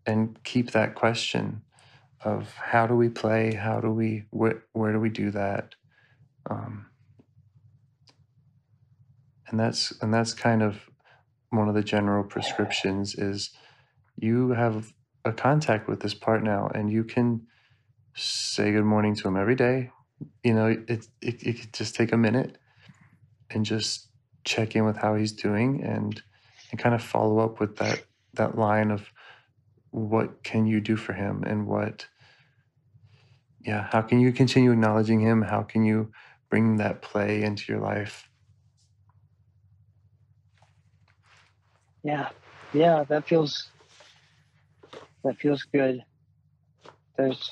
and 0.06 0.42
keep 0.44 0.72
that 0.72 0.94
question 0.94 1.62
of 2.22 2.52
how 2.54 2.86
do 2.86 2.94
we 2.94 3.08
play? 3.08 3.54
How 3.54 3.80
do 3.80 3.90
we 3.90 4.24
where 4.30 4.64
where 4.72 4.92
do 4.92 5.00
we 5.00 5.10
do 5.10 5.30
that? 5.30 5.74
Um, 6.50 6.86
and 9.48 9.58
that's 9.58 9.92
and 10.02 10.12
that's 10.12 10.34
kind 10.34 10.62
of 10.62 10.90
one 11.50 11.68
of 11.68 11.74
the 11.74 11.82
general 11.82 12.24
prescriptions 12.24 13.14
is 13.14 13.50
you 14.16 14.50
have 14.50 14.92
a 15.24 15.32
contact 15.32 15.88
with 15.88 16.00
this 16.00 16.14
part 16.14 16.42
now 16.42 16.70
and 16.74 16.90
you 16.90 17.04
can 17.04 17.46
say 18.14 18.72
good 18.72 18.84
morning 18.84 19.14
to 19.16 19.28
him 19.28 19.36
every 19.36 19.56
day. 19.56 19.90
You 20.42 20.54
know 20.54 20.66
it, 20.66 21.06
it, 21.20 21.42
it 21.42 21.60
could 21.60 21.72
just 21.72 21.94
take 21.94 22.12
a 22.12 22.16
minute 22.16 22.58
and 23.50 23.64
just 23.64 24.08
check 24.44 24.76
in 24.76 24.84
with 24.84 24.96
how 24.96 25.14
he's 25.14 25.32
doing 25.32 25.82
and 25.82 26.22
and 26.70 26.80
kind 26.80 26.94
of 26.94 27.02
follow 27.02 27.38
up 27.40 27.60
with 27.60 27.76
that 27.76 28.04
that 28.34 28.58
line 28.58 28.90
of 28.90 29.10
what 29.90 30.42
can 30.42 30.66
you 30.66 30.80
do 30.80 30.96
for 30.96 31.12
him 31.12 31.44
and 31.44 31.66
what 31.66 32.06
yeah 33.64 33.88
how 33.92 34.02
can 34.02 34.20
you 34.20 34.32
continue 34.32 34.72
acknowledging 34.72 35.20
him? 35.20 35.42
How 35.42 35.62
can 35.62 35.84
you 35.84 36.12
bring 36.50 36.76
that 36.76 37.02
play 37.02 37.42
into 37.42 37.72
your 37.72 37.80
life? 37.80 38.28
Yeah. 42.02 42.28
Yeah, 42.72 43.04
that 43.08 43.26
feels 43.26 43.68
that 45.24 45.38
feels 45.38 45.62
good. 45.72 46.02
There's 47.16 47.50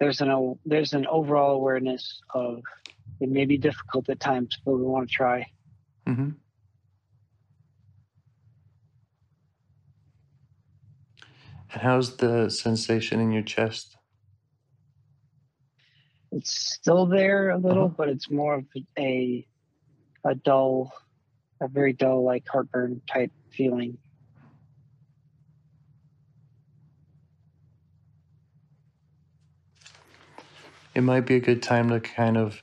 there's 0.00 0.20
an 0.20 0.58
there's 0.64 0.92
an 0.94 1.06
overall 1.06 1.54
awareness 1.54 2.20
of 2.34 2.62
it 3.20 3.28
may 3.28 3.44
be 3.44 3.56
difficult 3.58 4.08
at 4.08 4.18
times, 4.18 4.58
but 4.64 4.72
we 4.72 4.82
want 4.82 5.08
to 5.08 5.14
try. 5.14 5.46
Mm-hmm. 6.08 6.30
and 11.72 11.82
how's 11.82 12.16
the 12.16 12.48
sensation 12.50 13.20
in 13.20 13.32
your 13.32 13.42
chest 13.42 13.96
It's 16.34 16.50
still 16.50 17.04
there 17.06 17.50
a 17.50 17.58
little, 17.58 17.84
Uh-huh. 17.84 17.94
but 17.98 18.08
it's 18.08 18.30
more 18.30 18.54
of 18.54 18.64
a 18.98 19.46
a 20.24 20.34
dull, 20.34 20.90
a 21.60 21.68
very 21.68 21.92
dull 21.92 22.24
like 22.24 22.44
heartburn 22.48 23.02
type 23.06 23.30
feeling. 23.50 23.98
It 30.94 31.02
might 31.02 31.26
be 31.26 31.36
a 31.36 31.40
good 31.40 31.62
time 31.62 31.88
to 31.90 32.00
kind 32.00 32.36
of 32.36 32.62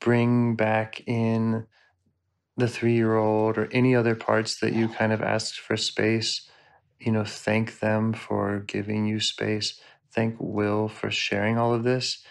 bring 0.00 0.56
back 0.56 1.02
in 1.06 1.66
the 2.56 2.68
three 2.68 2.94
year 2.94 3.16
old 3.16 3.58
or 3.58 3.68
any 3.72 3.94
other 3.94 4.14
parts 4.14 4.60
that 4.60 4.72
you 4.72 4.88
kind 4.88 5.12
of 5.12 5.22
asked 5.22 5.58
for 5.58 5.76
space. 5.76 6.48
You 7.00 7.12
know, 7.12 7.24
thank 7.24 7.80
them 7.80 8.12
for 8.12 8.60
giving 8.60 9.06
you 9.06 9.20
space. 9.20 9.80
Thank 10.12 10.36
Will 10.38 10.88
for 10.88 11.10
sharing 11.10 11.58
all 11.58 11.74
of 11.74 11.82
this. 11.82 12.22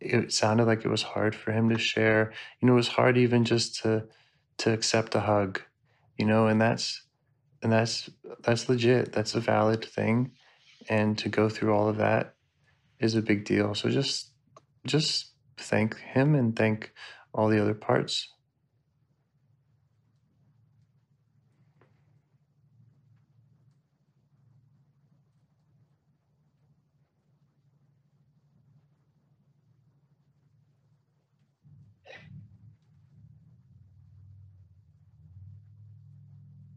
It 0.00 0.32
sounded 0.32 0.64
like 0.66 0.84
it 0.84 0.90
was 0.90 1.02
hard 1.02 1.34
for 1.34 1.52
him 1.52 1.68
to 1.68 1.78
share. 1.78 2.32
You 2.60 2.66
know, 2.66 2.72
it 2.72 2.76
was 2.76 2.88
hard 2.88 3.16
even 3.18 3.44
just 3.44 3.80
to 3.82 4.04
to 4.58 4.72
accept 4.72 5.14
a 5.14 5.20
hug. 5.20 5.60
You 6.18 6.26
know, 6.26 6.46
and 6.46 6.60
that's 6.60 7.04
and 7.62 7.70
that's 7.70 8.10
that's 8.42 8.68
legit. 8.68 9.12
That's 9.12 9.34
a 9.34 9.40
valid 9.40 9.84
thing. 9.84 10.32
And 10.88 11.16
to 11.18 11.28
go 11.28 11.48
through 11.48 11.74
all 11.74 11.88
of 11.88 11.98
that 11.98 12.34
is 12.98 13.14
a 13.14 13.22
big 13.22 13.44
deal. 13.44 13.74
So 13.74 13.88
just 13.88 14.31
just 14.86 15.32
thank 15.58 15.96
him 15.98 16.34
and 16.34 16.56
thank 16.56 16.92
all 17.34 17.48
the 17.48 17.60
other 17.60 17.74
parts. 17.74 18.28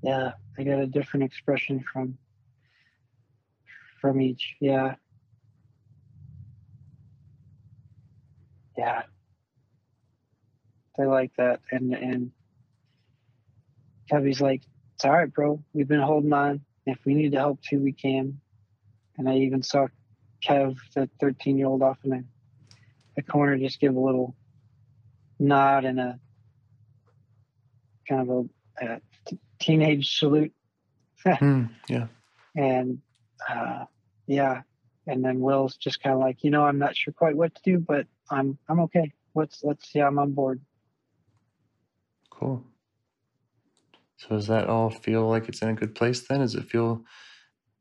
Yeah, 0.02 0.34
I 0.58 0.64
got 0.64 0.80
a 0.80 0.88
different 0.88 1.24
expression 1.26 1.84
from 1.92 2.18
from 4.02 4.22
each. 4.22 4.56
Yeah. 4.62 4.96
Yeah. 8.78 9.04
They 10.98 11.06
like 11.06 11.32
that. 11.38 11.62
And 11.72 11.94
and 11.94 12.32
Kevy's 14.12 14.42
like, 14.42 14.62
it's 14.96 15.06
all 15.06 15.12
right, 15.12 15.32
bro. 15.32 15.62
We've 15.74 15.88
been 15.88 16.00
holding 16.00 16.34
on. 16.34 16.62
If 16.86 17.00
we 17.06 17.16
need 17.16 17.32
to 17.32 17.40
help 17.40 17.62
too, 17.62 17.80
we 17.80 17.92
can. 17.92 18.40
And 19.18 19.28
I 19.28 19.38
even 19.38 19.64
saw 19.64 19.88
Kev, 20.44 20.78
the 20.94 21.10
13 21.20 21.58
year 21.58 21.68
old, 21.68 21.82
off 21.82 21.98
in 22.04 22.12
the, 22.12 22.24
the 23.16 23.24
corner, 23.24 23.58
just 23.58 23.80
give 23.80 23.96
a 23.96 24.00
little 24.00 24.36
nod 25.40 25.86
and 25.86 26.00
a 26.00 26.20
kind 28.08 28.30
of 28.30 28.30
a, 28.82 28.86
a 28.86 29.02
t- 29.28 29.40
teenage 29.60 30.18
salute. 30.18 30.54
Hmm, 31.40 31.64
yeah. 31.90 32.06
And 32.56 33.02
uh, 33.50 33.86
yeah, 34.28 34.62
and 35.08 35.26
then 35.26 35.40
Will's 35.40 35.76
just 35.76 36.04
kind 36.04 36.14
of 36.14 36.20
like, 36.20 36.44
you 36.44 36.52
know, 36.52 36.64
I'm 36.64 36.78
not 36.78 36.96
sure 36.96 37.14
quite 37.14 37.36
what 37.36 37.56
to 37.56 37.62
do, 37.64 37.80
but 37.80 38.06
I'm 38.30 38.58
I'm 38.70 38.80
okay. 38.82 39.12
Let's 39.34 39.64
let's 39.64 39.94
yeah, 39.94 40.08
I'm 40.08 40.20
on 40.20 40.32
board. 40.32 40.62
Cool. 42.30 42.66
So 44.18 44.30
does 44.30 44.48
that 44.48 44.68
all 44.68 44.90
feel 44.90 45.28
like 45.28 45.50
it's 45.50 45.62
in 45.62 45.70
a 45.70 45.74
good 45.74 45.94
place 45.96 46.28
then? 46.28 46.40
Does 46.40 46.56
it 46.56 46.70
feel 46.70 47.04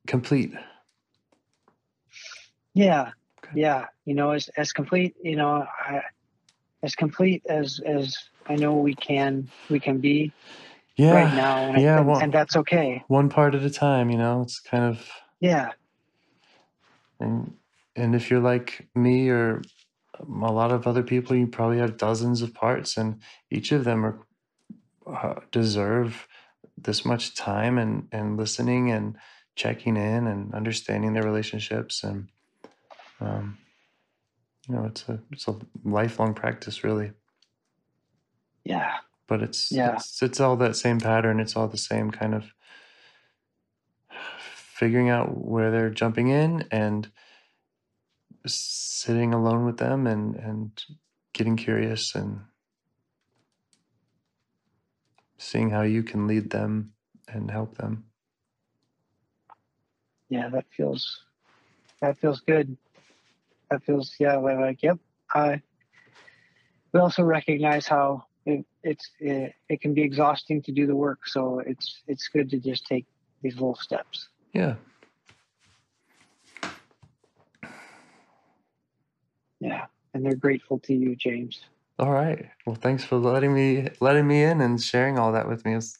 complete? 0.06 0.52
Yeah, 2.74 3.12
Okay. 3.44 3.60
yeah. 3.60 3.86
You 4.04 4.14
know, 4.14 4.30
as 4.32 4.48
as 4.56 4.72
complete, 4.72 5.14
you 5.22 5.36
know, 5.36 5.64
I, 5.80 6.02
as 6.82 6.94
complete 6.94 7.42
as 7.48 7.80
as 7.86 8.16
I 8.46 8.56
know 8.56 8.74
we 8.74 8.94
can 8.94 9.48
we 9.70 9.80
can 9.80 9.98
be 10.00 10.32
Yeah. 10.96 11.14
right 11.14 11.32
now, 11.34 11.68
and, 11.72 11.82
yeah. 11.82 11.98
and, 11.98 12.06
Well, 12.08 12.20
and 12.20 12.32
that's 12.32 12.56
okay. 12.56 13.02
one 13.08 13.28
part 13.28 13.54
at 13.54 13.62
a 13.62 13.70
time, 13.70 14.10
you 14.10 14.18
know, 14.18 14.42
it's 14.42 14.60
kind 14.60 14.84
of, 14.84 15.08
Yeah, 15.40 15.70
and, 17.20 17.54
and 17.96 18.14
if 18.14 18.30
you're 18.30 18.40
like 18.40 18.88
me 18.94 19.28
or 19.28 19.62
a 20.28 20.52
lot 20.52 20.72
of 20.72 20.86
other 20.86 21.02
people, 21.02 21.36
you 21.36 21.46
probably 21.46 21.78
have 21.78 21.96
dozens 21.96 22.42
of 22.42 22.54
parts 22.54 22.96
and 22.96 23.20
each 23.50 23.72
of 23.72 23.84
them 23.84 24.04
are, 24.04 24.18
uh, 25.06 25.40
deserve 25.52 26.26
this 26.76 27.04
much 27.04 27.34
time 27.34 27.78
and, 27.78 28.08
and 28.12 28.36
listening 28.36 28.90
and 28.90 29.16
checking 29.56 29.96
in 29.96 30.26
and 30.26 30.54
understanding 30.54 31.12
their 31.12 31.22
relationships. 31.22 32.02
And, 32.02 32.28
um, 33.20 33.58
you 34.68 34.74
know, 34.74 34.84
it's 34.86 35.08
a, 35.08 35.20
it's 35.30 35.46
a 35.48 35.56
lifelong 35.84 36.34
practice 36.34 36.82
really. 36.84 37.12
yeah, 38.64 38.96
but 39.26 39.42
it's 39.42 39.70
Yeah. 39.70 39.94
it's 39.96 40.22
it's 40.22 40.40
all 40.40 40.56
that 40.56 40.76
same 40.76 40.98
pattern. 41.00 41.40
It's 41.40 41.56
all 41.56 41.68
the 41.68 41.76
same 41.76 42.10
kind 42.10 42.34
of 42.34 42.52
figuring 44.54 45.08
out 45.08 45.36
where 45.36 45.70
they're 45.70 45.90
jumping 45.90 46.28
in 46.28 46.66
and 46.70 47.10
sitting 48.46 49.32
alone 49.32 49.64
with 49.64 49.78
them 49.78 50.06
and 50.06 50.36
and 50.36 50.82
getting 51.32 51.56
curious 51.56 52.14
and 52.14 52.40
seeing 55.38 55.70
how 55.70 55.82
you 55.82 56.02
can 56.02 56.26
lead 56.26 56.50
them 56.50 56.92
and 57.28 57.50
help 57.50 57.76
them. 57.76 58.04
Yeah, 60.28 60.48
that 60.50 60.64
feels 60.76 61.24
that 62.00 62.18
feels 62.18 62.40
good. 62.40 62.76
That 63.70 63.82
feels 63.84 64.14
yeah, 64.18 64.36
like, 64.36 64.58
like 64.58 64.82
yep. 64.82 64.98
I 65.34 65.62
we 66.92 67.00
also 67.00 67.22
recognize 67.22 67.86
how 67.86 68.24
it, 68.46 68.64
it's 68.82 69.10
it, 69.18 69.54
it 69.68 69.80
can 69.80 69.94
be 69.94 70.02
exhausting 70.02 70.62
to 70.62 70.72
do 70.72 70.86
the 70.86 70.96
work, 70.96 71.26
so 71.26 71.60
it's 71.60 72.02
it's 72.06 72.28
good 72.28 72.50
to 72.50 72.58
just 72.58 72.86
take 72.86 73.06
these 73.42 73.54
little 73.54 73.74
steps. 73.74 74.28
Yeah. 74.52 74.74
Yeah, 79.64 79.86
and 80.12 80.24
they're 80.26 80.34
grateful 80.36 80.78
to 80.80 80.92
you, 80.94 81.16
James. 81.16 81.58
All 81.98 82.12
right. 82.12 82.50
Well, 82.66 82.76
thanks 82.76 83.02
for 83.02 83.16
letting 83.16 83.54
me 83.54 83.88
letting 84.00 84.26
me 84.26 84.42
in 84.42 84.60
and 84.60 84.82
sharing 84.82 85.18
all 85.18 85.32
that 85.32 85.48
with 85.48 85.64
me. 85.64 85.74
It's, 85.74 85.96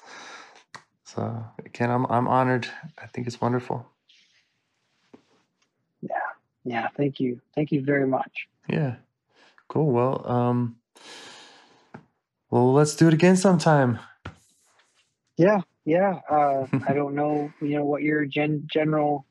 so, 1.07 1.47
Ken, 1.73 1.91
I'm 1.91 2.05
I'm 2.07 2.29
honored. 2.29 2.69
I 3.03 3.07
think 3.07 3.27
it's 3.27 3.41
wonderful. 3.41 3.89
Yeah. 6.03 6.17
Yeah. 6.65 6.89
Thank 6.97 7.21
you. 7.21 7.41
Thank 7.55 7.73
you 7.73 7.83
very 7.83 8.07
much. 8.07 8.49
Yeah. 8.69 8.97
Cool. 9.69 9.93
Well, 9.93 10.31
um, 10.31 10.77
well, 12.51 12.73
let's 12.75 12.97
do 12.97 13.09
it 13.09 13.15
again 13.15 13.37
sometime. 13.37 13.99
Yeah. 15.39 15.63
Yeah. 15.87 16.21
Uh, 16.31 16.67
I 16.87 16.93
don't 16.93 17.15
know, 17.15 17.51
you 17.63 17.79
know, 17.79 17.85
what 17.87 18.03
your 18.03 18.27
gen- 18.27 18.69
general 18.71 19.27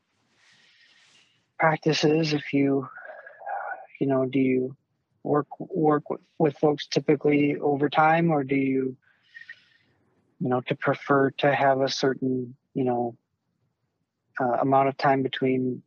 practice 1.58 2.04
is. 2.04 2.32
If 2.32 2.52
you, 2.52 2.88
you 4.00 4.06
know, 4.06 4.26
do 4.26 4.38
you 4.38 4.76
work 5.22 5.46
work 5.58 6.10
with, 6.10 6.20
with 6.38 6.58
folks 6.58 6.86
typically 6.86 7.56
over 7.58 7.88
time, 7.88 8.30
or 8.30 8.44
do 8.44 8.56
you, 8.56 8.96
you 10.40 10.48
know, 10.48 10.60
to 10.62 10.74
prefer 10.74 11.30
to 11.30 11.54
have 11.54 11.80
a 11.80 11.88
certain, 11.88 12.54
you 12.74 12.84
know, 12.84 13.16
uh, 14.40 14.58
amount 14.60 14.88
of 14.88 14.96
time 14.96 15.22
between 15.22 15.82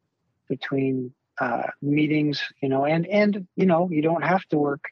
between 0.48 1.14
uh, 1.40 1.64
meetings, 1.82 2.42
you 2.62 2.70
know, 2.70 2.86
and 2.86 3.06
and 3.08 3.48
you 3.56 3.66
know, 3.66 3.90
you 3.92 4.02
don't 4.02 4.24
have 4.24 4.44
to 4.46 4.58
work. 4.58 4.86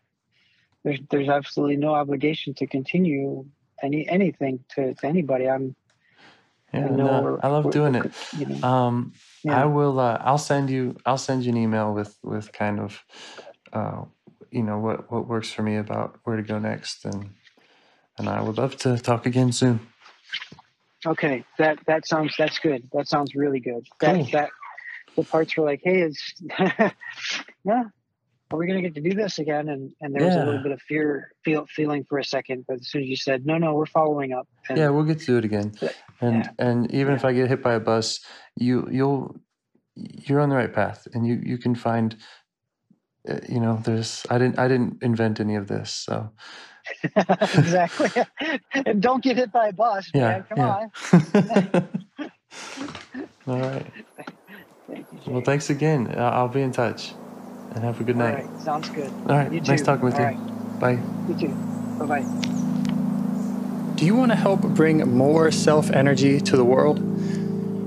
There's 0.84 1.00
there's 1.10 1.30
absolutely 1.30 1.78
no 1.78 1.96
obligation 1.96 2.54
to 2.56 2.68
continue 2.68 3.46
any 3.82 4.08
anything 4.08 4.64
to, 4.76 4.94
to 4.94 5.08
anybody. 5.08 5.50
I'm 5.50 5.76
yeah, 6.76 6.90
no, 6.90 7.40
I 7.42 7.48
love 7.48 7.72
doing 7.72 7.96
it. 7.96 8.12
You 8.38 8.46
know, 8.46 8.68
um, 8.68 9.14
yeah. 9.44 9.62
I 9.62 9.66
will. 9.66 10.00
Uh, 10.00 10.18
I'll 10.22 10.38
send 10.38 10.70
you. 10.70 10.98
I'll 11.06 11.18
send 11.18 11.44
you 11.44 11.52
an 11.52 11.58
email 11.58 11.94
with 11.94 12.18
with 12.24 12.52
kind 12.52 12.80
of, 12.80 13.04
uh, 13.74 14.04
you 14.52 14.64
know, 14.64 14.80
what 14.80 15.12
what 15.12 15.28
works 15.28 15.52
for 15.52 15.64
me 15.64 15.78
about 15.78 16.20
where 16.24 16.38
to 16.38 16.44
go 16.44 16.60
next, 16.60 17.06
and 17.06 17.32
and 18.18 18.30
I 18.30 18.42
would 18.42 18.58
love 18.58 18.78
to 18.78 18.98
talk 18.98 19.26
again 19.26 19.52
soon. 19.52 19.80
Okay, 21.06 21.46
that 21.58 21.80
that 21.86 22.08
sounds 22.08 22.36
that's 22.38 22.60
good. 22.60 22.90
That 22.94 23.08
sounds 23.08 23.36
really 23.36 23.60
good. 23.60 23.86
That 24.00 24.16
cool. 24.16 24.26
that 24.32 24.50
the 25.16 25.24
parts 25.24 25.56
were 25.56 25.66
like, 25.66 25.82
hey, 25.84 26.02
is 26.02 26.20
yeah, 27.64 27.84
are 28.56 28.58
we 28.58 28.68
going 28.68 28.82
to 28.82 28.90
get 28.90 28.96
to 28.96 29.10
do 29.10 29.16
this 29.16 29.38
again? 29.38 29.70
And 29.70 29.92
and 30.02 30.16
there 30.16 30.26
was 30.26 30.36
a 30.36 30.46
little 30.46 30.64
bit 30.64 30.72
of 30.72 30.82
fear 30.82 31.34
feel, 31.44 31.66
feeling 31.68 32.06
for 32.08 32.18
a 32.18 32.24
second, 32.24 32.66
but 32.68 32.80
as 32.80 32.88
soon 32.88 33.04
as 33.04 33.10
you 33.10 33.18
said, 33.18 33.46
no, 33.46 33.58
no, 33.58 33.74
we're 33.74 33.86
following 33.86 34.32
up. 34.32 34.48
And, 34.70 34.78
yeah, 34.78 34.90
we'll 34.90 35.04
get 35.04 35.20
to 35.22 35.38
it 35.38 35.46
again. 35.46 35.74
And 36.22 36.44
yeah. 36.44 36.50
and 36.58 36.92
even 36.94 37.10
yeah. 37.10 37.16
if 37.16 37.26
I 37.26 37.34
get 37.34 37.50
hit 37.50 37.62
by 37.62 37.74
a 37.74 37.80
bus, 37.80 38.22
you 38.56 38.88
you'll 38.90 39.36
you're 39.96 40.40
on 40.40 40.50
the 40.50 40.56
right 40.56 40.74
path, 40.74 41.08
and 41.14 41.28
you 41.28 41.42
you 41.44 41.58
can 41.58 41.76
find. 41.76 42.16
Uh, 43.28 43.40
you 43.50 43.60
know, 43.60 43.82
there's 43.84 44.26
I 44.30 44.38
didn't 44.38 44.60
I 44.60 44.68
didn't 44.68 45.02
invent 45.02 45.40
any 45.40 45.56
of 45.56 45.68
this, 45.68 45.92
so. 45.92 46.30
exactly, 47.16 48.24
and 48.86 49.02
don't 49.02 49.24
get 49.24 49.38
hit 49.38 49.52
by 49.52 49.70
a 49.70 49.74
bus. 49.74 50.12
Yeah, 50.14 50.22
man. 50.22 50.46
come 50.48 50.58
yeah. 50.60 50.90
on. 51.78 51.90
All 53.48 53.60
right. 53.60 53.86
Thank 54.88 55.08
you, 55.12 55.34
well, 55.34 55.42
thanks 55.42 55.72
again. 55.72 56.14
I'll 56.16 56.48
be 56.48 56.62
in 56.62 56.72
touch 56.72 57.16
and 57.76 57.84
have 57.84 58.00
a 58.00 58.04
good 58.04 58.16
night. 58.16 58.46
All 58.46 58.52
right, 58.52 58.62
sounds 58.62 58.90
good. 58.90 59.12
All 59.28 59.38
right, 59.38 59.52
you 59.52 59.60
nice 59.62 59.82
too. 59.82 59.86
talking 59.86 60.06
with 60.06 60.16
All 60.16 60.22
you. 60.22 60.38
Right. 60.38 60.80
Bye. 60.80 61.00
You 61.28 61.36
too. 61.40 61.50
Bye 62.00 62.06
bye. 62.06 62.26
Do 63.96 64.06
you 64.06 64.16
want 64.16 64.32
to 64.32 64.36
help 64.36 64.62
bring 64.62 65.08
more 65.10 65.52
self 65.52 65.92
energy 65.92 66.40
to 66.42 66.58
the 66.58 66.66
world? 66.66 67.02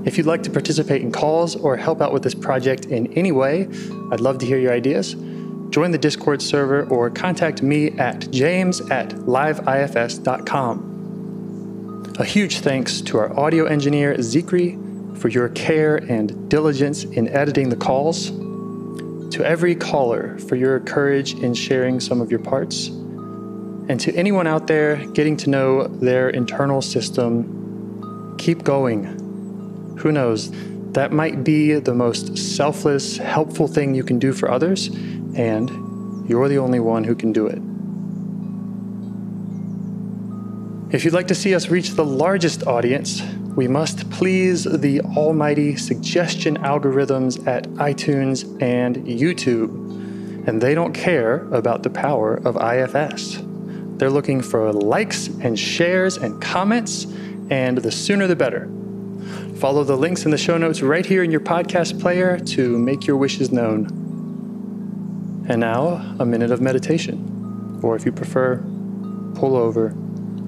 If 0.07 0.17
you'd 0.17 0.27
like 0.27 0.43
to 0.43 0.49
participate 0.49 1.01
in 1.01 1.11
calls 1.11 1.55
or 1.55 1.75
help 1.75 2.01
out 2.01 2.13
with 2.13 2.23
this 2.23 2.33
project 2.33 2.85
in 2.85 3.11
any 3.13 3.31
way, 3.31 3.67
I'd 4.11 4.21
love 4.21 4.37
to 4.39 4.45
hear 4.45 4.57
your 4.57 4.71
ideas. 4.73 5.15
Join 5.69 5.91
the 5.91 5.97
Discord 5.99 6.41
server 6.41 6.85
or 6.85 7.09
contact 7.09 7.61
me 7.61 7.91
at 7.99 8.31
james 8.31 8.81
at 8.89 9.09
liveifs.com. 9.09 10.85
A 12.17 12.25
huge 12.25 12.59
thanks 12.59 13.01
to 13.01 13.17
our 13.17 13.37
audio 13.39 13.65
engineer, 13.65 14.15
Zikri, 14.15 15.17
for 15.17 15.27
your 15.27 15.49
care 15.49 15.97
and 15.97 16.49
diligence 16.49 17.03
in 17.03 17.27
editing 17.27 17.69
the 17.69 17.75
calls 17.75 18.31
to 19.31 19.45
every 19.45 19.75
caller 19.75 20.37
for 20.39 20.55
your 20.55 20.79
courage 20.79 21.33
in 21.35 21.53
sharing 21.53 21.99
some 21.99 22.21
of 22.21 22.31
your 22.31 22.39
parts, 22.39 22.87
and 22.87 23.99
to 23.99 24.13
anyone 24.15 24.47
out 24.47 24.67
there 24.67 24.97
getting 25.13 25.35
to 25.37 25.49
know 25.49 25.87
their 25.87 26.29
internal 26.29 26.81
system, 26.81 28.35
keep 28.37 28.63
going. 28.63 29.03
Who 29.99 30.11
knows? 30.11 30.51
That 30.93 31.11
might 31.11 31.43
be 31.43 31.73
the 31.73 31.93
most 31.93 32.37
selfless, 32.37 33.17
helpful 33.17 33.67
thing 33.67 33.95
you 33.95 34.03
can 34.03 34.19
do 34.19 34.33
for 34.33 34.49
others, 34.49 34.87
and 35.35 35.69
you're 36.29 36.47
the 36.47 36.57
only 36.57 36.79
one 36.79 37.03
who 37.03 37.15
can 37.15 37.33
do 37.33 37.47
it. 37.47 37.59
If 40.93 41.05
you'd 41.05 41.13
like 41.13 41.27
to 41.27 41.35
see 41.35 41.53
us 41.53 41.69
reach 41.69 41.91
the 41.91 42.05
largest 42.05 42.65
audience, 42.65 43.21
we 43.59 43.67
must 43.67 44.09
please 44.09 44.63
the 44.63 45.01
almighty 45.01 45.75
suggestion 45.75 46.55
algorithms 46.59 47.45
at 47.45 47.65
iTunes 47.71 48.45
and 48.61 48.95
YouTube. 49.05 50.47
And 50.47 50.61
they 50.61 50.73
don't 50.73 50.93
care 50.93 51.39
about 51.53 51.83
the 51.83 51.89
power 51.89 52.35
of 52.35 52.55
IFS. 52.55 53.39
They're 53.97 54.09
looking 54.09 54.41
for 54.41 54.71
likes 54.71 55.27
and 55.27 55.59
shares 55.59 56.15
and 56.15 56.41
comments, 56.41 57.03
and 57.49 57.77
the 57.79 57.91
sooner 57.91 58.27
the 58.27 58.35
better. 58.37 58.69
Follow 59.57 59.83
the 59.83 59.97
links 59.97 60.23
in 60.23 60.31
the 60.31 60.37
show 60.37 60.57
notes 60.57 60.81
right 60.81 61.05
here 61.05 61.21
in 61.21 61.29
your 61.29 61.41
podcast 61.41 61.99
player 61.99 62.39
to 62.39 62.77
make 62.77 63.05
your 63.05 63.17
wishes 63.17 63.51
known. 63.51 63.87
And 65.49 65.59
now, 65.59 66.15
a 66.17 66.25
minute 66.25 66.51
of 66.51 66.61
meditation. 66.61 67.81
Or 67.83 67.97
if 67.97 68.05
you 68.05 68.13
prefer, 68.13 68.59
pull 69.35 69.57
over 69.57 69.93